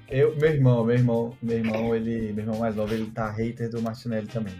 Eu, 0.08 0.34
meu 0.36 0.50
irmão, 0.50 0.84
meu 0.84 0.96
irmão, 0.96 1.36
meu 1.42 1.58
irmão, 1.58 1.94
ele, 1.94 2.32
meu 2.32 2.44
irmão 2.44 2.58
mais 2.60 2.74
novo, 2.74 2.94
ele 2.94 3.10
tá 3.10 3.30
hater 3.30 3.68
do 3.68 3.82
Martinelli 3.82 4.26
também. 4.28 4.54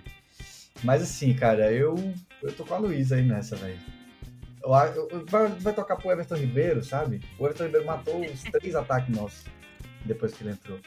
Mas 0.85 1.01
assim, 1.03 1.33
cara, 1.35 1.73
eu, 1.73 1.95
eu 2.43 2.53
tô 2.53 2.65
com 2.65 2.75
a 2.75 2.79
Luísa 2.79 3.17
aí 3.17 3.23
nessa, 3.25 3.57
velho. 3.57 3.79
Vai, 5.31 5.49
vai 5.61 5.73
tocar 5.73 5.97
pro 5.97 6.11
Everton 6.11 6.35
Ribeiro, 6.35 6.85
sabe? 6.85 7.21
O 7.39 7.45
Everton 7.47 7.65
Ribeiro 7.67 7.87
matou 7.87 8.21
os 8.21 8.43
três 8.43 8.75
ataques 8.75 9.15
nossos 9.17 9.45
depois 10.05 10.33
que 10.35 10.43
ele 10.43 10.51
entrou. 10.51 10.79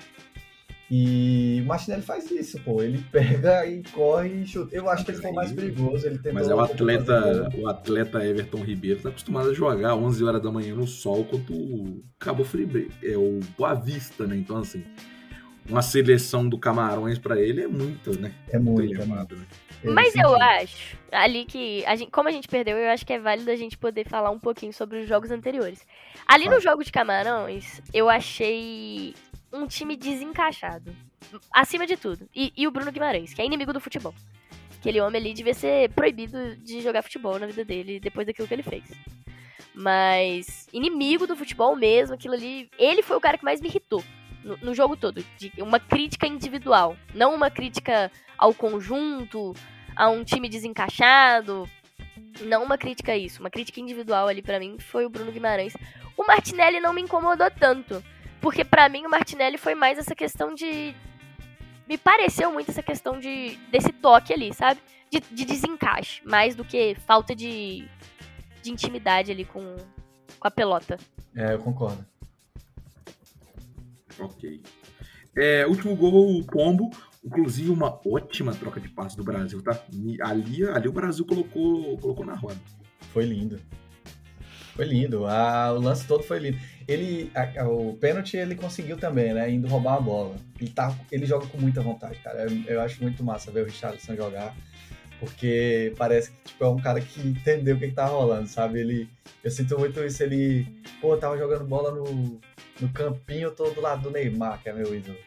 E 0.91 1.62
o 1.62 1.67
Martinelli 1.67 2.02
faz 2.02 2.32
isso, 2.32 2.60
pô. 2.62 2.82
Ele 2.82 2.97
pega 3.12 3.65
e 3.67 3.84
corre 3.91 4.41
e 4.41 4.47
chuta. 4.47 4.75
Eu 4.75 4.89
acho 4.89 5.06
que 5.06 5.12
ele 5.12 5.21
foi 5.21 5.32
mais 5.32 5.52
perigoso. 5.52 6.08
Ele 6.08 6.17
tentou 6.17 6.34
Mas 6.34 6.49
é 6.49 6.56
o 6.56 6.60
atleta, 6.60 7.49
o 7.56 7.67
atleta 7.67 8.25
Everton 8.25 8.63
Ribeiro 8.63 8.99
tá 8.99 9.10
acostumado 9.10 9.49
a 9.49 9.54
jogar 9.54 9.95
11 9.95 10.23
horas 10.23 10.41
da 10.41 10.52
manhã 10.52 10.73
no 10.73 10.88
sol 10.88 11.23
contra 11.25 11.54
o 11.54 12.04
Cabo 12.17 12.43
Frio, 12.43 12.89
é 13.04 13.15
o 13.15 13.39
Boa 13.56 13.75
Vista, 13.75 14.25
né? 14.25 14.36
Então 14.36 14.58
assim, 14.58 14.84
uma 15.69 15.84
seleção 15.84 16.49
do 16.49 16.58
Camarões 16.58 17.19
pra 17.19 17.39
ele 17.39 17.62
é 17.62 17.67
muito, 17.67 18.19
né? 18.19 18.34
É 18.49 18.58
muito, 18.58 18.91
é 18.91 18.95
elevado, 18.95 19.36
né? 19.36 19.45
Ele 19.84 19.93
Mas 19.93 20.13
eu 20.15 20.36
acho, 20.36 20.97
ali 21.12 21.45
que, 21.45 21.86
a 21.86 21.95
gente, 21.95 22.12
como 22.12 22.28
a 22.28 22.32
gente 22.32 22.47
perdeu, 22.47 22.75
eu 22.75 22.89
acho 22.89 23.06
que 23.06 23.13
é 23.13 23.19
válido 23.19 23.49
a 23.49 23.56
gente 23.56 23.78
poder 23.78 24.08
falar 24.10 24.30
um 24.30 24.39
pouquinho 24.39 24.73
sobre 24.73 24.99
os 24.99 25.08
jogos 25.08 25.32
anteriores. 25.32 25.86
Ali 26.28 26.49
no 26.49 26.60
jogo 26.60 26.84
de 26.84 26.91
Camarões, 26.91 27.82
eu 27.93 28.10
achei 28.10 29.13
um 29.51 29.67
time 29.67 29.95
desencaixado. 29.95 30.95
Acima 31.51 31.85
de 31.85 31.97
tudo. 31.97 32.27
E, 32.35 32.53
e 32.55 32.67
o 32.67 32.71
Bruno 32.71 32.91
Guimarães, 32.91 33.33
que 33.33 33.41
é 33.41 33.45
inimigo 33.45 33.73
do 33.73 33.79
futebol. 33.79 34.13
Aquele 34.79 35.01
homem 35.01 35.19
ali 35.19 35.33
devia 35.33 35.53
ser 35.53 35.89
proibido 35.91 36.55
de 36.57 36.81
jogar 36.81 37.01
futebol 37.01 37.38
na 37.38 37.47
vida 37.47 37.65
dele 37.65 37.99
depois 37.99 38.25
daquilo 38.25 38.47
que 38.47 38.53
ele 38.53 38.63
fez. 38.63 38.83
Mas 39.75 40.67
inimigo 40.73 41.27
do 41.27 41.35
futebol 41.35 41.75
mesmo, 41.75 42.15
aquilo 42.15 42.33
ali. 42.33 42.69
Ele 42.77 43.01
foi 43.01 43.17
o 43.17 43.21
cara 43.21 43.38
que 43.38 43.45
mais 43.45 43.62
me 43.62 43.67
irritou 43.67 44.03
no, 44.43 44.57
no 44.57 44.73
jogo 44.73 44.95
todo. 44.95 45.23
De 45.38 45.51
uma 45.59 45.79
crítica 45.79 46.27
individual. 46.27 46.95
Não 47.13 47.35
uma 47.35 47.49
crítica 47.49 48.12
ao 48.38 48.53
conjunto, 48.53 49.53
a 49.95 50.09
um 50.09 50.23
time 50.23 50.47
desencaixado. 50.47 51.69
Não 52.41 52.63
uma 52.63 52.77
crítica 52.77 53.12
a 53.12 53.17
isso. 53.17 53.41
Uma 53.41 53.49
crítica 53.49 53.79
individual 53.81 54.27
ali 54.27 54.41
pra 54.41 54.59
mim 54.59 54.77
foi 54.79 55.05
o 55.05 55.09
Bruno 55.09 55.31
Guimarães. 55.31 55.73
O 56.15 56.25
Martinelli 56.25 56.79
não 56.79 56.93
me 56.93 57.01
incomodou 57.01 57.49
tanto. 57.51 58.03
Porque 58.41 58.63
pra 58.63 58.89
mim 58.89 59.06
o 59.06 59.10
Martinelli 59.10 59.58
foi 59.58 59.75
mais 59.75 59.97
essa 59.97 60.15
questão 60.15 60.54
de. 60.54 60.95
Me 61.88 61.97
pareceu 61.97 62.52
muito 62.52 62.71
essa 62.71 62.84
questão 62.84 63.19
de 63.19 63.58
desse 63.71 63.91
toque 63.91 64.32
ali, 64.34 64.54
sabe? 64.54 64.80
de, 65.10 65.19
de 65.32 65.45
desencaixe, 65.45 66.21
mais 66.23 66.56
do 66.56 66.63
que 66.63 66.95
falta 67.06 67.36
de, 67.36 67.88
de 68.62 68.71
intimidade 68.71 69.32
ali 69.32 69.43
com, 69.43 69.75
com 70.39 70.47
a 70.47 70.52
pelota. 70.52 70.97
É, 71.36 71.54
eu 71.54 71.60
concordo. 71.60 72.06
Ok. 74.19 74.62
É, 75.36 75.65
último 75.65 75.95
gol, 75.95 76.39
o 76.39 76.45
Pombo. 76.45 76.89
Inclusive, 77.23 77.69
uma 77.69 77.99
ótima 78.06 78.54
troca 78.54 78.80
de 78.80 78.88
passes 78.89 79.15
do 79.15 79.23
Brasil, 79.23 79.62
tá? 79.62 79.71
Ali, 80.21 80.63
ali 80.63 80.88
o 80.88 80.91
Brasil 80.91 81.25
colocou, 81.25 81.97
colocou 81.97 82.25
na 82.25 82.34
roda. 82.34 82.60
Foi 83.12 83.25
lindo. 83.25 83.60
Foi 84.80 84.86
lindo. 84.86 85.26
Ah, 85.26 85.74
o 85.74 85.82
lance 85.82 86.08
todo 86.08 86.24
foi 86.24 86.39
lindo. 86.39 86.58
Ele, 86.88 87.30
a, 87.36 87.68
o 87.68 87.98
pênalti 87.98 88.38
ele 88.38 88.56
conseguiu 88.56 88.96
também, 88.96 89.34
né? 89.34 89.52
Indo 89.52 89.68
roubar 89.68 89.96
a 89.96 90.00
bola. 90.00 90.38
Ele, 90.58 90.70
tá, 90.70 90.98
ele 91.12 91.26
joga 91.26 91.46
com 91.48 91.58
muita 91.58 91.82
vontade, 91.82 92.18
cara. 92.20 92.44
Eu, 92.44 92.76
eu 92.76 92.80
acho 92.80 93.02
muito 93.04 93.22
massa 93.22 93.52
ver 93.52 93.63
o 93.63 93.65
Richardson 93.65 94.15
jogar. 94.15 94.56
Porque 95.20 95.94
parece 95.98 96.32
que 96.32 96.38
tipo, 96.46 96.63
é 96.63 96.70
um 96.70 96.80
cara 96.80 97.02
que 97.02 97.20
entendeu 97.20 97.76
o 97.76 97.80
que, 97.80 97.89
que 97.89 97.94
tá 97.94 98.06
rolando, 98.06 98.48
sabe? 98.48 98.80
Ele, 98.80 99.10
eu 99.44 99.52
sinto 99.52 99.78
muito 99.78 100.02
isso. 100.02 100.24
Ele, 100.24 100.65
pô, 101.02 101.18
tava 101.18 101.38
jogando 101.38 101.65
bola 101.65 101.92
no, 101.92 102.39
no 102.80 102.89
campinho, 102.94 103.52
todo 103.52 103.76
do 103.76 103.82
lado 103.82 104.04
do 104.04 104.12
Neymar, 104.12 104.63
que 104.63 104.70
é 104.70 104.74
meu 104.74 104.96
ídolo. 104.96 105.18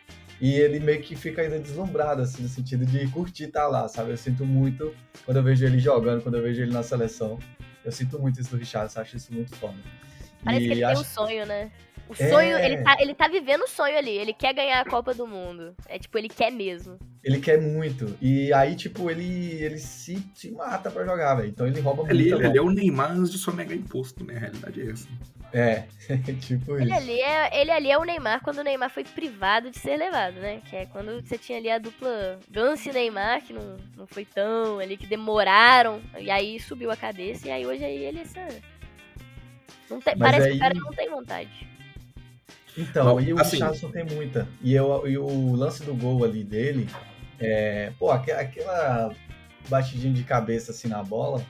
E 0.41 0.55
ele 0.55 0.81
meio 0.81 1.03
que 1.03 1.15
fica 1.15 1.43
ainda 1.43 1.59
deslumbrado, 1.59 2.23
assim, 2.23 2.43
no 2.43 2.49
sentido 2.49 2.87
de 2.87 3.07
curtir 3.09 3.45
estar 3.45 3.65
tá 3.65 3.69
lá, 3.69 3.87
sabe? 3.87 4.13
Eu 4.13 4.17
sinto 4.17 4.47
muito 4.47 4.95
quando 5.27 5.37
eu 5.37 5.43
vejo 5.43 5.63
ele 5.67 5.79
jogando, 5.79 6.23
quando 6.23 6.39
eu 6.39 6.43
vejo 6.43 6.63
ele 6.63 6.73
na 6.73 6.83
seleção. 6.83 7.39
Eu 7.85 7.93
sinto 7.93 8.19
muito 8.19 8.41
isso 8.41 8.51
do 8.51 8.57
Richardson, 8.57 9.01
acho 9.01 9.17
isso 9.17 9.33
muito 9.33 9.55
foda. 9.57 9.75
Parece 10.45 10.65
e 10.65 10.67
que 10.67 10.73
ele 10.73 10.85
acho... 10.85 11.03
tem 11.03 11.03
um 11.03 11.15
sonho, 11.15 11.47
né? 11.47 11.71
O 12.09 12.15
sonho, 12.15 12.57
é... 12.57 12.67
ele, 12.67 12.83
tá, 12.83 12.97
ele 13.01 13.15
tá 13.15 13.29
vivendo 13.29 13.63
o 13.63 13.69
sonho 13.69 13.97
ali. 13.97 14.11
Ele 14.11 14.33
quer 14.33 14.53
ganhar 14.53 14.81
a 14.81 14.85
Copa 14.85 15.15
do 15.15 15.27
Mundo. 15.27 15.75
É 15.89 15.99
tipo, 15.99 16.19
ele 16.19 16.29
quer 16.29 16.51
mesmo. 16.51 16.99
Ele 17.23 17.41
quer 17.41 17.61
muito. 17.61 18.17
E 18.21 18.53
aí, 18.53 18.75
tipo, 18.75 19.11
ele, 19.11 19.25
ele 19.63 19.79
se, 19.79 20.23
se 20.35 20.51
mata 20.51 20.91
pra 20.91 21.05
jogar, 21.05 21.37
velho. 21.37 21.49
Então 21.49 21.67
ele 21.67 21.81
rouba 21.81 22.03
ele, 22.11 22.25
muito. 22.25 22.35
Ele, 22.37 22.47
ele 22.49 22.59
é 22.59 22.63
o 22.63 22.71
Neymar 22.71 23.13
antes 23.13 23.31
de 23.31 23.39
sonegar 23.39 23.77
imposto, 23.77 24.25
né? 24.25 24.37
A 24.37 24.41
realidade 24.41 24.81
é 24.81 24.91
essa. 24.91 25.09
É, 25.53 25.85
tipo 26.41 26.77
ele 26.77 26.91
isso. 26.91 26.95
Ali 26.95 27.21
é, 27.21 27.61
ele 27.61 27.71
ali 27.71 27.91
é 27.91 27.99
o 27.99 28.05
Neymar 28.05 28.43
quando 28.43 28.59
o 28.59 28.65
Neymar 28.65 28.91
foi 28.91 29.05
privado 29.05 29.71
de 29.71 29.79
ser 29.79 29.97
levado, 29.97 30.35
né? 30.37 30.63
Que 30.65 30.77
é 30.77 30.87
quando 30.87 31.21
você 31.21 31.37
tinha 31.37 31.59
ali 31.59 31.71
a 31.71 31.79
dupla 31.79 32.39
Gans 32.51 32.85
e 32.87 32.93
Neymar, 32.93 33.43
que 33.43 33.53
não, 33.53 33.77
não 33.97 34.07
foi 34.07 34.25
tão 34.25 34.79
ali, 34.79 34.97
que 34.97 35.07
demoraram. 35.07 36.01
E 36.19 36.31
aí 36.31 36.59
subiu 36.59 36.91
a 36.91 36.97
cabeça. 36.97 37.49
E 37.49 37.51
aí 37.51 37.67
hoje 37.67 37.85
aí 37.85 38.05
ele 38.05 38.21
é 38.21 38.23
essa... 38.23 38.41
Não 39.91 40.01
tem, 40.01 40.17
parece 40.17 40.47
aí... 40.47 40.53
que 40.53 40.57
o 40.57 40.61
cara 40.61 40.75
não 40.75 40.93
tem 40.93 41.11
vontade. 41.11 41.69
Então, 42.77 43.05
não, 43.05 43.21
e 43.21 43.35
o 43.35 43.39
assim, 43.39 43.57
Richardson 43.57 43.91
tem 43.91 44.05
muita. 44.05 44.49
E, 44.63 44.73
eu, 44.73 45.07
e 45.07 45.19
o 45.19 45.55
lance 45.55 45.85
do 45.85 45.95
gol 45.95 46.25
ali 46.25 46.43
dele, 46.43 46.89
é, 47.39 47.93
pô, 47.99 48.11
aquela 48.11 49.15
batidinha 49.69 50.13
de 50.13 50.25
cabeça 50.25 50.71
assim 50.71 50.89
na 50.89 51.03
bola, 51.03 51.45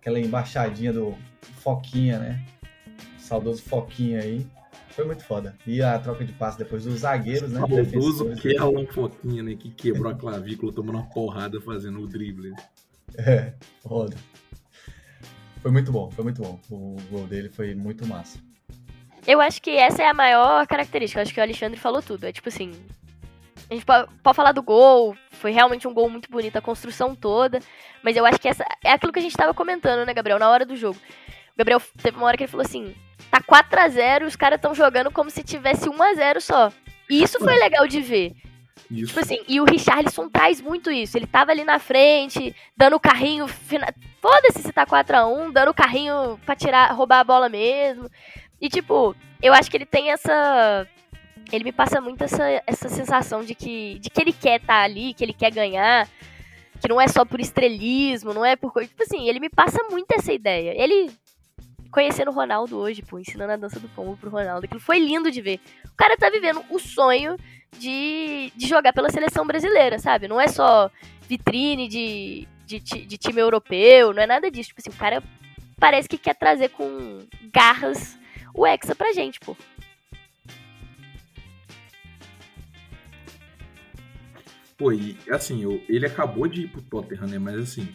aquela 0.00 0.18
embaixadinha 0.18 0.92
do 0.92 1.16
Foquinha, 1.60 2.18
né? 2.18 2.44
Saudoso 3.30 3.62
Foquinha 3.62 4.20
aí. 4.20 4.44
Foi 4.90 5.04
muito 5.04 5.24
foda. 5.24 5.56
E 5.64 5.80
a 5.80 5.96
troca 6.00 6.24
de 6.24 6.32
passe 6.32 6.58
depois 6.58 6.84
dos 6.84 7.00
zagueiros, 7.00 7.52
né? 7.52 7.60
Saudoso 7.60 8.34
que 8.34 8.56
é 8.56 8.64
um 8.64 8.84
Foquinha, 8.86 9.42
né? 9.42 9.54
Que 9.54 9.70
quebrou 9.70 10.10
a 10.10 10.16
clavícula 10.16 10.72
tomando 10.72 10.96
uma 10.96 11.06
porrada 11.06 11.60
fazendo 11.60 12.00
o 12.00 12.08
drible. 12.08 12.52
É, 13.16 13.52
foda. 13.82 14.16
Foi 15.62 15.70
muito 15.70 15.92
bom, 15.92 16.10
foi 16.10 16.24
muito 16.24 16.42
bom. 16.42 16.60
O 16.70 16.96
gol 17.10 17.26
dele 17.26 17.48
foi 17.48 17.74
muito 17.74 18.04
massa. 18.04 18.38
Eu 19.26 19.40
acho 19.40 19.62
que 19.62 19.70
essa 19.70 20.02
é 20.02 20.08
a 20.08 20.14
maior 20.14 20.66
característica. 20.66 21.20
Eu 21.20 21.22
acho 21.22 21.32
que 21.32 21.40
o 21.40 21.42
Alexandre 21.42 21.78
falou 21.78 22.02
tudo. 22.02 22.24
É 22.24 22.32
tipo 22.32 22.48
assim. 22.48 22.72
A 23.70 23.74
gente 23.74 23.86
pode, 23.86 24.10
pode 24.22 24.36
falar 24.36 24.50
do 24.50 24.62
gol, 24.62 25.16
foi 25.30 25.52
realmente 25.52 25.86
um 25.86 25.94
gol 25.94 26.10
muito 26.10 26.28
bonito, 26.28 26.56
a 26.56 26.60
construção 26.60 27.14
toda. 27.14 27.60
Mas 28.02 28.16
eu 28.16 28.26
acho 28.26 28.40
que 28.40 28.48
essa 28.48 28.64
é 28.84 28.90
aquilo 28.90 29.12
que 29.12 29.20
a 29.20 29.22
gente 29.22 29.36
tava 29.36 29.54
comentando, 29.54 30.04
né, 30.04 30.12
Gabriel, 30.12 30.40
na 30.40 30.50
hora 30.50 30.66
do 30.66 30.74
jogo. 30.74 30.98
O 31.54 31.58
Gabriel 31.58 31.80
teve 32.02 32.16
uma 32.16 32.26
hora 32.26 32.36
que 32.36 32.44
ele 32.44 32.50
falou 32.50 32.64
assim: 32.64 32.94
tá 33.30 33.40
4 33.40 33.80
a 33.80 33.88
0 33.88 34.24
e 34.24 34.28
os 34.28 34.36
caras 34.36 34.56
estão 34.56 34.74
jogando 34.74 35.10
como 35.10 35.30
se 35.30 35.42
tivesse 35.42 35.88
1 35.88 36.02
a 36.02 36.14
0 36.14 36.40
só. 36.40 36.72
E 37.08 37.22
isso 37.22 37.38
foi 37.38 37.56
legal 37.58 37.86
de 37.86 38.00
ver. 38.00 38.34
Isso. 38.90 39.08
Tipo 39.08 39.20
assim, 39.20 39.38
e 39.46 39.60
o 39.60 39.64
Richarlison 39.64 40.28
traz 40.28 40.60
muito 40.60 40.90
isso. 40.90 41.16
Ele 41.16 41.26
tava 41.26 41.52
ali 41.52 41.64
na 41.64 41.78
frente, 41.78 42.54
dando 42.76 42.96
o 42.96 43.00
carrinho. 43.00 43.46
Fina... 43.46 43.92
Foda-se 44.20 44.62
se 44.62 44.72
tá 44.72 44.84
4x1, 44.84 45.52
dando 45.52 45.70
o 45.70 45.74
carrinho 45.74 46.38
pra 46.44 46.56
tirar, 46.56 46.92
roubar 46.92 47.20
a 47.20 47.24
bola 47.24 47.48
mesmo. 47.48 48.10
E, 48.60 48.68
tipo, 48.68 49.14
eu 49.40 49.52
acho 49.54 49.70
que 49.70 49.76
ele 49.76 49.86
tem 49.86 50.10
essa. 50.10 50.86
Ele 51.52 51.64
me 51.64 51.72
passa 51.72 52.00
muito 52.00 52.22
essa, 52.22 52.44
essa 52.66 52.88
sensação 52.88 53.44
de 53.44 53.54
que, 53.54 53.98
de 53.98 54.10
que 54.10 54.20
ele 54.20 54.32
quer 54.32 54.60
estar 54.60 54.74
tá 54.74 54.82
ali, 54.82 55.14
que 55.14 55.24
ele 55.24 55.32
quer 55.32 55.50
ganhar. 55.50 56.08
Que 56.80 56.88
não 56.88 57.00
é 57.00 57.08
só 57.08 57.24
por 57.24 57.40
estrelismo, 57.40 58.32
não 58.32 58.44
é 58.44 58.56
por 58.56 58.72
coisa. 58.72 58.88
Tipo 58.88 59.02
assim, 59.02 59.28
ele 59.28 59.40
me 59.40 59.50
passa 59.50 59.82
muito 59.90 60.10
essa 60.12 60.32
ideia. 60.32 60.74
Ele. 60.76 61.10
Conhecendo 61.90 62.30
o 62.30 62.34
Ronaldo 62.34 62.76
hoje, 62.76 63.02
pô, 63.02 63.18
ensinando 63.18 63.52
a 63.52 63.56
dança 63.56 63.80
do 63.80 63.88
pombo 63.88 64.16
pro 64.16 64.30
Ronaldo. 64.30 64.64
Aquilo 64.64 64.80
foi 64.80 64.98
lindo 64.98 65.30
de 65.30 65.40
ver. 65.40 65.60
O 65.84 65.96
cara 65.96 66.16
tá 66.16 66.30
vivendo 66.30 66.62
o 66.70 66.78
sonho 66.78 67.36
de, 67.78 68.52
de 68.54 68.68
jogar 68.68 68.92
pela 68.92 69.10
seleção 69.10 69.46
brasileira, 69.46 69.98
sabe? 69.98 70.28
Não 70.28 70.40
é 70.40 70.46
só 70.46 70.90
vitrine 71.28 71.88
de, 71.88 72.46
de, 72.64 72.78
de, 72.80 73.18
time 73.18 73.40
europeu, 73.40 74.12
não 74.12 74.22
é 74.22 74.26
nada 74.26 74.50
disso. 74.50 74.68
Tipo 74.68 74.80
assim, 74.80 74.90
o 74.90 75.00
cara 75.00 75.22
parece 75.78 76.08
que 76.08 76.18
quer 76.18 76.34
trazer 76.34 76.68
com 76.70 77.20
garras 77.52 78.18
o 78.54 78.66
Hexa 78.66 78.94
pra 78.94 79.12
gente, 79.12 79.40
pô. 79.40 79.56
Pô, 84.76 84.92
e 84.92 85.16
assim, 85.30 85.62
eu, 85.62 85.82
ele 85.88 86.06
acabou 86.06 86.48
de 86.48 86.62
ir 86.62 86.68
pro 86.68 86.80
Tottenham, 86.80 87.26
né? 87.26 87.38
Mas 87.38 87.56
assim, 87.58 87.88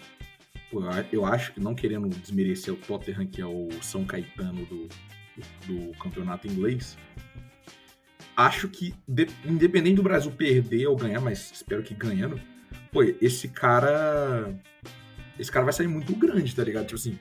pô, 0.75 0.81
eu 1.11 1.25
acho 1.25 1.53
que 1.53 1.59
não 1.61 1.73
querendo 1.73 2.09
desmerecer 2.09 2.73
o 2.73 2.77
Tottenham, 2.77 3.25
que 3.25 3.41
é 3.41 3.45
o 3.45 3.69
São 3.81 4.03
Caetano 4.03 4.65
do, 4.65 4.89
do 5.65 5.97
campeonato 5.97 6.47
inglês, 6.47 6.97
acho 8.35 8.67
que, 8.67 8.93
de, 9.07 9.27
independente 9.45 9.95
do 9.95 10.03
Brasil 10.03 10.31
perder 10.31 10.87
ou 10.87 10.97
ganhar, 10.97 11.21
mas 11.21 11.49
espero 11.53 11.81
que 11.81 11.93
ganhando, 11.93 12.39
pô, 12.91 13.03
esse 13.21 13.47
cara. 13.47 14.53
Esse 15.39 15.51
cara 15.51 15.65
vai 15.65 15.73
sair 15.73 15.87
muito 15.87 16.13
grande, 16.15 16.55
tá 16.55 16.63
ligado? 16.63 16.85
Tipo 16.85 16.95
assim, 16.95 17.19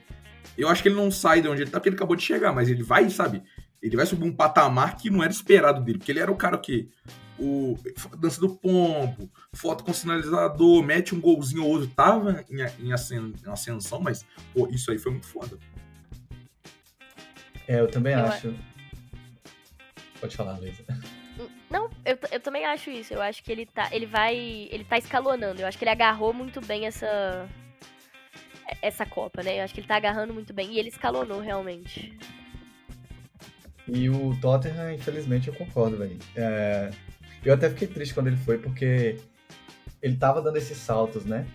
eu 0.57 0.69
acho 0.69 0.81
que 0.81 0.89
ele 0.89 0.95
não 0.95 1.11
sai 1.11 1.41
de 1.41 1.47
onde 1.47 1.63
ele 1.63 1.71
tá, 1.71 1.79
porque 1.79 1.89
ele 1.89 1.95
acabou 1.95 2.15
de 2.15 2.23
chegar, 2.23 2.53
mas 2.53 2.69
ele 2.69 2.83
vai, 2.83 3.09
sabe? 3.09 3.41
Ele 3.85 3.95
vai 3.95 4.05
subir 4.07 4.23
um 4.23 4.33
patamar 4.33 4.97
que 4.97 5.11
não 5.11 5.23
era 5.23 5.31
esperado 5.31 5.79
dele, 5.79 5.99
porque 5.99 6.11
ele 6.11 6.19
era 6.19 6.31
o 6.31 6.35
cara 6.35 6.57
que. 6.57 6.89
O 7.37 7.77
dança 8.17 8.39
do 8.39 8.55
pombo, 8.55 9.29
foto 9.53 9.83
com 9.83 9.91
sinalizador, 9.91 10.81
mete 10.81 11.13
um 11.13 11.19
golzinho 11.19 11.65
ou 11.65 11.69
outro, 11.69 11.87
tava 11.87 12.45
em, 12.49 12.61
em 12.87 12.93
ascensão, 13.51 13.99
mas 13.99 14.25
pô, 14.53 14.69
isso 14.69 14.89
aí 14.89 14.97
foi 14.97 15.11
muito 15.11 15.27
foda. 15.27 15.59
É, 17.67 17.81
eu 17.81 17.87
também 17.89 18.13
eu 18.13 18.25
acho. 18.25 18.55
Pode 20.21 20.35
falar, 20.35 20.57
Luísa. 20.57 20.81
Não, 21.69 21.89
eu, 22.05 22.17
eu 22.31 22.39
também 22.39 22.65
acho 22.65 22.89
isso. 22.89 23.13
Eu 23.13 23.21
acho 23.21 23.43
que 23.43 23.51
ele 23.51 23.65
tá. 23.65 23.89
Ele 23.91 24.05
vai. 24.05 24.35
Ele 24.71 24.85
tá 24.85 24.97
escalonando. 24.97 25.61
Eu 25.61 25.67
acho 25.67 25.77
que 25.77 25.83
ele 25.83 25.91
agarrou 25.91 26.33
muito 26.33 26.61
bem 26.61 26.85
essa 26.85 27.49
essa 28.81 29.05
Copa, 29.05 29.43
né? 29.43 29.59
Eu 29.59 29.63
acho 29.63 29.73
que 29.73 29.81
ele 29.81 29.87
tá 29.87 29.97
agarrando 29.97 30.33
muito 30.33 30.53
bem 30.53 30.71
e 30.71 30.79
ele 30.79 30.89
escalonou 30.89 31.41
realmente. 31.41 32.17
E 33.87 34.09
o 34.09 34.35
Tottenham, 34.41 34.93
infelizmente, 34.93 35.47
eu 35.47 35.53
concordo, 35.53 35.97
velho. 35.97 36.17
É... 36.35 36.91
Eu 37.43 37.53
até 37.53 37.69
fiquei 37.69 37.87
triste 37.87 38.13
quando 38.13 38.27
ele 38.27 38.37
foi, 38.37 38.57
porque 38.57 39.17
ele 40.01 40.15
tava 40.15 40.41
dando 40.41 40.57
esses 40.57 40.77
saltos, 40.77 41.25
né? 41.25 41.45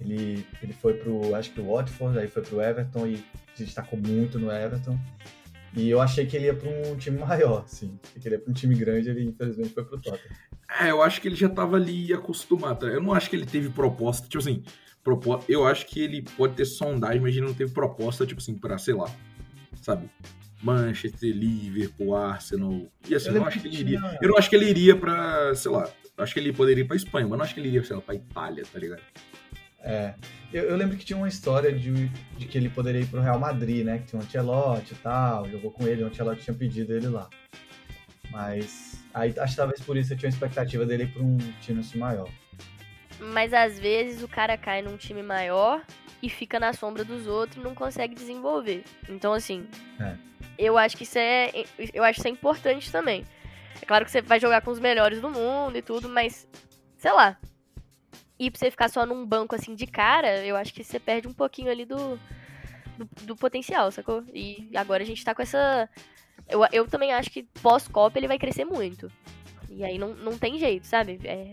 Ele, 0.00 0.46
ele 0.62 0.72
foi 0.72 0.94
pro, 0.94 1.34
acho 1.34 1.50
que 1.50 1.60
o 1.60 1.72
Watford, 1.72 2.18
aí 2.18 2.28
foi 2.28 2.42
pro 2.42 2.60
Everton 2.60 3.06
e 3.06 3.16
se 3.54 3.64
destacou 3.64 3.98
muito 3.98 4.38
no 4.38 4.50
Everton. 4.50 4.98
E 5.76 5.90
eu 5.90 6.00
achei 6.00 6.24
que 6.24 6.36
ele 6.36 6.46
ia 6.46 6.54
para 6.54 6.68
um 6.70 6.96
time 6.96 7.18
maior, 7.18 7.64
sim. 7.66 7.98
Que 8.20 8.28
ele 8.28 8.36
ia 8.36 8.40
para 8.40 8.50
um 8.50 8.54
time 8.54 8.74
grande, 8.76 9.10
ele 9.10 9.24
infelizmente 9.24 9.70
foi 9.70 9.84
pro 9.84 10.00
Tottenham. 10.00 10.36
É, 10.80 10.90
eu 10.90 11.02
acho 11.02 11.20
que 11.20 11.28
ele 11.28 11.36
já 11.36 11.48
tava 11.48 11.76
ali 11.76 12.12
acostumado. 12.12 12.86
Eu 12.86 13.02
não 13.02 13.12
acho 13.12 13.28
que 13.28 13.36
ele 13.36 13.46
teve 13.46 13.68
proposta, 13.70 14.28
tipo 14.28 14.42
assim, 14.42 14.62
proposta. 15.02 15.50
Eu 15.50 15.66
acho 15.66 15.86
que 15.86 16.00
ele 16.00 16.22
pode 16.36 16.54
ter 16.54 16.64
sondagem, 16.64 17.20
mas 17.20 17.36
ele 17.36 17.46
não 17.46 17.54
teve 17.54 17.72
proposta, 17.72 18.26
tipo 18.26 18.40
assim, 18.40 18.54
pra, 18.54 18.78
sei 18.78 18.94
lá, 18.94 19.10
sabe? 19.82 20.08
Manchester, 20.64 21.34
Liverpool, 21.34 22.16
Arsenal. 22.16 22.86
E 23.08 23.14
assim, 23.14 23.28
eu 23.28 23.34
não 23.34 23.46
acho 23.46 23.60
que 23.60 23.68
ele 23.68 23.76
iria. 23.76 24.18
Eu 24.20 24.28
não 24.30 24.38
acho 24.38 24.48
que 24.48 24.56
ele 24.56 24.70
iria 24.70 24.96
pra, 24.96 25.54
sei 25.54 25.70
lá, 25.70 25.88
acho 26.16 26.32
que 26.32 26.40
ele 26.40 26.52
poderia 26.52 26.82
ir 26.82 26.86
pra 26.86 26.96
Espanha, 26.96 27.26
mas 27.28 27.38
não 27.38 27.44
acho 27.44 27.54
que 27.54 27.60
ele 27.60 27.68
iria, 27.68 27.84
sei 27.84 27.96
lá, 27.96 28.02
pra 28.02 28.14
Itália, 28.14 28.64
tá 28.70 28.78
ligado? 28.78 29.02
É. 29.80 30.14
Eu, 30.52 30.64
eu 30.64 30.76
lembro 30.76 30.96
que 30.96 31.04
tinha 31.04 31.16
uma 31.16 31.28
história 31.28 31.70
de, 31.70 32.08
de 32.38 32.46
que 32.46 32.56
ele 32.56 32.70
poderia 32.70 33.02
ir 33.02 33.06
pro 33.06 33.20
Real 33.20 33.38
Madrid, 33.38 33.84
né? 33.84 33.98
Que 33.98 34.06
tinha 34.06 34.20
um 34.20 34.24
Ancelotti 34.24 34.94
e 34.94 34.96
tal, 34.96 35.48
jogou 35.50 35.70
com 35.70 35.86
ele, 35.86 36.02
o 36.02 36.06
Ancelotti 36.06 36.42
tinha 36.42 36.54
pedido 36.54 36.94
ele 36.94 37.08
lá. 37.08 37.28
Mas 38.30 39.04
aí 39.12 39.34
acho 39.38 39.52
que 39.52 39.56
talvez 39.56 39.80
por 39.80 39.96
isso 39.96 40.12
eu 40.12 40.16
tinha 40.16 40.28
uma 40.28 40.34
expectativa 40.34 40.86
dele 40.86 41.04
ir 41.04 41.12
pra 41.12 41.22
um 41.22 41.36
time 41.60 41.80
assim 41.80 41.98
maior. 41.98 42.28
Mas 43.20 43.52
às 43.52 43.78
vezes 43.78 44.22
o 44.22 44.28
cara 44.28 44.56
cai 44.56 44.82
num 44.82 44.96
time 44.96 45.22
maior 45.22 45.84
e 46.22 46.28
fica 46.30 46.58
na 46.58 46.72
sombra 46.72 47.04
dos 47.04 47.26
outros 47.26 47.58
e 47.58 47.64
não 47.64 47.74
consegue 47.74 48.14
desenvolver. 48.14 48.82
Então, 49.08 49.32
assim, 49.32 49.66
é. 50.00 50.16
Eu 50.58 50.78
acho 50.78 50.96
que 50.96 51.04
isso 51.04 51.18
é. 51.18 51.50
Eu 51.92 52.04
acho 52.04 52.18
isso 52.18 52.28
é 52.28 52.30
importante 52.30 52.90
também. 52.90 53.24
É 53.80 53.86
claro 53.86 54.04
que 54.04 54.10
você 54.10 54.22
vai 54.22 54.38
jogar 54.40 54.62
com 54.62 54.70
os 54.70 54.78
melhores 54.78 55.20
do 55.20 55.28
mundo 55.28 55.76
e 55.76 55.82
tudo, 55.82 56.08
mas, 56.08 56.48
sei 56.96 57.12
lá. 57.12 57.36
ir 58.38 58.50
pra 58.50 58.58
você 58.58 58.70
ficar 58.70 58.88
só 58.88 59.04
num 59.04 59.26
banco 59.26 59.54
assim 59.54 59.74
de 59.74 59.86
cara, 59.86 60.44
eu 60.44 60.56
acho 60.56 60.72
que 60.72 60.82
você 60.84 60.98
perde 60.98 61.28
um 61.28 61.32
pouquinho 61.32 61.70
ali 61.70 61.84
do, 61.84 62.18
do, 62.96 63.08
do 63.22 63.36
potencial, 63.36 63.90
sacou? 63.90 64.24
E 64.32 64.70
agora 64.74 65.02
a 65.02 65.06
gente 65.06 65.24
tá 65.24 65.34
com 65.34 65.42
essa. 65.42 65.88
Eu, 66.48 66.60
eu 66.72 66.86
também 66.88 67.12
acho 67.12 67.30
que 67.30 67.42
pós-Copa 67.62 68.18
ele 68.18 68.28
vai 68.28 68.38
crescer 68.38 68.64
muito. 68.64 69.10
E 69.70 69.84
aí 69.84 69.98
não, 69.98 70.14
não 70.14 70.38
tem 70.38 70.58
jeito, 70.58 70.86
sabe? 70.86 71.20
É, 71.24 71.52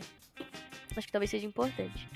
acho 0.95 1.07
que 1.07 1.11
talvez 1.11 1.29
seja 1.29 1.45
importante. 1.45 2.07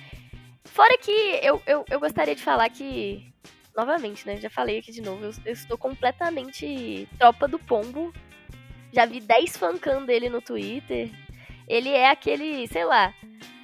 Fora 0.65 0.97
que 0.97 1.11
eu, 1.41 1.61
eu, 1.65 1.85
eu 1.89 1.99
gostaria 1.99 2.35
de 2.35 2.43
falar 2.43 2.69
que, 2.69 3.33
novamente, 3.75 4.25
né? 4.25 4.37
Já 4.37 4.49
falei 4.49 4.79
aqui 4.79 4.91
de 4.91 5.01
novo, 5.01 5.25
eu, 5.25 5.33
eu 5.45 5.53
estou 5.53 5.77
completamente 5.77 7.07
tropa 7.17 7.47
do 7.47 7.59
pombo. 7.59 8.13
Já 8.91 9.05
vi 9.05 9.19
10 9.19 9.57
fancam 9.57 10.05
dele 10.05 10.29
no 10.29 10.41
Twitter. 10.41 11.11
Ele 11.67 11.89
é 11.89 12.09
aquele, 12.09 12.67
sei 12.67 12.85
lá, 12.85 13.13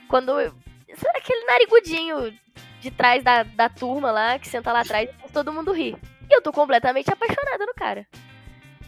quando. 0.08 0.32
Aquele 1.16 1.46
narigudinho 1.46 2.38
de 2.82 2.92
trás 2.92 3.24
da, 3.24 3.44
da 3.44 3.70
turma 3.70 4.12
lá, 4.12 4.38
que 4.38 4.48
senta 4.48 4.74
lá 4.74 4.82
atrás 4.82 5.10
e 5.10 5.32
todo 5.32 5.54
mundo 5.54 5.72
ri. 5.72 5.96
E 6.30 6.36
eu 6.36 6.42
tô 6.42 6.52
completamente 6.52 7.10
apaixonada 7.10 7.66
no 7.66 7.74
cara. 7.74 8.06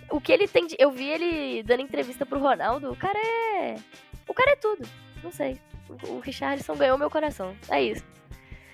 O 0.09 0.19
que 0.19 0.31
ele 0.33 0.47
tem 0.47 0.67
de. 0.67 0.75
Eu 0.77 0.91
vi 0.91 1.09
ele 1.09 1.63
dando 1.63 1.81
entrevista 1.81 2.25
pro 2.25 2.39
Ronaldo. 2.39 2.91
O 2.91 2.95
cara 2.95 3.17
é. 3.17 3.75
O 4.27 4.33
cara 4.33 4.51
é 4.51 4.55
tudo. 4.55 4.87
Não 5.23 5.31
sei. 5.31 5.59
O 6.09 6.19
Richardson 6.19 6.75
ganhou 6.75 6.97
meu 6.97 7.09
coração. 7.09 7.55
É 7.69 7.81
isso. 7.81 8.03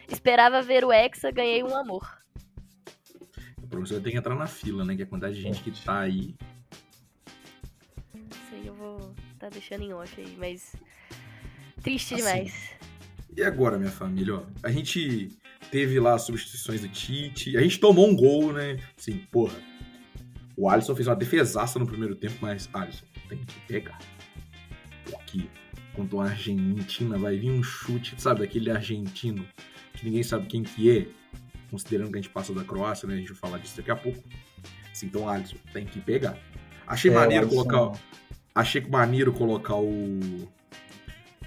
Esperava 0.07 0.61
ver 0.61 0.83
o 0.83 0.91
Hexa, 0.91 1.29
ganhei 1.31 1.63
um 1.63 1.75
amor. 1.75 2.19
O 3.89 3.91
professor 3.91 4.03
tem 4.03 4.11
que 4.11 4.17
entrar 4.19 4.35
na 4.35 4.45
fila, 4.45 4.85
né? 4.85 4.95
Que 4.95 5.01
a 5.01 5.05
quantidade 5.07 5.35
de 5.35 5.41
gente 5.41 5.63
que 5.63 5.71
tá 5.83 6.01
aí. 6.01 6.35
Isso 8.13 8.53
aí 8.53 8.67
eu 8.67 8.73
vou 8.75 9.15
tá 9.39 9.49
deixando 9.49 9.83
em 9.83 9.91
off 9.93 10.13
aí, 10.21 10.35
mas. 10.37 10.75
Triste 11.81 12.13
assim, 12.13 12.23
demais. 12.23 12.69
E 13.35 13.43
agora, 13.43 13.79
minha 13.79 13.89
família, 13.91 14.35
ó? 14.35 14.43
A 14.61 14.69
gente 14.69 15.29
teve 15.71 15.99
lá 15.99 16.13
as 16.13 16.21
substituições 16.21 16.81
do 16.81 16.89
Tite. 16.89 17.57
A 17.57 17.61
gente 17.61 17.79
tomou 17.79 18.07
um 18.07 18.15
gol, 18.15 18.53
né? 18.53 18.77
Assim, 18.95 19.17
porra. 19.31 19.57
O 20.55 20.69
Alisson 20.69 20.95
fez 20.95 21.07
uma 21.07 21.15
defesaça 21.15 21.79
no 21.79 21.87
primeiro 21.87 22.15
tempo, 22.15 22.35
mas 22.41 22.69
Alisson 22.71 23.05
tem 23.27 23.39
que 23.39 23.59
pegar. 23.61 23.97
Porque 25.05 25.47
contra 25.95 26.19
a 26.19 26.23
Argentina 26.25 27.17
vai 27.17 27.37
vir 27.37 27.49
um 27.49 27.63
chute, 27.63 28.21
sabe, 28.21 28.41
daquele 28.41 28.69
argentino 28.69 29.43
que 29.93 30.05
ninguém 30.05 30.21
sabe 30.21 30.45
quem 30.45 30.61
que 30.61 30.91
é, 30.91 31.07
considerando 31.69 32.11
que 32.11 32.17
a 32.17 32.21
gente 32.21 32.31
passa 32.31 32.53
da 32.53 32.63
Croácia, 32.63 33.07
né? 33.07 33.15
A 33.15 33.17
gente 33.17 33.29
vai 33.29 33.37
falar 33.37 33.57
disso 33.59 33.77
daqui 33.77 33.91
a 33.91 33.95
pouco. 33.95 34.21
Assim, 34.91 35.05
então, 35.05 35.27
Alisson, 35.27 35.57
tem 35.71 35.85
que 35.85 35.99
pegar. 35.99 36.37
Achei 36.87 37.11
é, 37.11 37.13
maneiro 37.13 37.47
colocar. 37.47 37.99
Achei 38.53 38.81
maneiro 38.81 39.31
colocar 39.31 39.75
o 39.75 40.47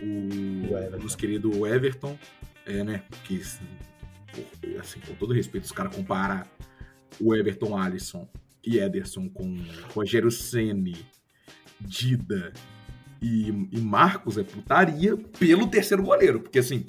o, 0.03 0.97
o 0.97 1.03
nosso 1.03 1.17
querido 1.17 1.67
Everton, 1.67 2.19
é, 2.67 2.83
né? 2.83 3.03
Que, 3.25 3.41
assim, 4.81 5.01
com 5.07 5.15
todo 5.15 5.33
respeito, 5.33 5.65
os 5.65 5.73
caras 5.73 5.95
comparar 5.95 6.47
o 7.21 7.35
Everton 7.35 7.77
Alisson 7.77 8.29
e 8.65 8.79
Ederson 8.79 9.29
com 9.29 9.57
Rogério 9.95 10.31
Ceni, 10.31 11.07
Dida 11.81 12.53
e, 13.21 13.49
e, 13.73 13.81
Marcos 13.81 14.39
é 14.39 14.43
putaria 14.43 15.17
pelo 15.17 15.69
terceiro 15.69 16.03
goleiro. 16.03 16.41
Porque, 16.41 16.59
assim, 16.59 16.87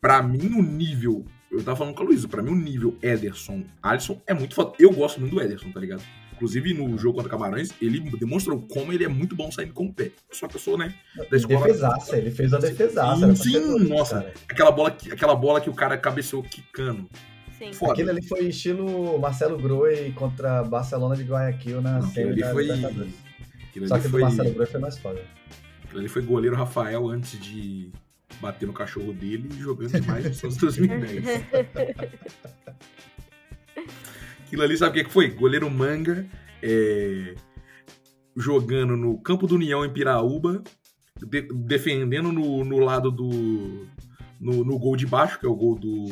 para 0.00 0.22
mim 0.22 0.52
o 0.54 0.62
nível. 0.62 1.24
Eu 1.50 1.62
tava 1.64 1.76
falando 1.76 1.94
com 1.94 2.02
a 2.02 2.06
Luísa, 2.06 2.28
pra 2.28 2.42
mim 2.42 2.50
o 2.50 2.56
nível 2.56 2.96
Ederson, 3.02 3.64
Alisson 3.82 4.20
é 4.26 4.34
muito 4.34 4.54
foda. 4.54 4.72
Eu 4.78 4.92
gosto 4.92 5.20
muito 5.20 5.34
do 5.34 5.40
Ederson, 5.40 5.70
tá 5.72 5.80
ligado? 5.80 6.02
Inclusive, 6.34 6.72
no 6.72 6.96
jogo 6.96 7.16
contra 7.16 7.30
Camarões, 7.30 7.70
ele 7.82 7.98
demonstrou 8.16 8.60
como 8.60 8.92
ele 8.92 9.02
é 9.02 9.08
muito 9.08 9.34
bom 9.34 9.50
saindo 9.50 9.72
com 9.72 9.86
o 9.86 9.92
pé. 9.92 10.12
Só 10.30 10.46
que 10.46 10.54
eu 10.54 10.60
sou, 10.60 10.78
né? 10.78 10.94
Da 11.28 11.36
escola... 11.36 11.66
Defesaça, 11.66 12.16
ele 12.16 12.30
fez 12.30 12.54
a 12.54 12.58
defesaça. 12.58 13.34
Sim, 13.34 13.50
sim 13.50 13.88
nossa. 13.88 14.32
Aquela 14.48 14.70
bola, 14.70 14.90
que, 14.92 15.10
aquela 15.10 15.34
bola 15.34 15.60
que 15.60 15.68
o 15.68 15.74
cara 15.74 15.98
cabeceou 15.98 16.44
quicando. 16.44 17.08
Sim. 17.58 17.72
Foda. 17.72 17.94
Aquilo 17.94 18.10
ali 18.10 18.22
foi 18.22 18.46
estilo 18.46 19.18
Marcelo 19.18 19.58
Groi 19.58 20.12
contra 20.12 20.62
Barcelona 20.62 21.16
de 21.16 21.24
Guayaquil 21.24 21.82
na 21.82 22.02
série 22.02 22.40
da 22.40 22.52
foi... 22.52 22.68
Só 23.86 23.98
que 23.98 24.08
foi... 24.08 24.20
do 24.20 24.26
Marcelo 24.26 24.54
Groi 24.54 24.66
foi 24.66 24.80
mais 24.80 24.96
foda. 24.96 25.20
Aquilo 25.82 25.98
ali 25.98 26.08
foi 26.08 26.22
goleiro 26.22 26.54
Rafael 26.54 27.08
antes 27.08 27.40
de 27.40 27.90
bater 28.40 28.66
no 28.66 28.72
cachorro 28.72 29.12
dele 29.12 29.48
e 29.52 29.58
jogando 29.58 30.00
demais 30.00 30.24
no 30.24 30.34
Santos 30.34 30.58
2010. 30.58 31.24
Aquilo 34.46 34.62
ali, 34.62 34.76
sabe 34.76 35.00
o 35.00 35.04
que 35.04 35.10
foi? 35.10 35.28
Goleiro 35.30 35.70
Manga 35.70 36.26
é, 36.62 37.34
jogando 38.36 38.96
no 38.96 39.18
campo 39.18 39.46
do 39.46 39.56
União 39.56 39.84
em 39.84 39.92
Piraúba, 39.92 40.62
de, 41.16 41.42
defendendo 41.52 42.32
no, 42.32 42.64
no 42.64 42.78
lado 42.78 43.10
do. 43.10 43.86
No, 44.40 44.64
no, 44.64 44.78
gol 44.78 44.96
de 44.96 45.04
baixo, 45.04 45.40
que 45.40 45.46
é 45.46 45.48
o 45.48 45.54
gol 45.54 45.76
do, 45.76 46.06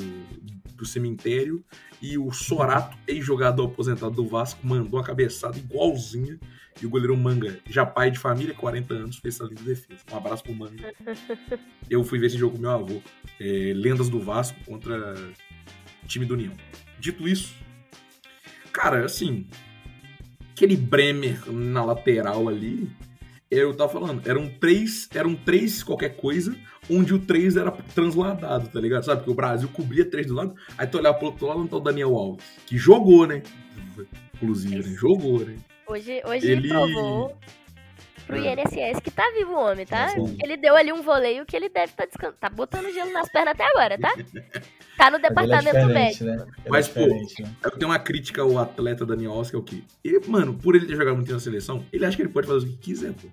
do 0.77 0.87
cemitério, 0.87 1.64
e 2.01 2.18
o 2.18 2.31
Sorato, 2.33 2.97
ex-jogador 3.07 3.66
aposentado 3.66 4.14
do 4.14 4.27
Vasco, 4.27 4.61
mandou 4.66 4.99
uma 4.99 5.05
cabeçada 5.05 5.59
igualzinha. 5.59 6.39
E 6.81 6.85
o 6.85 6.91
goleiro 6.91 7.16
Manga, 7.16 7.59
já 7.70 7.87
pai 7.87 8.11
de 8.11 8.18
família, 8.18 8.55
40 8.55 8.93
anos, 8.93 9.16
fez 9.16 9.37
essa 9.37 9.45
linda 9.45 9.62
defesa. 9.62 10.03
Um 10.12 10.16
abraço 10.16 10.43
pro 10.43 10.55
Manga. 10.55 10.93
Eu 11.89 12.05
fui 12.05 12.18
ver 12.18 12.27
esse 12.27 12.37
jogo 12.37 12.57
com 12.57 12.61
meu 12.61 12.70
avô. 12.70 13.01
É, 13.41 13.72
Lendas 13.74 14.11
do 14.11 14.20
Vasco 14.20 14.59
contra 14.66 15.16
time 16.07 16.27
do 16.27 16.35
União. 16.35 16.53
Dito 17.01 17.27
isso, 17.27 17.55
Cara, 18.77 19.07
assim, 19.07 19.47
aquele 20.53 20.77
Bremer 20.77 21.51
na 21.51 21.83
lateral 21.83 22.47
ali, 22.47 22.91
eu 23.62 23.74
tava 23.74 23.92
falando, 23.92 24.28
eram 24.28 24.48
três, 24.48 25.09
eram 25.14 25.34
três 25.34 25.82
qualquer 25.82 26.16
coisa, 26.16 26.57
onde 26.90 27.14
o 27.14 27.18
três 27.18 27.57
era 27.57 27.70
transladado, 27.94 28.68
tá 28.68 28.80
ligado? 28.80 29.04
Sabe? 29.04 29.18
Porque 29.18 29.30
o 29.30 29.34
Brasil 29.34 29.68
cobria 29.68 30.04
três 30.04 30.26
do 30.26 30.34
lado, 30.34 30.54
aí 30.76 30.86
tu 30.86 30.98
olhar 30.98 31.14
pro 31.14 31.26
outro 31.26 31.46
lado, 31.46 31.61
não 31.61 31.66
tá 31.66 31.76
o 31.76 31.80
Daniel 31.80 32.14
Alves, 32.14 32.44
que 32.66 32.76
jogou, 32.76 33.26
né? 33.26 33.42
Inclusive, 34.34 34.88
né? 34.88 34.96
Jogou, 34.96 35.40
né? 35.40 35.57
Hoje, 35.86 36.22
hoje 36.26 36.50
ele 36.50 36.68
provou 36.68 37.36
pro 38.26 38.36
é. 38.36 38.54
INSS 38.54 39.00
que 39.00 39.11
tá 39.11 39.30
vivo 39.36 39.52
o 39.52 39.59
homem, 39.59 39.86
tá? 39.86 40.09
Ele 40.42 40.57
deu 40.57 40.74
ali 40.74 40.92
um 40.92 41.02
voleio 41.02 41.46
que 41.46 41.57
ele 41.57 41.68
deve 41.68 41.92
tá 41.92 42.04
descansando. 42.04 42.36
Tá 42.40 42.50
botando 42.50 42.92
gelo 42.92 43.12
nas 43.12 43.30
pernas 43.30 43.54
até 43.54 43.64
agora, 43.64 43.98
tá? 43.98 44.12
Tá 44.97 45.11
no 45.11 45.16
é 45.16 45.20
departamento 45.20 45.76
é 45.76 45.86
médico. 45.86 46.24
Né? 46.24 46.47
Mas, 46.68 46.88
pô, 46.88 47.07
né? 47.07 47.26
eu 47.64 47.70
tenho 47.72 47.90
uma 47.90 47.99
crítica 47.99 48.42
ao 48.42 48.59
atleta 48.59 49.05
Daniel 49.05 49.32
Oscar, 49.32 49.59
é 49.59 49.62
o 49.62 49.64
quê? 49.64 49.82
Ele, 50.03 50.20
mano, 50.26 50.55
por 50.55 50.74
ele 50.74 50.86
ter 50.86 50.97
jogado 50.97 51.16
muito 51.16 51.32
na 51.32 51.38
seleção, 51.38 51.84
ele 51.92 52.05
acha 52.05 52.16
que 52.16 52.22
ele 52.22 52.30
pode 52.30 52.47
fazer 52.47 52.66
o 52.66 52.68
que 52.70 52.76
quiser, 52.76 53.12
pô. 53.12 53.28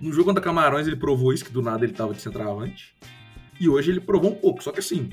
No 0.00 0.12
jogo 0.12 0.24
contra 0.24 0.42
Camarões, 0.42 0.86
ele 0.86 0.96
provou 0.96 1.32
isso, 1.32 1.44
que 1.44 1.52
do 1.52 1.62
nada 1.62 1.84
ele 1.84 1.92
tava 1.92 2.14
de 2.14 2.20
centroavante. 2.20 2.94
E 3.60 3.68
hoje 3.68 3.90
ele 3.90 4.00
provou 4.00 4.32
um 4.32 4.34
pouco, 4.34 4.62
só 4.62 4.72
que 4.72 4.80
assim. 4.80 5.10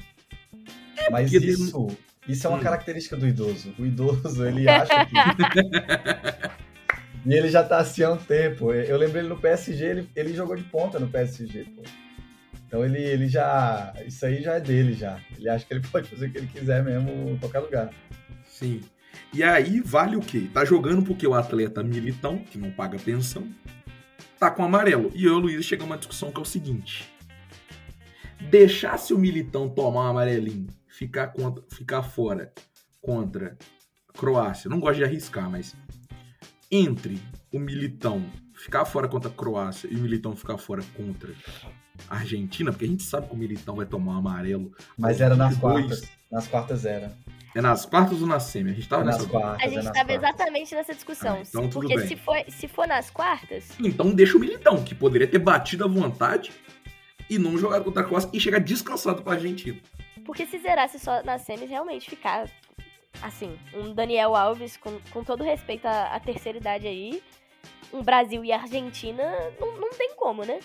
É 0.98 1.12
Mas 1.12 1.32
isso, 1.32 1.88
ele... 1.88 1.98
isso 2.28 2.48
é 2.48 2.50
uma 2.50 2.58
hum. 2.58 2.62
característica 2.62 3.16
do 3.16 3.28
idoso. 3.28 3.74
O 3.78 3.86
idoso, 3.86 4.46
ele 4.46 4.68
acha 4.68 5.06
que. 5.06 5.14
E 7.26 7.34
ele 7.34 7.50
já 7.50 7.64
tá 7.64 7.80
assim 7.80 8.02
há 8.02 8.12
um 8.12 8.18
tempo. 8.18 8.72
Eu 8.72 8.98
lembro 8.98 9.20
ele 9.20 9.28
no 9.28 9.38
PSG, 9.38 9.86
ele, 9.86 10.10
ele 10.16 10.34
jogou 10.34 10.56
de 10.56 10.64
ponta 10.64 10.98
no 11.00 11.08
PSG, 11.08 11.66
pô. 11.76 11.84
Então 12.70 12.86
ele, 12.86 13.00
ele 13.00 13.28
já. 13.28 13.92
Isso 14.06 14.24
aí 14.24 14.44
já 14.44 14.54
é 14.54 14.60
dele 14.60 14.94
já. 14.94 15.20
Ele 15.36 15.50
acha 15.50 15.66
que 15.66 15.74
ele 15.74 15.82
pode 15.92 16.08
fazer 16.08 16.28
o 16.28 16.32
que 16.32 16.38
ele 16.38 16.48
quiser 16.48 16.84
mesmo 16.84 17.32
em 17.32 17.38
qualquer 17.40 17.62
lugar. 17.62 17.90
Sim. 18.46 18.82
E 19.34 19.42
aí 19.42 19.82
vale 19.82 20.16
o 20.16 20.20
quê? 20.20 20.48
Tá 20.54 20.64
jogando 20.64 21.02
porque 21.02 21.26
o 21.26 21.34
atleta 21.34 21.84
militão, 21.84 22.38
que 22.38 22.60
não 22.60 22.70
paga 22.70 23.00
pensão, 23.00 23.48
tá 24.40 24.52
com 24.52 24.64
amarelo. 24.64 25.12
E 25.16 25.26
eu 25.26 25.34
e 25.34 25.36
o 25.36 25.40
Luiz 25.40 25.66
chegamos 25.66 25.92
a 25.92 25.96
uma 25.96 25.98
discussão 25.98 26.32
que 26.32 26.38
é 26.38 26.42
o 26.44 26.46
seguinte: 26.46 27.12
deixasse 28.40 29.16
o 29.16 29.18
militão 29.18 29.68
tomar 29.68 30.02
um 30.02 30.12
amarelinho, 30.12 30.68
ficar, 30.88 31.30
contra, 31.30 31.64
ficar 31.70 32.04
fora 32.04 32.54
contra 33.02 33.58
Croácia, 34.14 34.70
não 34.70 34.80
gosto 34.80 34.98
de 34.98 35.06
arriscar, 35.06 35.50
mas 35.50 35.76
entre 36.70 37.20
o 37.52 37.58
Militão 37.58 38.24
ficar 38.54 38.86
fora 38.86 39.08
contra 39.08 39.32
a 39.32 39.34
Croácia 39.34 39.88
e 39.92 39.96
o 39.96 40.00
Militão 40.00 40.36
ficar 40.36 40.58
fora 40.60 40.84
contra 40.96 41.34
Argentina, 42.10 42.72
porque 42.72 42.86
a 42.86 42.88
gente 42.88 43.04
sabe 43.04 43.28
que 43.28 43.34
o 43.34 43.38
Militão 43.38 43.76
vai 43.76 43.86
tomar 43.86 44.14
um 44.14 44.18
amarelo. 44.18 44.72
Mas 44.98 45.20
era 45.22 45.36
nas 45.36 45.58
quartas. 45.58 46.04
Nas 46.32 46.48
quartas 46.48 46.86
era. 46.86 47.12
É 47.56 47.62
nas 47.62 47.86
quartas 47.86 48.22
ou 48.22 48.28
na 48.28 48.40
semi? 48.40 48.72
A 48.72 48.74
gente 48.74 48.88
tava 48.88 49.02
é 49.02 49.06
nessa 49.06 49.28
quartas, 49.28 49.66
A 49.66 49.68
gente 49.68 49.86
é 49.86 49.90
estava 49.90 50.14
exatamente 50.14 50.76
nessa 50.76 50.94
discussão. 50.94 51.38
Ah, 51.38 51.42
então, 51.42 51.70
porque 51.70 51.96
bem. 51.96 52.08
Se, 52.08 52.16
for, 52.16 52.38
se 52.48 52.68
for 52.68 52.88
nas 52.88 53.10
quartas. 53.10 53.70
Então 53.80 54.14
deixa 54.14 54.38
o 54.38 54.40
Militão, 54.40 54.84
que 54.84 54.94
poderia 54.94 55.28
ter 55.28 55.40
batido 55.40 55.84
à 55.84 55.88
vontade 55.88 56.52
e 57.30 57.40
não 57.40 57.58
jogar 57.58 57.82
contra 57.82 58.04
a 58.04 58.06
Croácia 58.06 58.30
e 58.32 58.40
chegar 58.40 58.60
descansado 58.60 59.22
com 59.24 59.30
a 59.30 59.34
Argentina. 59.34 59.78
Porque 60.26 60.46
se 60.46 60.60
zerasse 60.60 61.00
só 61.00 61.24
nas 61.24 61.42
semis, 61.42 61.70
realmente 61.70 62.10
ficar 62.10 62.48
assim, 63.22 63.58
um 63.74 63.94
Daniel 63.94 64.36
Alves, 64.36 64.78
com, 64.78 65.00
com 65.12 65.24
todo 65.24 65.44
respeito 65.44 65.86
à, 65.86 66.16
à 66.16 66.20
terceira 66.20 66.58
idade 66.58 66.88
aí, 66.88 67.22
um 67.92 68.04
Brasil 68.04 68.44
e 68.44 68.52
Argentina, 68.52 69.24
não, 69.60 69.80
não 69.80 69.90
tem 69.92 70.14
como, 70.16 70.44
né? 70.44 70.60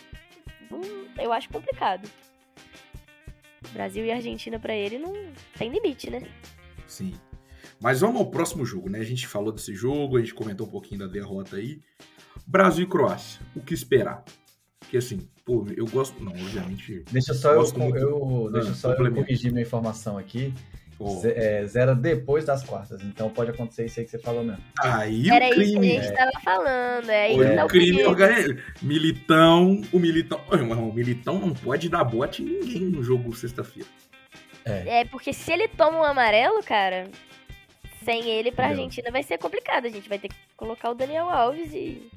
Não, 0.71 0.83
eu 1.23 1.33
acho 1.33 1.49
complicado. 1.49 2.09
Brasil 3.73 4.05
e 4.05 4.13
Argentina 4.13 4.59
para 4.59 4.75
ele 4.75 4.99
não 4.99 5.13
tem 5.59 5.71
limite, 5.71 6.11
né? 6.11 6.23
Sim. 6.87 7.15
Mas 7.81 8.01
vamos 8.01 8.17
ao 8.21 8.31
próximo 8.31 8.65
jogo, 8.65 8.89
né? 8.89 8.99
A 9.01 9.05
gente 9.05 9.27
falou 9.27 9.53
desse 9.53 9.75
jogo, 9.75 10.17
a 10.17 10.21
gente 10.21 10.35
comentou 10.35 10.67
um 10.67 10.71
pouquinho 10.71 11.01
da 11.01 11.07
derrota 11.07 11.57
aí. 11.57 11.81
Brasil 12.47 12.85
e 12.85 12.89
Croácia, 12.89 13.41
o 13.57 13.61
que 13.61 13.75
esperar? 13.75 14.25
Que 14.91 14.99
assim, 14.99 15.29
pô, 15.45 15.67
eu 15.77 15.87
gosto. 15.87 16.23
Não, 16.23 16.33
obviamente. 16.33 17.05
Deixa 17.11 17.35
só 17.35 17.53
eu, 17.55 17.63
muito. 17.77 17.97
eu, 17.97 18.51
deixa 18.53 18.71
Ah, 18.71 18.75
só 18.75 18.93
eu 18.93 19.15
corrigir 19.15 19.51
minha 19.51 19.63
informação 19.63 20.19
aqui. 20.19 20.53
Ze- 21.21 21.33
é, 21.37 21.67
zera 21.67 21.95
depois 21.95 22.45
das 22.45 22.63
quartas, 22.65 23.03
então 23.03 23.29
pode 23.31 23.51
acontecer 23.51 23.87
isso 23.87 23.99
aí 24.01 24.05
que 24.05 24.11
você 24.11 24.19
falou 24.19 24.43
mesmo. 24.45 24.63
aí 24.81 25.29
Era 25.31 25.45
o 25.47 25.49
isso 25.49 25.55
que 25.55 25.77
a 25.77 25.81
crime. 25.81 25.89
gente 26.01 26.15
tava 26.15 26.31
falando. 26.45 27.11
É 27.11 27.29
que 27.29 27.55
tá 27.57 27.65
o 27.65 27.69
crime 27.69 28.05
organizado. 28.05 28.63
Militão, 28.83 29.83
o 29.93 29.99
Militão. 29.99 30.41
O 30.51 30.93
Militão 30.93 31.39
não 31.39 31.53
pode 31.53 31.89
dar 31.89 32.05
bote 32.05 32.43
em 32.43 32.47
ninguém 32.47 32.83
no 32.83 33.03
jogo 33.03 33.35
sexta-feira. 33.35 33.89
É. 34.65 35.01
É, 35.01 35.05
porque 35.05 35.33
se 35.33 35.53
ele 35.53 35.69
toma 35.69 35.99
um 35.99 36.03
amarelo, 36.05 36.63
cara, 36.63 37.09
sem 38.03 38.29
ele 38.31 38.51
pra 38.51 38.67
Entendeu? 38.67 38.85
Argentina 38.85 39.11
vai 39.11 39.23
ser 39.23 39.39
complicado. 39.39 39.87
A 39.87 39.91
gente 39.91 40.09
vai 40.09 40.19
ter 40.19 40.29
que 40.29 40.35
colocar 40.57 40.91
o 40.91 40.95
Daniel 40.95 41.29
Alves 41.29 41.73
e. 41.73 42.09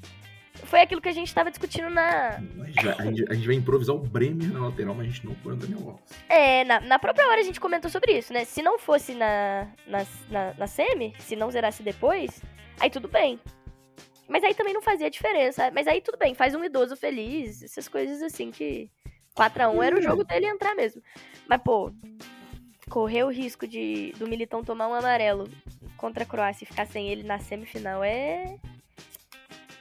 Foi 0.64 0.80
aquilo 0.80 1.00
que 1.00 1.08
a 1.08 1.12
gente 1.12 1.32
tava 1.34 1.50
discutindo 1.50 1.88
na. 1.88 2.36
A 2.36 2.40
gente, 2.40 2.84
vai, 2.84 2.94
a 2.98 3.02
gente- 3.04 3.32
a 3.32 3.46
vai 3.46 3.54
improvisar 3.54 3.94
o 3.96 3.98
Bremer 4.00 4.52
na 4.52 4.66
lateral, 4.66 4.94
mas 4.94 5.06
a 5.06 5.10
gente 5.10 5.26
não 5.26 5.34
põe 5.36 5.54
o 5.54 5.56
Daniel 5.56 5.90
Alves. 5.90 6.04
É, 6.28 6.64
na, 6.64 6.80
na 6.80 6.98
própria 6.98 7.26
hora 7.28 7.40
a 7.40 7.44
gente 7.44 7.60
comentou 7.60 7.90
sobre 7.90 8.18
isso, 8.18 8.32
né? 8.32 8.44
Se 8.44 8.62
não 8.62 8.78
fosse 8.78 9.14
na, 9.14 9.68
na, 9.86 10.06
na, 10.30 10.54
na 10.54 10.66
semi, 10.66 11.14
se 11.20 11.36
não 11.36 11.50
zerasse 11.50 11.82
depois, 11.82 12.42
aí 12.80 12.90
tudo 12.90 13.08
bem. 13.08 13.40
Mas 14.28 14.44
aí 14.44 14.54
também 14.54 14.74
não 14.74 14.82
fazia 14.82 15.10
diferença. 15.10 15.70
Mas 15.70 15.86
aí 15.88 16.00
tudo 16.02 16.18
bem, 16.18 16.34
faz 16.34 16.54
um 16.54 16.62
idoso 16.62 16.96
feliz, 16.96 17.62
essas 17.62 17.88
coisas 17.88 18.22
assim 18.22 18.50
que. 18.50 18.90
4x1 19.36 19.84
era 19.84 19.96
o 19.96 20.02
jogo 20.02 20.24
dele 20.24 20.46
entrar 20.46 20.74
mesmo. 20.74 21.00
Mas, 21.48 21.62
pô, 21.62 21.92
correr 22.90 23.22
o 23.22 23.28
risco 23.30 23.68
de 23.68 24.12
do 24.18 24.26
Militão 24.26 24.64
tomar 24.64 24.88
um 24.88 24.94
amarelo 24.94 25.48
contra 25.96 26.24
a 26.24 26.26
Croácia 26.26 26.64
e 26.64 26.66
ficar 26.66 26.86
sem 26.86 27.08
ele 27.08 27.22
na 27.22 27.38
semifinal 27.38 28.02
é. 28.02 28.58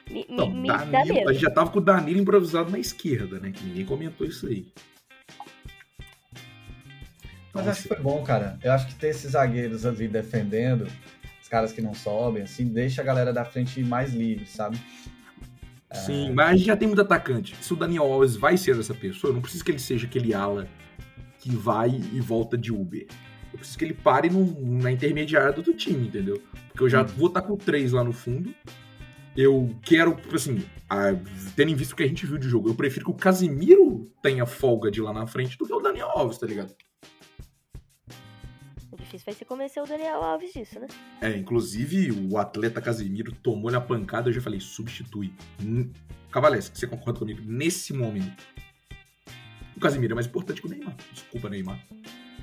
Me, 0.09 0.25
Não, 0.29 0.49
me 0.49 0.67
dá 0.67 0.77
Danilo, 0.85 1.15
medo. 1.15 1.29
a 1.29 1.33
gente 1.33 1.41
já 1.41 1.51
tava 1.51 1.69
com 1.69 1.79
o 1.79 1.81
Danilo 1.81 2.19
improvisado 2.19 2.69
na 2.71 2.79
esquerda, 2.79 3.39
né? 3.39 3.51
Que 3.51 3.63
ninguém 3.65 3.85
comentou 3.85 4.25
isso 4.25 4.47
aí. 4.47 4.67
Mas 7.53 7.61
Então, 7.63 7.71
acho 7.71 7.81
que 7.83 7.87
foi 7.87 7.99
bom, 7.99 8.23
cara. 8.23 8.57
Eu 8.63 8.71
acho 8.71 8.87
que 8.87 8.95
ter 8.95 9.07
esses 9.09 9.31
zagueiros 9.31 9.85
ali 9.85 10.07
defendendo, 10.07 10.87
os 11.41 11.47
caras 11.49 11.71
que 11.71 11.81
não 11.81 11.93
sobem, 11.93 12.43
assim, 12.43 12.65
deixa 12.67 13.01
a 13.01 13.05
galera 13.05 13.33
da 13.33 13.43
frente 13.43 13.81
mais 13.83 14.13
livre, 14.13 14.45
sabe? 14.45 14.77
Sim, 15.93 16.33
mas 16.33 16.49
a 16.49 16.55
gente 16.55 16.65
já 16.67 16.75
tem 16.77 16.87
muito 16.87 17.01
atacante. 17.01 17.55
Se 17.61 17.73
o 17.73 17.75
Daniel 17.75 18.03
Alves 18.11 18.35
vai 18.35 18.57
ser 18.57 18.77
essa 18.77 18.93
pessoa, 18.93 19.31
eu 19.31 19.35
não 19.35 19.41
preciso 19.41 19.63
que 19.63 19.71
ele 19.71 19.79
seja 19.79 20.05
aquele 20.05 20.33
ala 20.33 20.67
que 21.39 21.49
vai 21.55 21.89
e 21.89 22.19
volta 22.19 22.57
de 22.57 22.71
Uber. 22.73 23.07
Eu 23.53 23.57
preciso 23.57 23.77
que 23.79 23.85
ele 23.85 23.93
pare 23.93 24.29
num- 24.29 24.79
na 24.81 24.91
intermediária 24.91 25.51
do 25.53 25.59
outro 25.59 25.73
time, 25.73 26.07
entendeu? 26.07 26.41
Porque 26.67 26.83
eu 26.83 26.89
já 26.89 27.01
vou 27.03 27.27
estar 27.29 27.41
com 27.41 27.55
três 27.55 27.93
lá 27.93 28.03
no 28.03 28.11
fundo. 28.11 28.53
Eu 29.37 29.69
quero, 29.83 30.15
tipo 30.15 30.35
assim, 30.35 30.65
a- 30.89 31.13
tendo 31.55 31.69
em 31.71 31.75
vista 31.75 31.93
o 31.93 31.97
que 31.97 32.01
a 32.03 32.07
gente 32.07 32.25
viu 32.25 32.39
de 32.39 32.49
jogo, 32.49 32.69
eu 32.69 32.75
prefiro 32.75 33.05
que 33.05 33.11
o 33.11 33.13
Casimiro 33.13 34.11
tenha 34.21 34.45
folga 34.47 34.89
de 34.89 34.99
lá 34.99 35.13
na 35.13 35.27
frente 35.27 35.55
do 35.57 35.67
que 35.67 35.73
o 35.73 35.79
Daniel 35.79 36.09
Alves, 36.09 36.39
tá 36.39 36.47
ligado? 36.47 36.75
O 38.91 38.95
difícil 38.97 39.25
vai 39.25 39.35
ser 39.35 39.45
convencer 39.45 39.81
o 39.83 39.85
Daniel 39.85 40.23
Alves 40.23 40.51
disso, 40.53 40.79
né? 40.79 40.87
É, 41.21 41.37
inclusive 41.37 42.11
o 42.11 42.35
atleta 42.37 42.81
Casimiro 42.81 43.31
tomou 43.31 43.69
na 43.71 43.79
pancada, 43.79 44.29
eu 44.29 44.33
já 44.33 44.41
falei, 44.41 44.59
substitui. 44.59 45.31
Cavalesque, 46.31 46.77
você 46.77 46.87
concorda 46.87 47.19
comigo? 47.19 47.41
Nesse 47.45 47.93
momento. 47.93 48.43
O 49.75 49.79
Casimiro 49.79 50.13
é 50.13 50.15
mais 50.15 50.25
importante 50.25 50.59
que 50.59 50.67
o 50.67 50.69
Neymar. 50.69 50.95
Desculpa, 51.13 51.47
Neymar. 51.47 51.79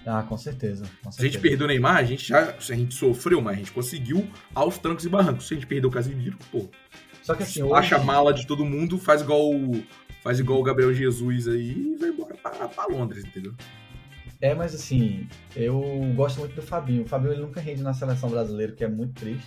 Ah, 0.06 0.22
com 0.22 0.36
certeza. 0.36 0.84
Com 1.02 1.10
Se 1.10 1.20
a 1.20 1.24
gente 1.24 1.32
certeza. 1.34 1.40
perdeu 1.50 1.64
o 1.66 1.68
Neymar, 1.68 1.96
a 1.96 2.04
gente 2.04 2.28
já. 2.28 2.54
A 2.56 2.74
gente 2.74 2.94
sofreu, 2.94 3.40
mas 3.40 3.54
a 3.54 3.58
gente 3.58 3.72
conseguiu 3.72 4.28
aos 4.54 4.76
trancos 4.78 5.04
e 5.04 5.08
barrancos. 5.08 5.48
Se 5.48 5.54
a 5.54 5.56
gente 5.56 5.66
perdeu 5.66 5.88
o 5.88 5.92
Casimiro, 5.92 6.36
pô. 6.52 6.68
Só 7.22 7.34
que 7.34 7.42
assim, 7.42 7.62
hoje, 7.62 7.72
Acha 7.74 7.96
a 7.96 8.04
mala 8.04 8.34
de 8.34 8.46
todo 8.46 8.64
mundo, 8.64 8.98
faz 8.98 9.22
igual 9.22 9.50
o. 9.50 9.82
Faz 10.22 10.38
igual 10.38 10.58
o 10.60 10.62
Gabriel 10.62 10.92
Jesus 10.92 11.48
aí 11.48 11.94
e 11.94 11.96
vai 11.96 12.08
embora 12.10 12.34
pra, 12.34 12.50
pra 12.68 12.86
Londres, 12.86 13.24
entendeu? 13.24 13.54
É, 14.40 14.54
mas 14.54 14.74
assim, 14.74 15.26
eu 15.56 15.82
gosto 16.14 16.38
muito 16.40 16.54
do 16.54 16.62
Fabinho. 16.62 17.02
O 17.04 17.06
Fabinho 17.08 17.32
ele 17.32 17.42
nunca 17.42 17.60
rende 17.60 17.82
na 17.82 17.94
seleção 17.94 18.28
brasileira, 18.28 18.72
que 18.72 18.84
é 18.84 18.88
muito 18.88 19.14
triste. 19.14 19.46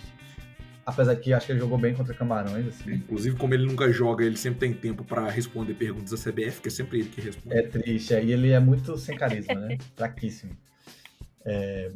Apesar 0.88 1.14
que 1.16 1.34
acho 1.34 1.44
que 1.44 1.52
ele 1.52 1.58
jogou 1.58 1.76
bem 1.76 1.92
contra 1.92 2.14
Camarões, 2.14 2.66
assim. 2.66 2.94
Inclusive, 2.94 3.36
como 3.36 3.52
ele 3.52 3.66
nunca 3.66 3.92
joga, 3.92 4.24
ele 4.24 4.38
sempre 4.38 4.58
tem 4.60 4.72
tempo 4.72 5.04
pra 5.04 5.28
responder 5.28 5.74
perguntas 5.74 6.10
da 6.12 6.16
CBF, 6.16 6.62
que 6.62 6.68
é 6.68 6.70
sempre 6.70 7.00
ele 7.00 7.10
que 7.10 7.20
responde. 7.20 7.58
É 7.58 7.62
triste, 7.62 8.14
aí 8.14 8.32
ele 8.32 8.52
é 8.52 8.58
muito 8.58 8.96
sem 8.96 9.14
carisma, 9.14 9.54
né? 9.54 9.76
Fraquíssimo. 9.94 10.56
É, 11.44 11.92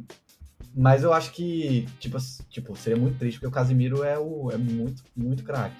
Mas 0.74 1.04
eu 1.04 1.14
acho 1.14 1.32
que, 1.32 1.88
tipo, 1.98 2.18
tipo, 2.50 2.76
seria 2.76 3.00
muito 3.00 3.16
triste, 3.16 3.36
porque 3.36 3.46
o 3.46 3.50
Casimiro 3.50 4.04
é, 4.04 4.18
o, 4.18 4.50
é 4.50 4.58
muito, 4.58 5.02
muito 5.16 5.42
craque. 5.42 5.74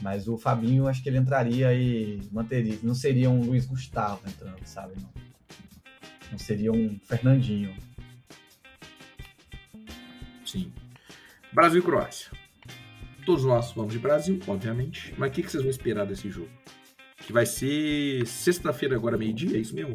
Mas 0.00 0.26
o 0.26 0.36
Fabinho, 0.36 0.88
acho 0.88 1.00
que 1.04 1.08
ele 1.08 1.18
entraria 1.18 1.72
e 1.72 2.20
manteria. 2.32 2.76
Não 2.82 2.94
seria 2.94 3.30
um 3.30 3.40
Luiz 3.40 3.66
Gustavo 3.66 4.20
entrando, 4.28 4.58
sabe? 4.64 4.94
Não, 5.00 5.10
não 6.32 6.38
seria 6.38 6.72
um 6.72 6.98
Fernandinho. 7.04 7.72
Sim. 10.44 10.72
Brasil 11.52 11.80
e 11.80 11.82
Croácia. 11.82 12.30
Todos 13.26 13.44
nós 13.44 13.72
vamos 13.72 13.92
de 13.92 13.98
Brasil, 13.98 14.38
obviamente. 14.46 15.14
Mas 15.18 15.30
o 15.30 15.32
que, 15.32 15.42
que 15.42 15.50
vocês 15.50 15.62
vão 15.62 15.70
esperar 15.70 16.06
desse 16.06 16.30
jogo? 16.30 16.48
Que 17.18 17.32
vai 17.32 17.44
ser 17.46 18.26
sexta-feira, 18.26 18.96
agora, 18.96 19.16
meio-dia? 19.18 19.56
É 19.56 19.60
isso 19.60 19.74
mesmo, 19.74 19.94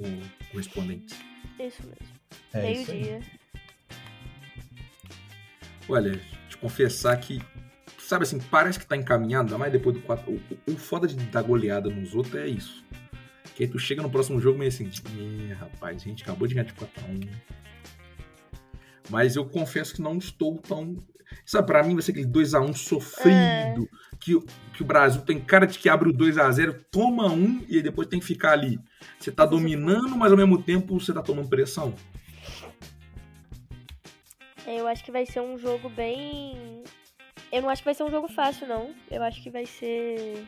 correspondentes? 0.51 1.17
Isso 1.59 1.81
mesmo. 1.83 2.15
É. 2.53 2.61
Meio-dia. 2.61 3.19
Olha, 5.87 6.19
te 6.49 6.57
confessar 6.57 7.15
que, 7.17 7.41
sabe 7.99 8.23
assim, 8.23 8.39
parece 8.39 8.79
que 8.79 8.85
tá 8.85 8.95
encaminhado, 8.95 9.45
ainda 9.47 9.57
mais 9.57 9.71
depois 9.71 9.95
do 9.95 10.01
4. 10.03 10.31
O, 10.31 10.41
o- 10.71 10.77
foda 10.77 11.07
de 11.07 11.15
dar 11.15 11.41
goleada 11.41 11.89
nos 11.89 12.13
outros 12.15 12.35
é 12.35 12.47
isso. 12.47 12.83
Que 13.55 13.63
aí 13.63 13.69
tu 13.69 13.79
chega 13.79 14.01
no 14.01 14.09
próximo 14.09 14.39
jogo 14.39 14.57
meio 14.59 14.69
assim, 14.69 14.89
"Ih, 15.17 15.53
rapaz, 15.53 16.01
a 16.01 16.05
gente 16.05 16.23
acabou 16.23 16.47
de 16.47 16.53
ganhar 16.55 16.65
de 16.65 16.73
4x1. 16.73 17.29
Mas 19.09 19.35
eu 19.35 19.45
confesso 19.45 19.93
que 19.95 20.01
não 20.01 20.17
estou 20.17 20.57
tão. 20.57 20.97
Sabe, 21.45 21.67
pra 21.67 21.83
mim 21.83 21.93
vai 21.93 22.01
ser 22.01 22.11
aquele 22.11 22.27
2x1 22.27 22.73
sofrido. 22.75 23.87
Que, 24.19 24.39
que 24.73 24.81
o 24.81 24.85
Brasil 24.85 25.21
tem 25.21 25.39
cara 25.39 25.65
de 25.67 25.77
que 25.77 25.89
abre 25.89 26.09
o 26.09 26.13
2x0, 26.13 26.85
toma 26.91 27.27
um 27.31 27.63
e 27.67 27.81
depois 27.81 28.07
tem 28.07 28.19
que 28.19 28.25
ficar 28.25 28.51
ali. 28.53 28.79
Você 29.19 29.31
tá 29.31 29.45
dominando, 29.45 30.15
mas 30.15 30.31
ao 30.31 30.37
mesmo 30.37 30.61
tempo 30.61 30.99
você 30.99 31.13
tá 31.13 31.21
tomando 31.21 31.49
pressão. 31.49 31.93
É, 34.65 34.79
Eu 34.79 34.87
acho 34.87 35.03
que 35.03 35.11
vai 35.11 35.25
ser 35.25 35.41
um 35.41 35.57
jogo 35.57 35.89
bem. 35.89 36.83
Eu 37.51 37.61
não 37.61 37.69
acho 37.69 37.81
que 37.81 37.85
vai 37.85 37.93
ser 37.93 38.03
um 38.03 38.09
jogo 38.11 38.27
fácil, 38.27 38.67
não. 38.67 38.93
Eu 39.11 39.21
acho 39.23 39.41
que 39.41 39.49
vai 39.49 39.65
ser. 39.65 40.47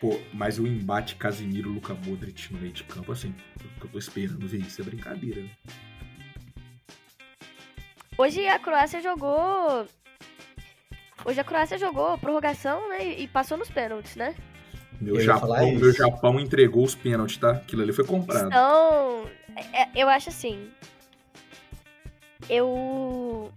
Pô, 0.00 0.18
mas 0.32 0.58
o 0.58 0.66
embate 0.66 1.14
Casimiro-Luca 1.16 1.94
Modric 1.94 2.52
no 2.52 2.58
meio 2.58 2.72
de 2.72 2.82
campo, 2.82 3.12
assim, 3.12 3.32
eu 3.80 3.88
tô 3.88 3.98
esperando 3.98 4.48
ver 4.48 4.58
isso 4.58 4.80
é 4.80 4.84
brincadeira. 4.84 5.42
né? 5.42 5.50
Hoje 8.18 8.46
a 8.48 8.58
Croácia 8.58 9.00
jogou. 9.00 9.86
Hoje 11.24 11.40
a 11.40 11.44
Croácia 11.44 11.78
jogou 11.78 12.18
prorrogação, 12.18 12.88
né? 12.88 13.04
E 13.04 13.28
passou 13.28 13.56
nos 13.56 13.70
pênaltis, 13.70 14.16
né? 14.16 14.34
Meu 15.00 15.16
Eu 15.16 15.20
Japão, 15.20 15.72
meu. 15.72 15.92
Japão 15.92 16.40
entregou 16.40 16.84
os 16.84 16.94
pênaltis, 16.94 17.36
tá? 17.36 17.52
Aquilo 17.52 17.82
ali 17.82 17.92
foi 17.92 18.04
comprado. 18.04 18.46
Então. 18.46 19.26
é- 19.56 19.88
eu 19.94 20.08
acho 20.08 20.28
assim. 20.28 20.70
Eu. 22.48 23.52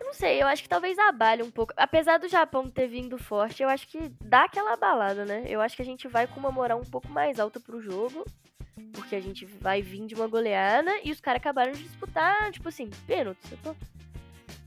Eu 0.00 0.06
não 0.06 0.14
sei, 0.14 0.42
eu 0.42 0.46
acho 0.46 0.62
que 0.62 0.68
talvez 0.68 0.98
abale 0.98 1.42
um 1.42 1.50
pouco. 1.50 1.72
Apesar 1.76 2.18
do 2.18 2.28
Japão 2.28 2.68
ter 2.68 2.86
vindo 2.86 3.16
forte, 3.18 3.62
eu 3.62 3.68
acho 3.68 3.86
que 3.88 4.10
dá 4.20 4.44
aquela 4.44 4.74
abalada, 4.74 5.24
né? 5.24 5.44
Eu 5.46 5.60
acho 5.60 5.76
que 5.76 5.82
a 5.82 5.84
gente 5.84 6.08
vai 6.08 6.26
com 6.26 6.38
uma 6.40 6.50
moral 6.50 6.78
um 6.78 6.90
pouco 6.90 7.08
mais 7.08 7.38
alta 7.40 7.58
pro 7.58 7.80
jogo. 7.80 8.24
Porque 8.92 9.14
a 9.16 9.20
gente 9.20 9.44
vai 9.44 9.80
vir 9.82 10.06
de 10.06 10.14
uma 10.14 10.26
goleada 10.26 10.90
e 11.04 11.10
os 11.10 11.20
caras 11.20 11.40
acabaram 11.40 11.72
de 11.72 11.82
disputar, 11.82 12.50
tipo 12.52 12.68
assim, 12.68 12.90
pênalti, 13.06 13.38
sacou? 13.48 13.76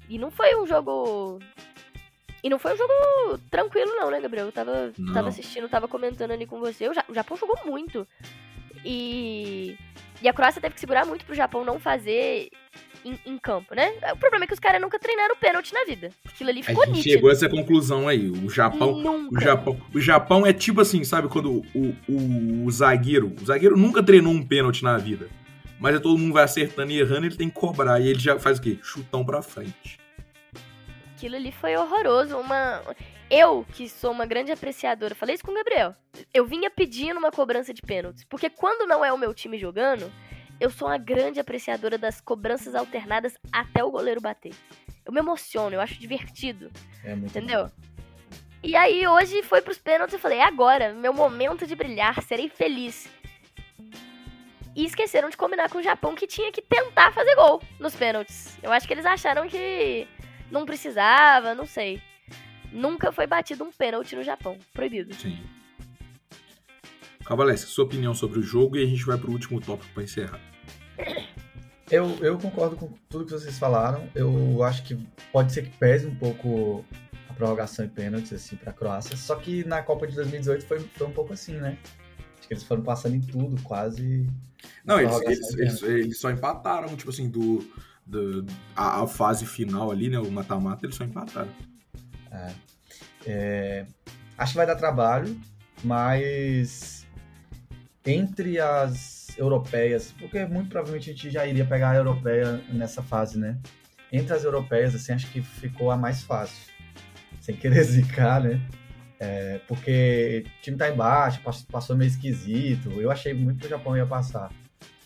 E 0.10 0.18
não 0.18 0.30
foi 0.32 0.56
um 0.56 0.66
jogo. 0.68 1.40
E 2.44 2.50
não 2.50 2.60
foi 2.60 2.74
um 2.74 2.78
jogo 2.78 2.94
tranquilo, 3.50 3.92
não, 3.96 4.12
né, 4.12 4.22
Gabriel? 4.22 4.46
Eu 4.46 4.52
tava, 4.52 4.94
Não. 4.98 5.14
tava 5.14 5.30
assistindo, 5.30 5.68
tava 5.68 5.88
comentando 5.88 6.32
ali 6.32 6.46
com 6.46 6.60
você. 6.60 6.88
O 6.88 6.94
Ja- 6.94 7.06
o 7.10 7.14
Japão 7.14 7.36
jogou 7.38 7.58
muito. 7.66 8.08
E. 8.84 9.76
E 10.22 10.30
a 10.30 10.34
Croácia 10.34 10.62
teve 10.62 10.76
que 10.76 10.80
segurar 10.80 11.06
muito 11.06 11.26
pro 11.26 11.36
Japão 11.36 11.66
não 11.66 11.78
fazer 11.80 12.50
em, 13.04 13.20
em 13.26 13.38
campo, 13.38 13.76
né? 13.76 13.92
O 14.14 14.18
problema 14.18 14.46
é 14.46 14.48
que 14.48 14.54
os 14.54 14.60
caras 14.60 14.80
nunca 14.82 14.98
treinaram 14.98 15.36
pênalti 15.36 15.74
na 15.74 15.84
vida. 15.84 16.10
Aquilo 16.26 16.50
ali 16.50 16.62
A 16.62 16.64
ficou 16.64 16.86
gente 16.86 16.96
nítido. 16.96 17.14
chegou 17.14 17.30
a 17.30 17.34
essa 17.34 17.50
conclusão 17.50 18.08
aí. 18.08 18.30
O 18.30 18.50
Japão, 18.50 19.28
o. 19.32 19.40
Japão, 19.42 19.82
o 19.94 20.00
Japão 20.00 20.46
é 20.46 20.54
tipo 20.54 20.80
assim, 20.82 21.04
sabe, 21.04 21.28
quando 21.28 21.64
o, 21.76 21.96
o, 22.08 22.66
o 22.66 22.72
zagueiro, 22.72 23.36
o 23.42 23.46
zagueiro 23.46 23.76
nunca 23.76 24.02
treinou 24.02 24.32
um 24.32 24.42
pênalti 24.42 24.84
na 24.84 24.98
vida. 24.98 25.30
Mas 25.86 25.94
aí 25.94 26.02
todo 26.02 26.18
mundo 26.18 26.34
vai 26.34 26.44
acertando 26.44 26.92
e 26.92 27.00
errando, 27.00 27.28
ele 27.28 27.38
tem 27.38 27.48
que 27.48 27.54
cobrar. 27.54 28.00
E 28.00 28.08
ele 28.08 28.18
já 28.18 28.40
faz 28.40 28.58
o 28.58 28.62
quê? 28.64 28.80
Chutão 28.82 29.24
pra 29.24 29.44
frente. 29.44 30.00
Aquilo 31.16 31.36
ali 31.36 31.52
foi 31.52 31.78
horroroso. 31.78 32.36
Uma. 32.40 32.82
Eu, 33.30 33.64
que 33.72 33.88
sou 33.88 34.12
uma 34.12 34.26
grande 34.26 34.52
apreciadora, 34.52 35.14
falei 35.14 35.36
isso 35.36 35.44
com 35.44 35.52
o 35.52 35.54
Gabriel. 35.54 35.94
Eu 36.34 36.44
vinha 36.44 36.72
pedindo 36.72 37.20
uma 37.20 37.30
cobrança 37.30 37.72
de 37.72 37.84
pênaltis. 37.84 38.24
Porque 38.24 38.50
quando 38.50 38.88
não 38.88 39.06
é 39.06 39.14
o 39.14 39.18
meu 39.18 39.32
time 39.32 39.60
jogando, 39.60 40.12
eu 40.60 40.72
sou 40.72 40.88
uma 40.88 40.98
grande 40.98 41.40
apreciadora 41.40 42.00
das 42.00 42.20
cobranças 42.20 42.74
alternadas 42.74 43.38
até 43.52 43.84
o 43.84 43.92
goleiro 43.92 44.20
bater. 44.20 44.56
Eu 45.06 45.14
me 45.14 45.20
emociono, 45.20 45.76
eu 45.76 45.82
acho 45.82 46.00
divertido. 46.00 46.72
É 47.04 47.14
muito 47.14 47.38
Entendeu? 47.38 47.70
E 48.64 48.76
aí 48.76 49.08
hoje 49.08 49.44
foi 49.44 49.62
pros 49.62 49.78
pênaltis 49.78 50.16
e 50.16 50.20
falei, 50.20 50.40
é 50.40 50.46
agora, 50.46 50.96
meu 50.96 51.14
momento 51.14 51.68
de 51.68 51.76
brilhar, 51.76 52.24
serei 52.24 52.50
feliz. 52.50 53.08
E 54.76 54.86
esqueceram 54.86 55.30
de 55.30 55.38
combinar 55.38 55.70
com 55.70 55.78
o 55.78 55.84
Japão 55.84 56.16
que 56.16 56.28
tinha 56.28 56.52
que 56.52 56.62
tentar 56.62 57.14
fazer 57.14 57.34
gol 57.36 57.62
nos 57.80 57.96
pênaltis. 57.96 58.58
Eu 58.62 58.72
acho 58.72 58.86
que 58.86 58.94
eles 58.94 59.06
acharam 59.06 59.48
que 59.48 60.08
não 60.52 60.66
precisava, 60.66 61.56
não 61.56 61.66
sei. 61.66 62.02
Nunca 62.72 63.12
foi 63.12 63.26
batido 63.26 63.64
um 63.64 63.72
pênalti 63.72 64.16
no 64.16 64.24
Japão. 64.24 64.58
Proibido. 64.74 65.14
Sim. 65.16 65.42
Cavalesca, 67.26 67.68
sua 67.68 67.86
opinião 67.86 68.14
sobre 68.14 68.40
o 68.40 68.44
jogo 68.44 68.78
e 68.78 68.84
a 68.84 68.86
gente 68.86 69.04
vai 69.06 69.18
pro 69.18 69.32
último 69.32 69.62
tópico 69.62 69.92
para 69.94 70.04
encerrar. 70.04 70.40
Eu, 71.90 72.18
eu 72.22 72.38
concordo 72.38 72.76
com 72.76 72.92
tudo 73.10 73.26
que 73.26 73.32
vocês 73.32 73.58
falaram. 73.58 74.10
Eu 74.14 74.62
acho 74.64 74.84
que 74.84 74.96
pode 75.32 75.54
ser 75.54 75.64
que 75.64 75.78
pese 75.78 76.06
um 76.06 76.16
pouco 76.16 76.84
a 77.30 77.34
prorrogação 77.34 77.86
e 77.86 77.88
pênaltis 77.88 78.34
assim, 78.34 78.56
para 78.56 78.72
a 78.72 78.74
Croácia. 78.74 79.16
Só 79.16 79.36
que 79.36 79.64
na 79.64 79.82
Copa 79.82 80.06
de 80.06 80.16
2018 80.16 80.66
foi, 80.66 80.80
foi 80.80 81.08
um 81.08 81.12
pouco 81.12 81.34
assim, 81.34 81.54
né? 81.54 81.78
Acho 82.46 82.48
que 82.48 82.54
eles 82.54 82.64
foram 82.64 82.84
passando 82.84 83.16
em 83.16 83.22
tudo, 83.22 83.60
quase. 83.64 84.30
Não, 84.86 85.00
eles, 85.00 85.20
eles, 85.22 85.54
eles, 85.58 85.84
eles, 85.84 86.20
só 86.20 86.30
empataram, 86.30 86.96
tipo 86.96 87.10
assim, 87.10 87.28
do, 87.28 87.68
do 88.06 88.46
a, 88.76 89.02
a 89.02 89.08
fase 89.08 89.48
final 89.48 89.92
ali, 89.92 90.10
né? 90.10 90.20
O 90.20 90.32
mata-mata, 90.32 90.86
eles 90.86 90.96
só 90.96 91.04
empataram. 91.04 91.50
É. 92.32 92.54
É, 93.26 93.86
acho 94.38 94.52
que 94.52 94.58
vai 94.58 94.68
dar 94.68 94.76
trabalho, 94.76 95.36
mas 95.84 97.08
entre 98.06 98.60
as 98.60 99.36
europeias, 99.36 100.14
porque 100.20 100.46
muito 100.46 100.70
provavelmente 100.70 101.10
a 101.10 101.14
gente 101.14 101.32
já 101.32 101.48
iria 101.48 101.66
pegar 101.66 101.92
a 101.92 101.96
europeia 101.96 102.64
nessa 102.72 103.02
fase, 103.02 103.40
né? 103.40 103.58
Entre 104.12 104.32
as 104.36 104.44
europeias, 104.44 104.94
assim, 104.94 105.14
acho 105.14 105.32
que 105.32 105.42
ficou 105.42 105.90
a 105.90 105.98
mais 105.98 106.22
fácil. 106.22 106.72
Sem 107.42 107.56
querer 107.56 107.82
zicar, 107.86 108.40
né? 108.40 108.62
É, 109.20 109.60
porque 109.68 110.44
o 110.46 110.62
time 110.62 110.78
tá 110.78 110.90
embaixo, 110.90 111.42
passou 111.72 111.96
meio 111.96 112.10
esquisito. 112.10 112.92
Eu 113.00 113.10
achei 113.12 113.34
muito 113.34 113.60
que 113.60 113.66
o 113.66 113.70
Japão 113.70 113.96
ia 113.96 114.06
passar. 114.06 114.52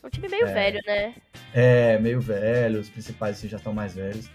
Um 0.04 0.10
time 0.10 0.28
meio 0.30 0.48
é, 0.48 0.54
velho, 0.54 0.80
né? 0.86 1.14
É, 1.54 2.00
meio 2.00 2.20
velho, 2.20 2.80
os 2.80 2.90
principais 2.90 3.38
assim, 3.38 3.48
já 3.48 3.58
estão 3.58 3.74
mais 3.74 3.96
velhos. 3.96 4.30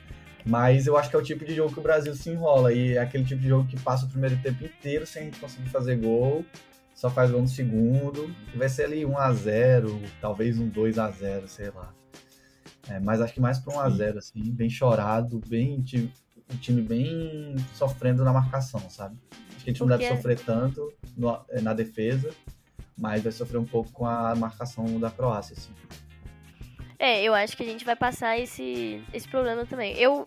Mas 0.46 0.86
eu 0.86 0.96
acho 0.96 1.08
que 1.08 1.16
é 1.16 1.18
o 1.18 1.22
tipo 1.22 1.44
de 1.44 1.54
jogo 1.54 1.72
que 1.72 1.80
o 1.80 1.82
Brasil 1.82 2.14
se 2.14 2.30
enrola. 2.30 2.72
E 2.72 2.96
é 2.96 2.98
aquele 2.98 3.24
tipo 3.24 3.40
de 3.40 3.48
jogo 3.48 3.68
que 3.68 3.80
passa 3.80 4.04
o 4.04 4.08
primeiro 4.08 4.36
tempo 4.42 4.64
inteiro 4.64 5.06
sem 5.06 5.30
conseguir 5.30 5.70
fazer 5.70 5.96
gol 5.96 6.44
só 6.94 7.10
faz 7.10 7.30
gol 7.30 7.42
no 7.42 7.48
segundo. 7.48 8.34
Vai 8.54 8.68
ser 8.68 8.84
ali 8.84 9.02
1x0, 9.02 10.00
talvez 10.20 10.58
um 10.58 10.70
2x0, 10.70 11.46
sei 11.48 11.70
lá. 11.70 11.92
É, 12.88 13.00
mas 13.00 13.20
acho 13.20 13.34
que 13.34 13.40
mais 13.40 13.58
para 13.58 13.74
1x0, 13.74 14.18
assim, 14.18 14.42
bem 14.52 14.70
chorado, 14.70 15.40
bem 15.46 15.80
o 15.80 16.56
time 16.58 16.82
bem 16.82 17.56
sofrendo 17.74 18.22
na 18.22 18.32
marcação, 18.32 18.88
sabe? 18.88 19.16
Acho 19.64 19.64
que 19.64 19.70
a 19.70 19.72
gente 19.72 19.80
não 19.80 19.88
deve 19.88 20.08
sofrer 20.08 20.38
tanto 20.40 20.92
no, 21.16 21.40
é, 21.48 21.60
na 21.60 21.72
defesa, 21.72 22.30
mas 22.98 23.22
vai 23.22 23.32
sofrer 23.32 23.58
um 23.58 23.64
pouco 23.64 23.90
com 23.92 24.06
a 24.06 24.34
marcação 24.34 24.98
da 25.00 25.10
Croácia, 25.10 25.54
assim. 25.56 25.72
É, 26.98 27.22
eu 27.22 27.34
acho 27.34 27.56
que 27.56 27.62
a 27.62 27.66
gente 27.66 27.84
vai 27.84 27.96
passar 27.96 28.38
esse, 28.38 29.02
esse 29.12 29.28
problema 29.28 29.66
também. 29.66 29.96
Eu, 29.96 30.26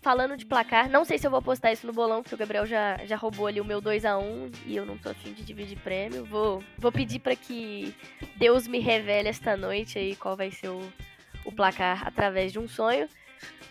falando 0.00 0.36
de 0.36 0.44
placar, 0.44 0.88
não 0.88 1.04
sei 1.04 1.18
se 1.18 1.26
eu 1.26 1.30
vou 1.30 1.40
postar 1.40 1.72
isso 1.72 1.86
no 1.86 1.92
bolão, 1.92 2.22
porque 2.22 2.34
o 2.34 2.38
Gabriel 2.38 2.66
já, 2.66 2.98
já 3.04 3.16
roubou 3.16 3.46
ali 3.46 3.60
o 3.60 3.64
meu 3.64 3.80
2 3.80 4.04
a 4.04 4.18
1 4.18 4.50
e 4.66 4.76
eu 4.76 4.84
não 4.84 4.98
tô 4.98 5.10
afim 5.10 5.32
de 5.32 5.44
dividir 5.44 5.78
prêmio. 5.78 6.24
Vou, 6.24 6.62
vou 6.78 6.90
pedir 6.90 7.20
para 7.20 7.36
que 7.36 7.94
Deus 8.36 8.66
me 8.66 8.80
revele 8.80 9.28
esta 9.28 9.56
noite 9.56 9.98
aí 9.98 10.16
qual 10.16 10.36
vai 10.36 10.50
ser 10.50 10.68
o, 10.68 10.80
o 11.44 11.52
placar 11.52 12.06
através 12.06 12.52
de 12.52 12.58
um 12.58 12.66
sonho. 12.66 13.08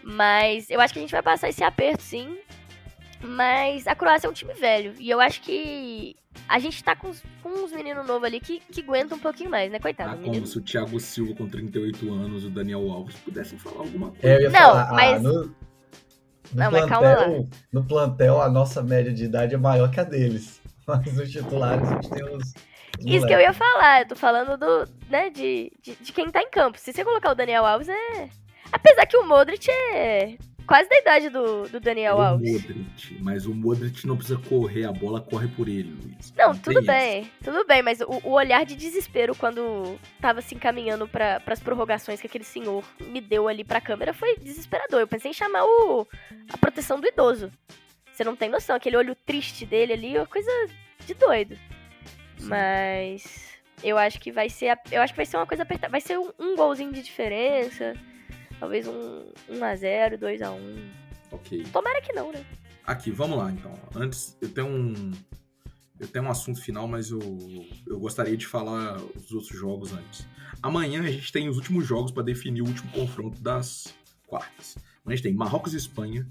Mas 0.04 0.70
eu 0.70 0.80
acho 0.80 0.94
que 0.94 1.00
a 1.00 1.02
gente 1.02 1.12
vai 1.12 1.22
passar 1.22 1.50
esse 1.50 1.64
aperto, 1.64 2.04
sim. 2.04 2.38
Mas 3.24 3.88
a 3.88 3.96
Croácia 3.96 4.28
é 4.28 4.30
um 4.30 4.34
time 4.34 4.54
velho. 4.54 4.94
E 5.00 5.10
eu 5.10 5.20
acho 5.20 5.42
que 5.42 6.16
a 6.48 6.60
gente 6.60 6.84
tá 6.84 6.96
com, 6.96 7.12
com 7.42 7.50
uns 7.50 7.72
meninos 7.72 8.06
novos 8.06 8.24
ali 8.24 8.40
que, 8.40 8.60
que 8.60 8.82
aguentam 8.82 9.18
um 9.18 9.22
pouquinho 9.22 9.50
mais, 9.50 9.72
né? 9.72 9.80
Coitado. 9.80 10.12
Ah, 10.12 10.18
como 10.18 10.46
se 10.46 10.58
o 10.58 10.62
Thiago 10.62 11.00
Silva 11.00 11.34
com 11.36 11.48
38 11.48 12.12
anos 12.12 12.44
e 12.44 12.48
o 12.48 12.50
Daniel 12.50 12.92
Alves 12.92 13.16
pudessem 13.18 13.58
falar 13.58 13.80
alguma 13.80 14.10
coisa. 14.12 14.28
É, 14.28 14.36
eu 14.36 14.42
ia 14.42 14.50
não, 14.50 14.60
falar, 14.60 14.90
ah, 14.90 14.94
mas. 14.94 15.14
Ah, 15.14 15.20
no 15.20 15.56
não, 16.54 16.70
plantel, 16.70 16.72
mas 16.72 16.90
calma 16.90 17.10
lá. 17.10 17.28
No 17.72 17.84
plantel, 17.86 18.42
a 18.42 18.50
nossa 18.50 18.84
média 18.84 19.12
de 19.12 19.24
idade 19.24 19.56
é 19.56 19.58
maior 19.58 19.90
que 19.90 20.00
a 20.00 20.04
deles. 20.04 20.62
Mas 20.86 21.16
nos 21.16 21.32
titulares 21.32 21.90
a 21.90 21.94
gente 21.94 22.10
tem 22.10 22.24
os. 22.26 22.44
os 22.44 23.06
Isso 23.06 23.26
que 23.26 23.34
eu 23.34 23.40
ia 23.40 23.54
falar, 23.54 24.02
eu 24.02 24.08
tô 24.10 24.18
falando 24.18 24.58
do, 24.58 24.86
né, 25.10 25.30
de, 25.30 25.72
de, 25.82 25.96
de, 25.96 26.12
quem 26.12 26.30
tá 26.30 26.42
em 26.42 26.50
campo. 26.50 26.78
Se 26.78 26.92
você 26.92 27.06
colocar 27.06 27.32
o 27.32 27.36
Daniel 27.36 27.66
Alves, 27.66 27.88
é. 27.88 28.30
Apesar 28.70 29.06
que 29.06 29.16
o 29.16 29.26
Modric 29.26 29.72
é 29.72 30.36
quase 30.66 30.90
da 30.90 30.98
idade 30.98 31.30
do, 31.30 31.68
do 31.68 31.80
Daniel 31.80 32.18
o 32.18 32.22
Alves. 32.22 32.52
Modric, 32.52 33.18
mas 33.22 33.46
o 33.46 33.54
Modric 33.54 34.06
não 34.06 34.16
precisa 34.16 34.40
correr, 34.40 34.86
a 34.86 34.92
bola 34.92 35.22
corre 35.22 35.48
por 35.48 35.68
ele, 35.68 35.96
Luiz. 36.04 36.34
Não, 36.36 36.56
tudo 36.56 36.82
bem, 36.82 37.22
isso. 37.22 37.32
tudo 37.44 37.66
bem, 37.66 37.82
mas 37.82 38.02
o, 38.02 38.22
o, 38.24 38.32
olhar 38.32 38.66
de 38.66 38.76
desespero 38.76 39.36
quando 39.36 40.00
tava 40.22 40.42
se 40.42 40.56
encaminhando 40.56 41.08
para 41.08 41.42
as 41.46 41.60
prorrogações 41.60 42.20
que 42.20 42.28
aquele 42.28 42.44
senhor 42.44 42.84
me 43.00 43.22
deu 43.22 43.48
ali 43.48 43.64
pra 43.64 43.82
câmera 43.82 44.14
foi 44.14 44.38
desesperador. 44.38 45.00
Eu 45.00 45.08
pensei 45.08 45.32
em 45.32 45.34
chamar 45.34 45.66
o, 45.66 46.08
a 46.50 46.58
proteção 46.58 47.00
do 47.00 47.08
idoso. 47.08 47.52
Você 48.12 48.24
não 48.24 48.36
tem 48.36 48.50
noção, 48.50 48.76
aquele 48.76 48.98
olho 48.98 49.16
triste 49.16 49.66
dele 49.66 49.94
ali 49.94 50.16
é 50.16 50.20
uma 50.20 50.28
coisa 50.28 50.52
de 51.06 51.14
doido. 51.14 51.58
Sim. 52.38 52.48
Mas 52.48 53.54
eu 53.84 53.98
acho 53.98 54.20
que 54.20 54.32
vai 54.32 54.50
ser, 54.50 54.78
eu 54.92 55.02
acho 55.02 55.14
que 55.14 55.18
vai 55.18 55.26
ser 55.26 55.38
uma 55.38 55.48
coisa 55.48 55.64
apertada, 55.64 55.92
vai 55.92 56.02
ser 56.02 56.18
um, 56.18 56.32
um 56.40 56.56
golzinho 56.56 56.92
de 56.92 57.02
diferença. 57.02 57.96
Talvez 58.60 58.88
um 58.88 59.26
1x0, 59.50 60.18
2x1. 60.18 60.92
Ok. 61.32 61.64
Tomara 61.72 62.02
que 62.02 62.14
não, 62.14 62.32
né? 62.32 62.46
Aqui, 62.86 63.12
vamos 63.12 63.38
lá 63.38 63.52
então. 63.52 63.74
Antes, 63.96 64.38
eu 64.42 64.50
tenho 64.50 64.68
um. 64.68 65.12
Eu 66.00 66.08
tenho 66.08 66.26
um 66.26 66.32
assunto 66.32 66.62
final, 66.62 66.88
mas 66.88 67.12
eu, 67.12 67.20
eu 67.88 68.00
gostaria 68.00 68.36
de 68.36 68.46
falar 68.46 68.98
os 68.98 69.32
outros 69.32 69.58
jogos 69.58 69.94
antes. 69.94 70.28
Amanhã 70.62 71.02
a 71.02 71.12
gente 71.12 71.32
tem 71.32 71.48
os 71.48 71.58
últimos 71.58 71.86
jogos 71.86 72.12
para 72.12 72.24
definir 72.24 72.62
o 72.62 72.68
último 72.68 72.92
confronto 72.92 73.42
das 73.42 73.94
quartas. 74.28 74.78
A 75.06 75.10
gente 75.12 75.24
tem 75.24 75.34
Marrocos 75.34 75.74
e 75.74 75.78
Espanha, 75.78 76.28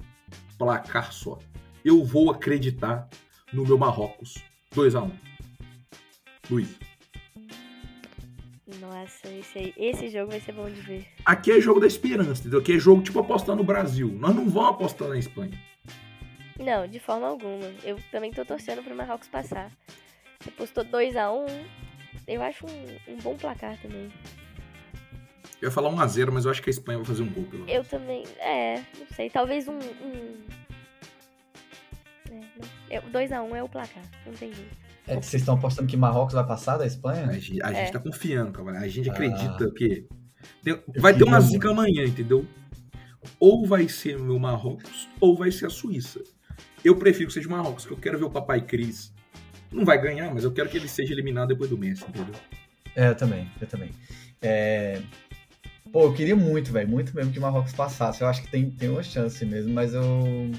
placar 0.59 1.13
só. 1.13 1.39
Eu 1.85 2.05
vou 2.05 2.31
acreditar 2.31 3.09
no 3.53 3.65
meu 3.65 3.79
Marrocos 3.79 4.35
2x1. 4.75 5.13
Luiz. 6.51 6.92
Nossa, 9.03 9.29
esse, 9.29 9.59
aí, 9.59 9.75
esse 9.77 10.09
jogo 10.11 10.31
vai 10.31 10.41
ser 10.41 10.53
bom 10.53 10.71
de 10.71 10.81
ver. 10.81 11.05
Aqui 11.25 11.51
é 11.51 11.61
jogo 11.61 11.81
da 11.81 11.89
esperança, 11.89 12.43
entendeu? 12.43 12.61
Aqui 12.61 12.77
é 12.77 12.79
jogo 12.79 13.03
tipo 13.03 13.19
apostar 13.19 13.57
no 13.57 13.65
Brasil. 13.65 14.07
Nós 14.07 14.33
não 14.33 14.49
vamos 14.49 14.71
apostar 14.71 15.09
na 15.09 15.19
Espanha. 15.19 15.59
Não, 16.57 16.87
de 16.87 17.01
forma 17.01 17.27
alguma. 17.27 17.67
Eu 17.83 17.99
também 18.13 18.31
tô 18.31 18.45
torcendo 18.45 18.81
pro 18.81 18.95
Marrocos 18.95 19.27
passar. 19.27 19.73
Você 20.39 20.53
postou 20.53 20.85
2x1, 20.85 21.51
um, 21.51 21.65
eu 22.29 22.43
acho 22.43 22.65
um, 22.65 23.13
um, 23.13 23.17
bom 23.17 23.37
placar 23.37 23.77
também. 23.83 24.09
Eu 25.61 25.69
ia 25.69 25.71
falar 25.73 25.91
1x0, 25.91 26.31
mas 26.31 26.45
eu 26.45 26.53
acho 26.53 26.63
que 26.63 26.71
a 26.71 26.73
Espanha 26.73 26.99
vai 26.99 27.07
fazer 27.07 27.25
um 27.25 27.33
gol, 27.33 27.45
pelo 27.45 27.65
menos. 27.65 27.75
Eu 27.75 27.85
também, 27.85 28.25
é, 28.39 28.77
não 28.99 29.07
sei, 29.17 29.29
talvez 29.31 29.67
um. 29.67 29.79
um... 29.79 30.45
É, 32.89 33.01
2x1 33.01 33.57
é 33.57 33.63
o 33.65 33.69
placar, 33.69 34.05
não 34.25 34.33
tem 34.33 34.53
jeito. 34.53 34.92
É 35.07 35.17
que 35.17 35.27
vocês 35.27 35.43
estão 35.43 35.55
apostando 35.55 35.89
que 35.89 35.97
Marrocos 35.97 36.35
vai 36.35 36.47
passar 36.47 36.77
da 36.77 36.87
Espanha? 36.87 37.27
A 37.27 37.33
gente, 37.33 37.63
a 37.63 37.73
é. 37.73 37.75
gente 37.75 37.93
tá 37.93 37.99
confiando, 37.99 38.53
cara. 38.53 38.79
A 38.79 38.89
gente 38.89 39.11
acredita 39.11 39.65
ah. 39.65 39.75
que. 39.75 40.07
Tem, 40.63 40.81
vai 40.97 41.15
ter 41.15 41.25
uma 41.25 41.41
zica 41.41 41.71
amanhã, 41.71 42.05
entendeu? 42.05 42.47
Ou 43.39 43.67
vai 43.67 43.89
ser 43.89 44.19
meu 44.19 44.39
Marrocos, 44.39 45.09
ou 45.21 45.37
vai 45.37 45.51
ser 45.51 45.67
a 45.67 45.71
Suíça. 45.71 46.21
Eu 46.85 46.97
prefiro 46.97 47.29
que 47.29 47.35
seja 47.35 47.49
o 47.49 47.51
Marrocos, 47.51 47.87
que 47.87 47.93
eu 47.93 47.97
quero 47.97 48.19
ver 48.19 48.25
o 48.25 48.31
Papai 48.31 48.61
Cris. 48.61 49.13
Não 49.71 49.85
vai 49.85 50.01
ganhar, 50.01 50.33
mas 50.33 50.45
eu 50.45 50.53
quero 50.53 50.69
que 50.69 50.77
ele 50.77 50.89
seja 50.89 51.13
eliminado 51.13 51.49
depois 51.49 51.71
do 51.71 51.79
Messi, 51.79 52.05
entendeu? 52.09 52.35
É, 52.95 53.09
eu 53.09 53.15
também, 53.15 53.51
eu 53.61 53.67
também. 53.67 53.91
É... 54.41 55.01
Pô, 55.93 56.05
eu 56.05 56.15
queria 56.15 56.37
muito, 56.37 56.73
velho, 56.73 56.89
muito 56.89 57.15
mesmo 57.15 57.33
que 57.33 57.39
o 57.39 57.43
Marrocos 57.43 57.73
passasse. 57.73 58.23
Eu 58.23 58.29
acho 58.29 58.43
que 58.43 58.51
tem, 58.51 58.71
tem 58.71 58.89
uma 58.89 59.03
chance 59.03 59.45
mesmo, 59.45 59.73
mas 59.73 59.95
eu 59.95 60.51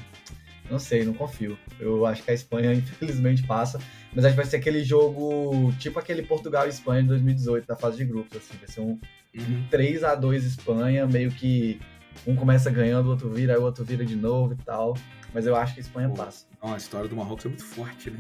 não 0.74 0.80
sei, 0.80 1.06
não 1.06 1.14
confio. 1.14 1.58
Eu 1.80 2.06
acho 2.06 2.24
que 2.24 2.32
a 2.32 2.34
Espanha, 2.34 2.74
infelizmente, 2.74 3.44
passa. 3.44 3.80
Mas 4.14 4.26
acho 4.26 4.34
que 4.34 4.42
vai 4.42 4.46
ser 4.46 4.58
aquele 4.58 4.84
jogo, 4.84 5.72
tipo 5.80 6.00
aquele 6.00 6.24
Portugal 6.24 6.66
e 6.66 6.70
Espanha 6.70 7.04
de 7.04 7.10
2018, 7.10 7.68
da 7.68 7.76
fase 7.76 7.98
de 7.98 8.06
grupos, 8.06 8.38
assim. 8.38 8.58
Vai 8.58 8.68
ser 8.68 8.82
um, 8.82 9.00
uhum. 9.36 9.68
3 9.70 10.04
a 10.04 10.16
2 10.16 10.44
Espanha, 10.44 11.06
meio 11.06 11.32
que 11.32 11.80
um 12.26 12.36
começa 12.36 12.70
ganhando, 12.70 13.08
o 13.08 13.10
outro 13.12 13.30
vira, 13.30 13.54
aí 13.54 13.60
o 13.60 13.64
outro 13.64 13.86
vira 13.86 14.04
de 14.04 14.16
novo 14.16 14.54
e 14.54 14.64
tal. 14.64 14.96
Mas 15.34 15.46
eu 15.46 15.56
acho 15.56 15.74
que 15.74 15.80
a 15.80 15.84
Espanha 15.84 16.10
Pô, 16.10 16.16
passa. 16.16 16.46
Ó, 16.62 16.74
a 16.74 16.78
história 16.78 17.08
do 17.08 17.16
Marrocos 17.16 17.46
é 17.46 17.50
muito 17.50 17.66
forte, 17.66 18.10
né? 18.10 18.20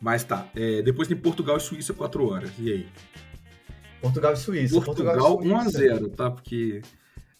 Mas 0.00 0.24
tá, 0.24 0.46
é, 0.54 0.82
depois 0.82 1.08
tem 1.08 1.16
Portugal 1.16 1.56
e 1.56 1.60
Suíça 1.60 1.94
4 1.94 2.28
horas. 2.28 2.50
E 2.58 2.72
aí? 2.72 2.88
Portugal 4.00 4.32
e 4.32 4.36
Suíça. 4.36 4.74
Portugal, 4.74 5.14
Portugal 5.14 5.64
1x0, 5.64 6.14
tá? 6.14 6.30
Porque. 6.30 6.82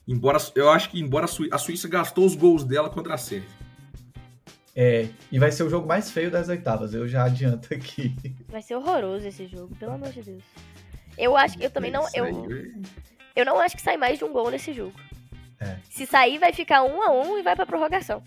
Embora, 0.06 0.38
eu 0.54 0.70
acho 0.70 0.90
que 0.90 1.00
embora 1.00 1.24
a 1.24 1.28
Suíça, 1.28 1.54
a 1.54 1.58
Suíça 1.58 1.88
gastou 1.88 2.26
os 2.26 2.34
gols 2.34 2.64
dela 2.64 2.90
contra 2.90 3.14
a 3.14 3.18
Sérvia. 3.18 3.63
É, 4.76 5.08
e 5.30 5.38
vai 5.38 5.52
ser 5.52 5.62
o 5.62 5.70
jogo 5.70 5.86
mais 5.86 6.10
feio 6.10 6.30
das 6.30 6.48
oitavas, 6.48 6.94
eu 6.94 7.06
já 7.06 7.24
adianto 7.24 7.72
aqui. 7.74 8.14
Vai 8.48 8.60
ser 8.60 8.74
horroroso 8.74 9.26
esse 9.28 9.46
jogo, 9.46 9.74
pelo 9.76 9.92
amor 9.92 10.10
de 10.10 10.22
Deus. 10.22 10.42
Eu 11.16 11.36
acho 11.36 11.56
que 11.56 11.64
eu 11.64 11.70
também 11.70 11.92
não. 11.92 12.04
Eu, 12.12 12.26
eu 13.36 13.44
não 13.44 13.60
acho 13.60 13.76
que 13.76 13.82
sai 13.82 13.96
mais 13.96 14.18
de 14.18 14.24
um 14.24 14.32
gol 14.32 14.50
nesse 14.50 14.72
jogo. 14.72 14.98
É. 15.60 15.76
Se 15.88 16.04
sair, 16.06 16.38
vai 16.38 16.52
ficar 16.52 16.82
um 16.82 17.00
a 17.02 17.12
um 17.12 17.38
e 17.38 17.42
vai 17.42 17.54
pra 17.54 17.64
prorrogação. 17.64 18.20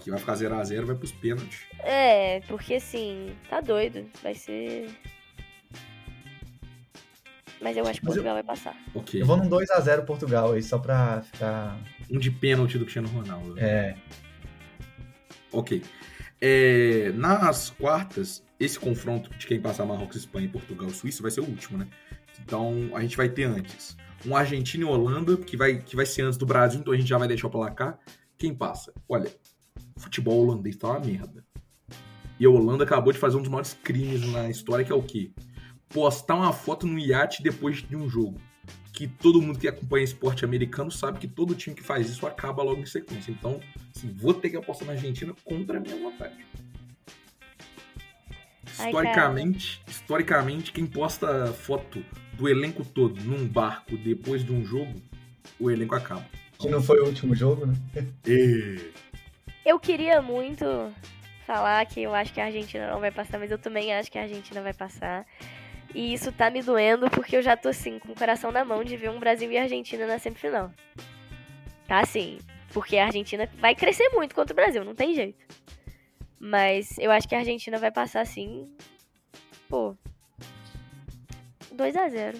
que 0.00 0.10
vai 0.10 0.18
ficar 0.18 0.32
0x0, 0.34 0.84
vai 0.86 0.96
pros 0.96 1.12
pênaltis. 1.12 1.60
É, 1.80 2.40
porque 2.48 2.74
assim, 2.74 3.36
tá 3.50 3.60
doido. 3.60 4.06
Vai 4.22 4.34
ser. 4.34 4.88
Mas 7.60 7.76
eu 7.76 7.86
acho 7.86 8.00
que 8.00 8.06
Mas 8.06 8.16
eu- 8.16 8.22
Portugal 8.22 8.34
vai 8.34 8.42
passar. 8.42 8.76
Ok. 8.94 9.20
Eu 9.20 9.26
vou 9.26 9.36
num 9.36 9.48
2x0 9.50 10.04
Portugal 10.06 10.52
aí, 10.52 10.62
só 10.62 10.78
pra 10.78 11.20
ficar. 11.22 11.76
Um 12.10 12.18
de 12.18 12.30
pênalti 12.30 12.78
do 12.78 12.84
Cristiano 12.84 13.08
Ronaldo. 13.08 13.58
É. 13.58 13.94
Ok. 15.52 15.82
É, 16.40 17.12
nas 17.14 17.70
quartas, 17.70 18.42
esse 18.60 18.78
confronto 18.78 19.30
de 19.36 19.46
quem 19.46 19.60
passar 19.60 19.84
Marrocos, 19.84 20.16
Espanha 20.16 20.46
e 20.46 20.50
Portugal 20.50 20.88
Suíça 20.90 21.22
vai 21.22 21.30
ser 21.30 21.40
o 21.40 21.44
último, 21.44 21.78
né? 21.78 21.88
Então 22.40 22.90
a 22.94 23.00
gente 23.00 23.16
vai 23.16 23.28
ter 23.28 23.44
antes 23.44 23.96
um 24.26 24.36
Argentina 24.36 24.84
e 24.84 24.86
Holanda, 24.86 25.36
que 25.36 25.56
vai, 25.56 25.78
que 25.78 25.94
vai 25.94 26.06
ser 26.06 26.22
antes 26.22 26.38
do 26.38 26.46
Brasil, 26.46 26.80
então 26.80 26.92
a 26.92 26.96
gente 26.96 27.08
já 27.08 27.18
vai 27.18 27.28
deixar 27.28 27.46
o 27.46 27.50
placar. 27.50 27.98
Quem 28.36 28.54
passa? 28.54 28.92
Olha, 29.08 29.30
o 29.96 30.00
futebol 30.00 30.46
holandês 30.46 30.76
tá 30.76 30.88
uma 30.88 31.00
merda. 31.00 31.44
E 32.38 32.46
a 32.46 32.50
Holanda 32.50 32.84
acabou 32.84 33.12
de 33.12 33.18
fazer 33.18 33.36
um 33.36 33.40
dos 33.40 33.48
maiores 33.48 33.76
crimes 33.82 34.20
na 34.32 34.48
história, 34.48 34.84
que 34.84 34.92
é 34.92 34.94
o 34.94 35.02
quê? 35.02 35.32
Postar 35.88 36.36
uma 36.36 36.52
foto 36.52 36.86
no 36.86 36.98
iate 36.98 37.42
depois 37.42 37.78
de 37.78 37.96
um 37.96 38.08
jogo. 38.08 38.40
Que 38.98 39.06
todo 39.06 39.40
mundo 39.40 39.60
que 39.60 39.68
acompanha 39.68 40.02
esporte 40.02 40.44
americano 40.44 40.90
sabe 40.90 41.20
que 41.20 41.28
todo 41.28 41.54
time 41.54 41.76
que 41.76 41.84
faz 41.84 42.10
isso 42.10 42.26
acaba 42.26 42.64
logo 42.64 42.80
em 42.80 42.84
sequência. 42.84 43.30
Então, 43.30 43.60
assim, 43.94 44.12
vou 44.12 44.34
ter 44.34 44.50
que 44.50 44.56
apostar 44.56 44.88
na 44.88 44.94
Argentina 44.94 45.32
contra 45.44 45.78
a 45.78 45.80
minha 45.80 45.94
vontade. 45.94 46.34
Ai, 48.76 48.88
Historicamente, 48.88 49.80
historicamente, 49.86 50.72
quem 50.72 50.84
posta 50.84 51.46
foto 51.52 52.04
do 52.32 52.48
elenco 52.48 52.84
todo 52.84 53.20
num 53.20 53.46
barco 53.46 53.96
depois 53.96 54.44
de 54.44 54.52
um 54.52 54.64
jogo, 54.64 55.00
o 55.60 55.70
elenco 55.70 55.94
acaba. 55.94 56.26
Que 56.58 56.68
não 56.68 56.82
foi 56.82 56.98
o 56.98 57.06
último 57.06 57.36
jogo, 57.36 57.66
né? 57.66 57.74
E... 58.26 58.80
Eu 59.64 59.78
queria 59.78 60.20
muito 60.20 60.92
falar 61.46 61.86
que 61.86 62.02
eu 62.02 62.12
acho 62.12 62.34
que 62.34 62.40
a 62.40 62.46
Argentina 62.46 62.90
não 62.90 62.98
vai 62.98 63.12
passar, 63.12 63.38
mas 63.38 63.52
eu 63.52 63.58
também 63.58 63.94
acho 63.94 64.10
que 64.10 64.18
a 64.18 64.22
Argentina 64.22 64.60
vai 64.60 64.74
passar. 64.74 65.24
E 65.94 66.12
isso 66.12 66.30
tá 66.30 66.50
me 66.50 66.62
doendo 66.62 67.10
porque 67.10 67.36
eu 67.36 67.42
já 67.42 67.56
tô 67.56 67.68
assim, 67.68 67.98
com 67.98 68.12
o 68.12 68.16
coração 68.16 68.52
na 68.52 68.64
mão 68.64 68.84
de 68.84 68.96
ver 68.96 69.10
um 69.10 69.18
Brasil 69.18 69.50
e 69.50 69.58
Argentina 69.58 70.06
na 70.06 70.18
semifinal. 70.18 70.72
Tá 71.86 72.00
assim, 72.00 72.38
porque 72.72 72.98
a 72.98 73.06
Argentina 73.06 73.48
vai 73.58 73.74
crescer 73.74 74.08
muito 74.10 74.34
contra 74.34 74.52
o 74.52 74.56
Brasil, 74.56 74.84
não 74.84 74.94
tem 74.94 75.14
jeito. 75.14 75.46
Mas 76.38 76.98
eu 76.98 77.10
acho 77.10 77.28
que 77.28 77.34
a 77.34 77.38
Argentina 77.38 77.78
vai 77.78 77.90
passar 77.90 78.20
assim. 78.20 78.68
Pô. 79.68 79.96
2 81.72 81.96
a 81.96 82.08
0 82.08 82.38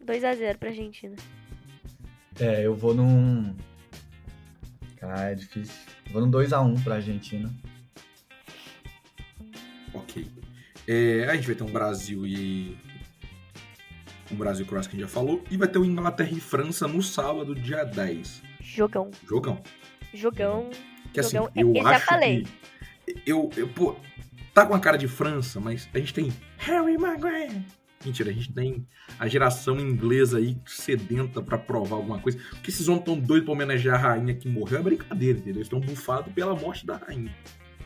2 0.00 0.24
a 0.24 0.34
0 0.34 0.58
pra 0.58 0.68
Argentina. 0.68 1.16
É, 2.38 2.64
eu 2.64 2.74
vou 2.74 2.94
num. 2.94 3.56
Ah, 5.02 5.30
é 5.30 5.34
difícil. 5.34 5.74
Vou 6.10 6.20
num 6.20 6.30
2x1 6.30 6.82
pra 6.84 6.96
Argentina. 6.96 7.52
Ok. 9.92 10.26
É, 10.88 11.24
a 11.28 11.34
gente 11.34 11.46
vai 11.46 11.54
ter 11.56 11.64
um 11.64 11.70
Brasil 11.72 12.26
e. 12.26 12.76
Um 14.30 14.36
Brasil 14.36 14.64
e 14.64 14.68
Croácia 14.68 14.90
que 14.90 14.96
a 14.96 15.00
gente 15.00 15.08
já 15.08 15.12
falou. 15.14 15.42
E 15.50 15.56
vai 15.56 15.68
ter 15.68 15.78
o 15.78 15.84
Inglaterra 15.84 16.30
e 16.32 16.40
França 16.40 16.86
no 16.88 17.02
sábado, 17.02 17.54
dia 17.54 17.84
10. 17.84 18.42
Jogão. 18.60 19.10
Jogão. 19.28 19.62
Jogão. 20.12 20.70
Que 21.12 21.20
assim, 21.20 21.36
Jogão. 21.36 21.52
eu 21.54 21.74
Eu 21.74 21.82
já 21.82 21.90
acho 21.96 22.06
falei. 22.06 22.44
que. 23.06 23.22
Eu, 23.24 23.50
eu, 23.56 23.68
pô, 23.68 23.94
tá 24.52 24.66
com 24.66 24.74
a 24.74 24.80
cara 24.80 24.96
de 24.98 25.06
França, 25.06 25.60
mas 25.60 25.88
a 25.94 25.98
gente 25.98 26.12
tem 26.12 26.32
Harry 26.58 26.98
Maguire. 26.98 27.62
Mentira, 28.04 28.30
a 28.30 28.32
gente 28.32 28.52
tem 28.52 28.86
a 29.18 29.26
geração 29.26 29.78
inglesa 29.80 30.38
aí 30.38 30.56
sedenta 30.66 31.40
pra 31.40 31.56
provar 31.56 31.96
alguma 31.96 32.18
coisa. 32.18 32.38
Porque 32.50 32.70
esses 32.70 32.88
homens 32.88 33.04
tão 33.04 33.18
doidos 33.18 33.44
pra 33.46 33.52
homenagear 33.54 33.94
a 33.96 34.08
rainha 34.10 34.34
que 34.34 34.48
morreu 34.48 34.78
é 34.78 34.82
brincadeira, 34.82 35.38
entendeu? 35.38 35.56
Eles 35.58 35.66
estão 35.66 35.80
bufados 35.80 36.32
pela 36.32 36.54
morte 36.54 36.84
da 36.84 36.96
rainha. 36.96 37.34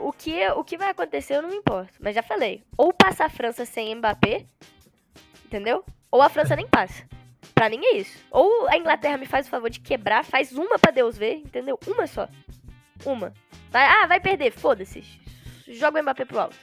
O 0.01 0.13
que, 0.13 0.49
o 0.51 0.65
que 0.65 0.77
vai 0.77 0.91
acontecer 0.91 1.37
eu 1.37 1.43
não 1.43 1.51
me 1.51 1.57
importo. 1.57 1.93
Mas 2.01 2.15
já 2.15 2.23
falei. 2.23 2.63
Ou 2.77 2.93
passa 2.93 3.25
a 3.25 3.29
França 3.29 3.65
sem 3.65 3.95
Mbappé. 3.95 4.47
Entendeu? 5.45 5.85
Ou 6.11 6.23
a 6.23 6.29
França 6.29 6.57
nem 6.57 6.67
passa. 6.67 7.07
Pra 7.55 7.69
mim 7.69 7.81
é 7.85 7.97
isso. 7.97 8.19
Ou 8.31 8.69
a 8.69 8.77
Inglaterra 8.77 9.17
me 9.17 9.27
faz 9.27 9.47
o 9.47 9.51
favor 9.51 9.69
de 9.69 9.81
quebrar, 9.81 10.25
faz 10.25 10.53
uma 10.53 10.79
pra 10.79 10.91
Deus 10.91 11.19
ver, 11.19 11.37
entendeu? 11.37 11.79
Uma 11.87 12.07
só. 12.07 12.29
Uma. 13.05 13.33
Vai, 13.71 13.87
ah, 13.87 14.07
vai 14.07 14.21
perder, 14.21 14.51
foda-se. 14.53 15.05
Joga 15.69 16.01
o 16.01 16.03
Mbappé 16.03 16.25
pro 16.25 16.41
alto. 16.41 16.57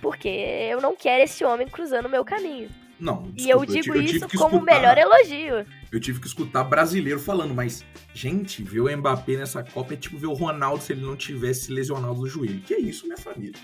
Porque 0.00 0.28
eu 0.28 0.80
não 0.80 0.94
quero 0.94 1.24
esse 1.24 1.44
homem 1.44 1.66
cruzando 1.66 2.06
o 2.06 2.10
meu 2.10 2.24
caminho. 2.24 2.68
Não, 3.00 3.32
e 3.36 3.48
eu 3.48 3.64
desculpa, 3.64 3.66
digo 3.82 3.92
tive 3.94 4.16
isso 4.16 4.28
que 4.28 4.36
como 4.36 4.56
o 4.56 4.58
escutar- 4.58 4.74
melhor 4.74 4.98
elogio. 4.98 5.66
Eu 5.92 6.00
tive 6.00 6.20
que 6.20 6.26
escutar 6.26 6.64
brasileiro 6.64 7.20
falando, 7.20 7.54
mas, 7.54 7.84
gente, 8.12 8.62
ver 8.62 8.80
o 8.80 8.96
Mbappé 8.96 9.36
nessa 9.36 9.62
Copa 9.62 9.94
é 9.94 9.96
tipo 9.96 10.18
ver 10.18 10.26
o 10.26 10.32
Ronaldo 10.34 10.82
se 10.82 10.92
ele 10.92 11.02
não 11.02 11.16
tivesse 11.16 11.66
se 11.66 11.72
lesionado 11.72 12.14
do 12.14 12.26
joelho. 12.28 12.60
Que 12.60 12.74
isso, 12.76 13.06
minha 13.06 13.16
família? 13.16 13.58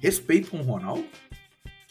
Respeito 0.00 0.50
com 0.50 0.58
o 0.58 0.62
Ronaldo? 0.62 1.06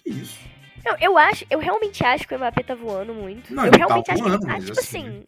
Que 0.03 0.09
isso? 0.09 0.37
Não, 0.85 0.95
eu 0.99 1.17
acho, 1.17 1.45
eu 1.49 1.57
realmente 1.59 2.03
acho 2.03 2.27
que 2.27 2.35
o 2.35 2.37
Mbappé 2.37 2.61
tá 2.61 2.75
voando 2.75 3.13
muito. 3.13 3.53
Não, 3.53 3.63
eu 3.63 3.69
ele 3.69 3.79
tá 3.79 3.85
realmente 3.87 4.11
acho 4.11 4.23
voando, 4.23 4.39
que 4.39 4.45
ele 4.45 4.53
tá, 4.53 4.59
tipo 4.65 4.79
assim, 4.79 5.07
assim. 5.07 5.23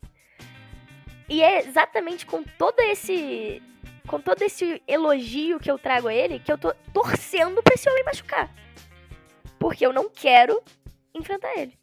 E 1.29 1.41
é 1.41 1.65
exatamente 1.67 2.25
com 2.25 2.43
todo 2.43 2.79
esse. 2.81 3.61
Com 4.05 4.21
todo 4.21 4.41
esse 4.41 4.81
elogio 4.87 5.59
que 5.59 5.69
eu 5.69 5.77
trago 5.79 6.07
a 6.07 6.13
ele, 6.13 6.39
que 6.39 6.51
eu 6.51 6.57
tô 6.57 6.73
torcendo 6.93 7.61
pra 7.63 7.73
esse 7.73 7.89
homem 7.89 8.03
machucar. 8.03 8.53
Porque 9.59 9.85
eu 9.85 9.91
não 9.91 10.09
quero 10.09 10.61
enfrentar 11.17 11.53
ele. 11.57 11.77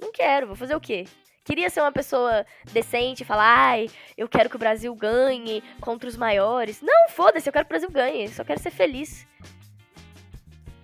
Não 0.00 0.12
quero, 0.12 0.46
vou 0.46 0.56
fazer 0.56 0.74
o 0.74 0.80
quê? 0.80 1.04
Queria 1.44 1.68
ser 1.68 1.80
uma 1.80 1.92
pessoa 1.92 2.44
decente, 2.72 3.24
falar, 3.24 3.44
ai, 3.68 3.90
eu 4.16 4.26
quero 4.28 4.48
que 4.48 4.56
o 4.56 4.58
Brasil 4.58 4.94
ganhe 4.94 5.62
contra 5.80 6.08
os 6.08 6.16
maiores. 6.16 6.80
Não, 6.80 7.08
foda-se, 7.10 7.48
eu 7.48 7.52
quero 7.52 7.66
que 7.66 7.68
o 7.68 7.74
Brasil 7.78 7.90
ganhe, 7.90 8.28
só 8.28 8.42
quero 8.44 8.60
ser 8.60 8.70
feliz. 8.70 9.26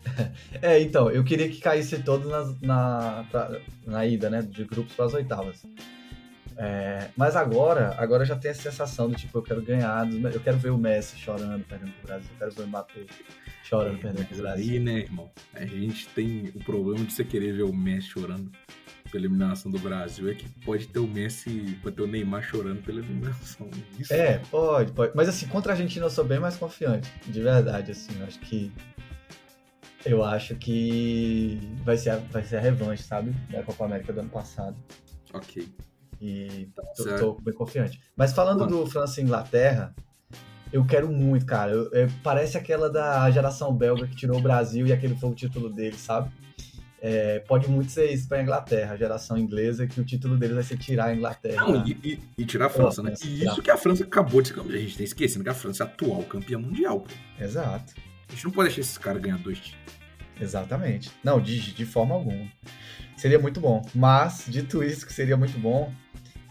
É, 0.60 0.78
então, 0.80 1.10
eu 1.10 1.24
queria 1.24 1.48
que 1.48 1.60
caísse 1.60 2.02
todos 2.02 2.28
na, 2.60 3.24
pra- 3.30 3.58
na 3.86 4.04
ida, 4.04 4.28
né? 4.28 4.42
De 4.42 4.64
grupos 4.64 4.92
para 4.94 5.06
as 5.06 5.14
oitavas. 5.14 5.62
É, 6.58 7.08
mas 7.16 7.36
agora, 7.36 7.94
agora 7.96 8.24
já 8.24 8.36
tenho 8.36 8.52
a 8.52 8.56
sensação 8.56 9.08
do 9.08 9.14
tipo, 9.16 9.38
eu 9.38 9.42
quero 9.42 9.62
ganhar, 9.62 10.06
eu 10.12 10.40
quero 10.40 10.58
ver 10.58 10.70
o 10.70 10.76
Messi 10.76 11.16
chorando, 11.16 11.64
perdendo 11.64 11.92
pro 11.92 12.06
Brasil, 12.08 12.28
eu 12.32 12.38
quero 12.38 12.50
ver 12.50 12.62
o 12.62 12.66
Mbappé 12.66 13.06
chorando, 13.70 13.98
pro 13.98 14.12
Mas 14.28 14.38
Brasil. 14.40 14.72
aí, 14.72 14.78
né, 14.80 14.98
irmão? 15.00 15.30
A 15.54 15.64
gente 15.64 16.08
tem 16.08 16.52
o 16.54 16.64
problema 16.64 17.04
de 17.04 17.12
você 17.12 17.24
querer 17.24 17.52
ver 17.52 17.62
o 17.62 17.72
Messi 17.72 18.08
chorando 18.08 18.50
pela 19.10 19.24
eliminação 19.24 19.70
do 19.70 19.78
Brasil. 19.78 20.28
É 20.30 20.34
que 20.34 20.48
pode 20.64 20.86
ter 20.88 20.98
o 20.98 21.06
Messi, 21.06 21.78
pode 21.82 21.96
ter 21.96 22.02
o 22.02 22.06
Neymar 22.06 22.42
chorando 22.42 22.82
pela 22.82 23.00
eliminação. 23.00 23.68
Isso 23.98 24.12
É, 24.12 24.38
pode, 24.50 24.92
pode. 24.92 25.12
Mas 25.14 25.28
assim, 25.28 25.46
contra 25.48 25.72
a 25.72 25.74
Argentina 25.74 26.06
eu 26.06 26.10
sou 26.10 26.24
bem 26.24 26.38
mais 26.38 26.56
confiante, 26.56 27.10
de 27.26 27.40
verdade, 27.40 27.92
assim, 27.92 28.12
eu 28.18 28.26
acho 28.26 28.38
que 28.40 28.72
eu 30.04 30.24
acho 30.24 30.54
que 30.56 31.58
vai 31.84 31.96
ser 31.96 32.10
a, 32.10 32.16
vai 32.16 32.42
ser 32.42 32.56
a 32.56 32.60
revanche, 32.60 33.02
sabe? 33.02 33.32
Da 33.50 33.62
Copa 33.62 33.84
América 33.84 34.12
do 34.12 34.20
ano 34.20 34.30
passado. 34.30 34.76
Ok. 35.34 35.68
E 36.20 36.68
tô, 36.96 37.02
certo. 37.02 37.20
tô 37.20 37.32
bem 37.40 37.54
confiante. 37.54 38.00
Mas 38.16 38.32
falando 38.32 38.60
Mano. 38.60 38.84
do 38.84 38.86
França 38.86 39.20
e 39.20 39.24
Inglaterra, 39.24 39.94
eu 40.72 40.84
quero 40.84 41.08
muito, 41.10 41.44
cara. 41.46 41.72
Eu- 41.72 41.90
eu- 41.92 42.10
parece 42.22 42.56
aquela 42.58 42.88
da 42.90 43.30
geração 43.30 43.72
belga 43.74 44.06
que 44.06 44.16
tirou 44.16 44.38
o 44.38 44.42
Brasil 44.42 44.86
e 44.86 44.92
aquele 44.92 45.14
foi 45.16 45.30
o 45.30 45.34
título 45.34 45.68
dele, 45.70 45.96
sabe? 45.96 46.30
É, 47.02 47.38
pode 47.48 47.66
muito 47.70 47.90
ser 47.90 48.12
isso 48.12 48.28
pra 48.28 48.42
Inglaterra, 48.42 48.92
a 48.92 48.96
geração 48.96 49.38
inglesa, 49.38 49.86
que 49.86 49.98
o 49.98 50.04
título 50.04 50.36
deles 50.36 50.54
vai 50.54 50.62
ser 50.64 50.76
tirar 50.76 51.06
a 51.06 51.14
Inglaterra. 51.14 51.62
Não, 51.66 51.86
e, 51.86 51.92
e- 52.04 52.18
e 52.36 52.44
tirar 52.44 52.66
a 52.66 52.68
França, 52.68 53.02
né? 53.02 53.14
E 53.24 53.44
isso 53.46 53.62
que 53.62 53.70
a 53.70 53.76
França 53.78 54.04
acabou 54.04 54.42
de 54.42 54.48
ser 54.48 54.54
campeã. 54.54 54.76
A 54.76 54.80
gente 54.80 54.98
tá 54.98 55.02
esquecendo 55.04 55.42
que 55.42 55.48
a 55.50 55.54
França 55.54 55.82
é 55.82 55.86
a 55.86 55.88
atual 55.90 56.22
campeã 56.24 56.58
mundial, 56.58 57.00
pô. 57.00 57.10
Exato, 57.42 57.94
A 58.28 58.32
gente 58.32 58.44
não 58.44 58.50
pode 58.52 58.68
deixar 58.68 58.82
esses 58.82 58.98
caras 58.98 59.22
ganhar 59.22 59.38
dois 59.38 59.58
títulos. 59.58 59.80
exatamente. 60.38 61.10
Não, 61.24 61.40
de, 61.40 61.72
de 61.72 61.84
forma 61.86 62.14
alguma. 62.14 62.46
Seria 63.16 63.38
muito 63.38 63.60
bom. 63.60 63.82
Mas, 63.94 64.44
dito 64.48 64.82
isso, 64.84 65.06
que 65.06 65.12
seria 65.12 65.36
muito 65.38 65.58
bom, 65.58 65.90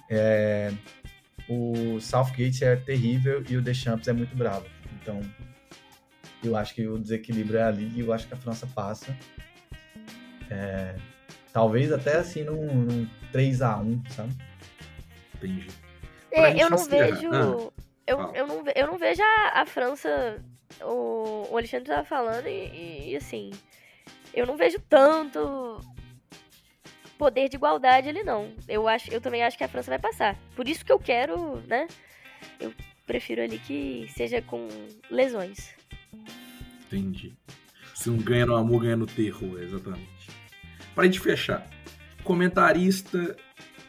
é, 0.09 0.71
o 1.49 1.99
Southgate 1.99 2.63
é 2.63 2.75
terrível 2.75 3.43
e 3.49 3.57
o 3.57 3.61
Deschamps 3.61 4.07
é 4.07 4.13
muito 4.13 4.35
bravo. 4.35 4.65
Então, 5.01 5.19
eu 6.43 6.55
acho 6.55 6.75
que 6.75 6.87
o 6.87 6.97
desequilíbrio 6.99 7.59
é 7.59 7.63
ali 7.63 7.91
e 7.95 8.01
eu 8.01 8.13
acho 8.13 8.27
que 8.27 8.33
a 8.33 8.37
França 8.37 8.67
passa. 8.67 9.17
É, 10.49 10.95
talvez 11.51 11.91
até 11.91 12.17
assim 12.17 12.43
num, 12.43 12.65
num 12.65 13.07
3x1, 13.33 14.11
sabe? 14.11 14.33
Entendi. 15.35 15.67
É, 16.31 16.63
eu 16.63 16.69
não 16.69 16.77
vejo. 16.77 17.29
Ah, 17.33 17.71
eu, 18.05 18.33
eu, 18.33 18.47
não, 18.47 18.63
eu 18.75 18.87
não 18.87 18.97
vejo 18.97 19.21
a, 19.21 19.61
a 19.61 19.65
França. 19.65 20.43
O, 20.81 21.47
o 21.49 21.57
Alexandre 21.57 21.87
tava 21.87 22.05
falando 22.05 22.47
e, 22.47 23.11
e, 23.11 23.15
assim. 23.15 23.51
Eu 24.33 24.45
não 24.45 24.55
vejo 24.55 24.79
tanto 24.87 25.81
poder 27.19 27.49
de 27.49 27.57
igualdade 27.57 28.07
ali, 28.07 28.23
não. 28.23 28.49
Eu, 28.67 28.87
acho, 28.87 29.11
eu 29.11 29.19
também 29.19 29.43
acho 29.43 29.57
que 29.57 29.63
a 29.63 29.67
França 29.67 29.91
vai 29.91 29.99
passar. 29.99 30.39
Por 30.55 30.67
isso 30.69 30.85
que 30.85 30.91
eu 30.91 30.97
quero, 30.97 31.61
né? 31.67 31.85
Eu 32.57 32.73
prefiro 33.05 33.41
ali 33.41 33.59
que 33.59 34.09
seja 34.15 34.41
com 34.41 34.69
lesões. 35.11 35.75
Entendi. 36.87 37.33
Se 37.93 38.09
não 38.09 38.17
ganha 38.17 38.45
no 38.45 38.55
amor, 38.55 38.83
ganha 38.83 38.95
no 38.95 39.05
terror, 39.05 39.61
exatamente. 39.61 40.29
Pra 40.95 41.03
gente 41.03 41.19
fechar, 41.19 41.69
comentarista 42.23 43.35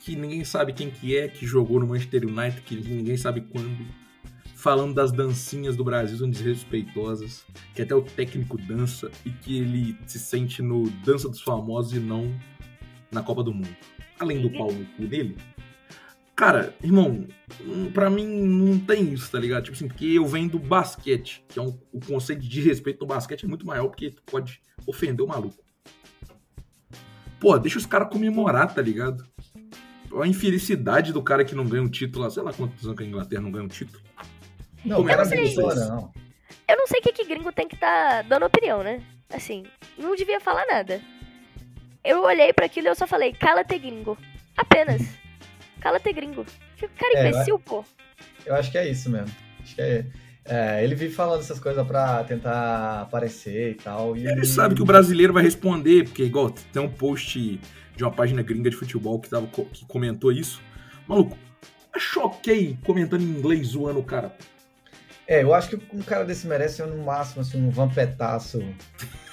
que 0.01 0.17
ninguém 0.17 0.45
sabe 0.45 0.73
quem 0.73 0.91
que 0.91 1.17
é, 1.17 1.29
que 1.29 1.47
jogou 1.47 1.79
no 1.79 1.87
Manchester 1.87 2.27
United, 2.27 2.61
que 2.63 2.75
ninguém 2.75 3.17
sabe 3.17 3.43
quando. 3.43 3.87
Falando 4.57 4.93
das 4.93 5.11
dancinhas 5.11 5.75
do 5.75 5.85
Brasil 5.85 6.19
são 6.19 6.29
desrespeitosas, 6.29 7.47
que 7.75 7.81
até 7.81 7.95
o 7.95 8.03
técnico 8.03 8.59
dança 8.59 9.11
e 9.25 9.31
que 9.31 9.59
ele 9.59 9.97
se 10.07 10.19
sente 10.19 10.61
no 10.61 10.91
Dança 11.03 11.31
dos 11.31 11.41
Famosos 11.41 11.95
e 11.95 11.99
não 11.99 12.31
na 13.11 13.23
Copa 13.23 13.43
do 13.43 13.53
Mundo. 13.53 13.75
Além 14.19 14.41
do 14.41 14.51
pau 14.51 14.71
no 14.73 14.85
cu 14.87 15.07
dele. 15.07 15.37
Cara, 16.37 16.75
irmão, 16.83 17.27
hum, 17.61 17.91
pra 17.93 18.09
mim 18.09 18.27
não 18.27 18.79
tem 18.79 19.13
isso, 19.13 19.31
tá 19.31 19.39
ligado? 19.39 19.65
Tipo 19.65 19.77
assim, 19.77 19.89
porque 19.89 20.07
eu 20.07 20.27
venho 20.27 20.49
do 20.49 20.59
basquete, 20.59 21.45
que 21.49 21.59
é 21.59 21.63
um, 21.63 21.79
o 21.93 22.01
conceito 22.01 22.41
de 22.43 22.61
respeito 22.63 23.01
no 23.01 23.07
basquete 23.07 23.45
é 23.45 23.49
muito 23.49 23.67
maior 23.67 23.89
porque 23.89 24.11
tu 24.11 24.23
pode 24.25 24.61
ofender 24.87 25.25
o 25.25 25.29
maluco. 25.29 25.63
Pô, 27.39 27.59
deixa 27.59 27.79
os 27.79 27.87
caras 27.87 28.09
comemorar, 28.11 28.75
tá 28.75 28.83
ligado? 28.83 29.27
A 30.21 30.27
infelicidade 30.27 31.13
do 31.13 31.23
cara 31.23 31.45
que 31.45 31.55
não 31.55 31.65
ganha 31.67 31.83
um 31.83 31.89
título, 31.89 32.31
sei 32.31 32.43
lá 32.43 32.53
quantos 32.53 32.85
anos 32.85 32.97
que 32.97 33.05
a 33.05 33.07
Inglaterra 33.07 33.43
não 33.43 33.51
ganha 33.53 33.65
um 33.65 33.69
título. 33.69 34.03
Não, 34.85 34.97
Como 34.97 35.09
o 35.09 35.11
cara 35.11 35.29
que 35.29 35.35
não 35.37 35.43
vocês- 35.43 35.55
chora, 35.55 35.87
não. 35.89 36.13
Eu 36.69 36.77
não 36.77 36.87
sei 36.87 37.01
o 37.01 37.03
que, 37.03 37.13
que 37.13 37.25
gringo 37.25 37.53
tem 37.53 37.69
que 37.69 37.77
tá 37.77 38.23
dando 38.23 38.47
opinião, 38.47 38.83
né? 38.83 39.03
Assim, 39.33 39.65
não 39.99 40.15
devia 40.17 40.41
falar 40.41 40.65
nada. 40.67 41.01
Eu 42.05 42.23
olhei 42.23 42.53
pra 42.53 42.67
aquilo 42.67 42.87
e 42.87 42.91
eu 42.91 42.95
só 42.95 43.07
falei, 43.07 43.33
cala-te 43.33 43.79
gringo. 43.79 44.17
Apenas. 44.57 45.03
Cala-te 45.81 46.13
gringo. 46.13 46.45
Que 46.77 46.89
cara 46.89 47.19
É, 47.19 47.29
imbecil, 47.29 47.59
pô. 47.59 47.85
Eu 48.45 48.55
acho 48.55 48.71
que 48.71 48.77
é 48.77 48.89
isso 48.89 49.09
mesmo. 49.09 49.35
Acho 49.63 49.75
que 49.75 49.81
é. 49.81 50.07
é, 50.45 50.85
ele 50.85 50.95
vive 50.95 51.15
falando 51.15 51.41
essas 51.41 51.59
coisas 51.59 51.87
pra 51.87 52.23
tentar 52.25 53.03
aparecer 53.03 53.73
e 53.73 53.75
tal. 53.75 54.17
E 54.17 54.27
Ele 54.27 54.45
sabe 54.45 54.75
que 54.75 54.83
o 54.83 54.85
brasileiro 54.85 55.33
vai 55.33 55.43
responder, 55.43 56.05
porque 56.05 56.25
igual 56.25 56.51
tem 56.51 56.83
um 56.83 56.89
post 56.89 57.59
de 57.97 58.05
uma 58.05 58.11
página 58.11 58.43
gringa 58.43 58.69
de 58.69 58.77
futebol 58.77 59.19
que, 59.19 59.31
tava, 59.31 59.47
que 59.47 59.85
comentou 59.87 60.31
isso. 60.31 60.61
Maluco, 61.09 61.37
eu 61.95 62.01
choquei 62.01 62.79
comentando 62.85 63.23
em 63.23 63.27
inglês 63.27 63.69
zoando 63.69 64.01
o 64.01 64.05
cara. 64.05 64.35
É, 65.27 65.43
eu 65.43 65.55
acho 65.55 65.69
que 65.71 65.97
um 65.97 66.03
cara 66.03 66.25
desse 66.25 66.47
merece 66.47 66.83
no 66.83 67.05
máximo 67.05 67.43
assim, 67.43 67.63
um 67.63 67.71
vampetaço. 67.71 68.63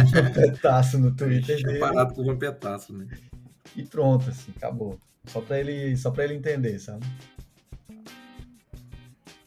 um 0.00 0.06
vampetaço 0.06 0.98
no 0.98 1.14
Twitter 1.14 1.56
Tinha 1.56 1.68
dele. 1.68 1.80
parado 1.80 2.14
com 2.14 2.22
o 2.22 2.26
vampetaço, 2.26 2.92
né? 2.92 3.06
E 3.76 3.82
pronto, 3.82 4.30
assim, 4.30 4.52
acabou. 4.56 4.98
Só 5.26 5.40
pra 5.40 5.58
ele, 5.58 5.96
só 5.96 6.10
pra 6.10 6.24
ele 6.24 6.34
entender, 6.34 6.78
sabe? 6.78 7.04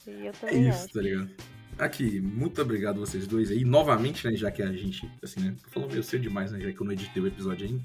Eu 0.08 0.34
É 0.44 0.56
isso, 0.56 0.90
tá 0.90 1.02
ligado? 1.02 1.30
Aqui, 1.78 2.20
muito 2.20 2.60
obrigado 2.62 3.00
vocês 3.00 3.28
dois 3.28 3.52
aí. 3.52 3.64
Novamente, 3.64 4.28
né, 4.28 4.36
já 4.36 4.50
que 4.50 4.64
a 4.64 4.72
gente, 4.72 5.10
assim, 5.24 5.42
né, 5.42 5.56
tô 5.64 5.70
falando 5.70 5.92
meio 5.92 6.04
cedo 6.04 6.22
demais, 6.22 6.52
né, 6.52 6.60
já 6.60 6.72
que 6.72 6.82
eu 6.82 6.86
não 6.86 6.94
editei 6.94 7.22
o 7.22 7.28
episódio 7.28 7.68
ainda. 7.68 7.84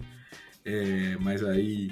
É, 0.64 1.16
mas 1.20 1.44
aí, 1.44 1.90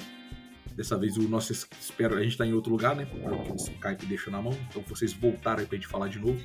dessa 0.75 0.97
vez 0.97 1.19
o 1.19 1.29
nosso, 1.29 1.53
espero, 1.53 2.17
a 2.17 2.23
gente 2.23 2.39
tá 2.39 2.47
em 2.47 2.55
outro 2.55 2.71
lugar, 2.71 2.97
né, 2.97 3.05
porque 3.05 3.53
esse 3.53 3.71
Skype 3.73 4.07
deixou 4.07 4.33
na 4.33 4.41
mão, 4.41 4.57
então 4.71 4.83
vocês 4.89 5.13
voltaram 5.13 5.61
aí 5.61 5.67
pra 5.67 5.77
gente 5.77 5.89
falar 5.89 6.09
de 6.09 6.19
novo. 6.19 6.41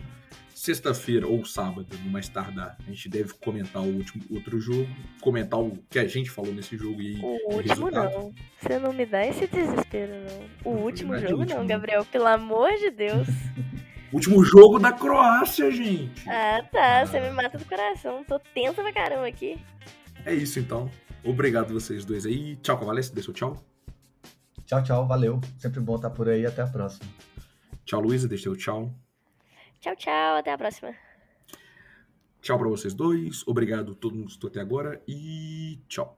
Sexta-feira 0.66 1.28
ou 1.28 1.46
sábado, 1.46 1.86
no 2.04 2.10
mais 2.10 2.28
tardar, 2.28 2.76
a 2.88 2.90
gente 2.90 3.08
deve 3.08 3.34
comentar 3.36 3.84
o 3.84 3.86
último, 3.86 4.24
outro 4.32 4.60
jogo, 4.60 4.88
comentar 5.22 5.60
o 5.60 5.78
que 5.92 6.00
a 6.00 6.08
gente 6.08 6.32
falou 6.32 6.52
nesse 6.52 6.76
jogo 6.76 7.00
e 7.04 7.20
O 7.22 7.54
último 7.54 7.62
resultado. 7.86 8.12
não. 8.14 8.34
Você 8.60 8.80
não 8.80 8.92
me 8.92 9.06
dá 9.06 9.24
esse 9.28 9.46
desespero, 9.46 10.12
não. 10.64 10.72
O 10.72 10.76
Não, 10.76 10.84
último 10.86 11.12
não 11.12 11.20
é 11.20 11.22
jogo 11.22 11.42
último, 11.42 11.50
não, 11.60 11.62
não. 11.62 11.68
Gabriel. 11.68 12.04
Pelo 12.06 12.26
amor 12.26 12.72
de 12.80 12.90
Deus. 12.90 13.28
Último 14.12 14.44
jogo 14.44 14.80
da 14.80 14.92
Croácia, 14.92 15.70
gente! 15.70 16.28
Ah, 16.28 16.64
tá. 16.72 17.06
Você 17.06 17.18
Ah. 17.18 17.22
me 17.22 17.30
mata 17.30 17.58
do 17.60 17.66
coração. 17.66 18.24
Tô 18.24 18.40
tensa 18.40 18.82
pra 18.82 18.92
caramba 18.92 19.28
aqui. 19.28 19.60
É 20.26 20.34
isso 20.34 20.58
então. 20.58 20.90
Obrigado 21.24 21.74
vocês 21.74 22.04
dois 22.06 22.26
aí. 22.26 22.56
Tchau, 22.58 22.80
Cavalesce. 22.80 23.14
Dê 23.14 23.22
seu 23.22 23.34
tchau. 23.34 23.64
Tchau, 24.66 24.82
tchau, 24.84 25.08
valeu. 25.08 25.40
Sempre 25.60 25.80
bom 25.80 25.98
estar 25.98 26.10
por 26.10 26.28
aí. 26.28 26.44
Até 26.44 26.64
a 26.64 26.68
próxima. 26.68 27.06
Tchau, 27.86 28.02
Luísa. 28.02 28.28
Deixa 28.28 28.44
seu 28.46 28.56
tchau. 28.56 28.92
Tchau, 29.86 29.96
tchau. 29.96 30.38
Até 30.38 30.52
a 30.52 30.58
próxima. 30.58 30.96
Tchau 32.42 32.58
pra 32.58 32.68
vocês 32.68 32.96
dois. 32.96 33.48
Obrigado 33.48 33.92
a 33.92 33.96
todo 33.96 34.16
mundo 34.16 34.26
que 34.26 34.32
estou 34.32 34.48
até 34.48 34.60
agora. 34.60 35.00
E 35.08 35.80
tchau. 35.88 36.18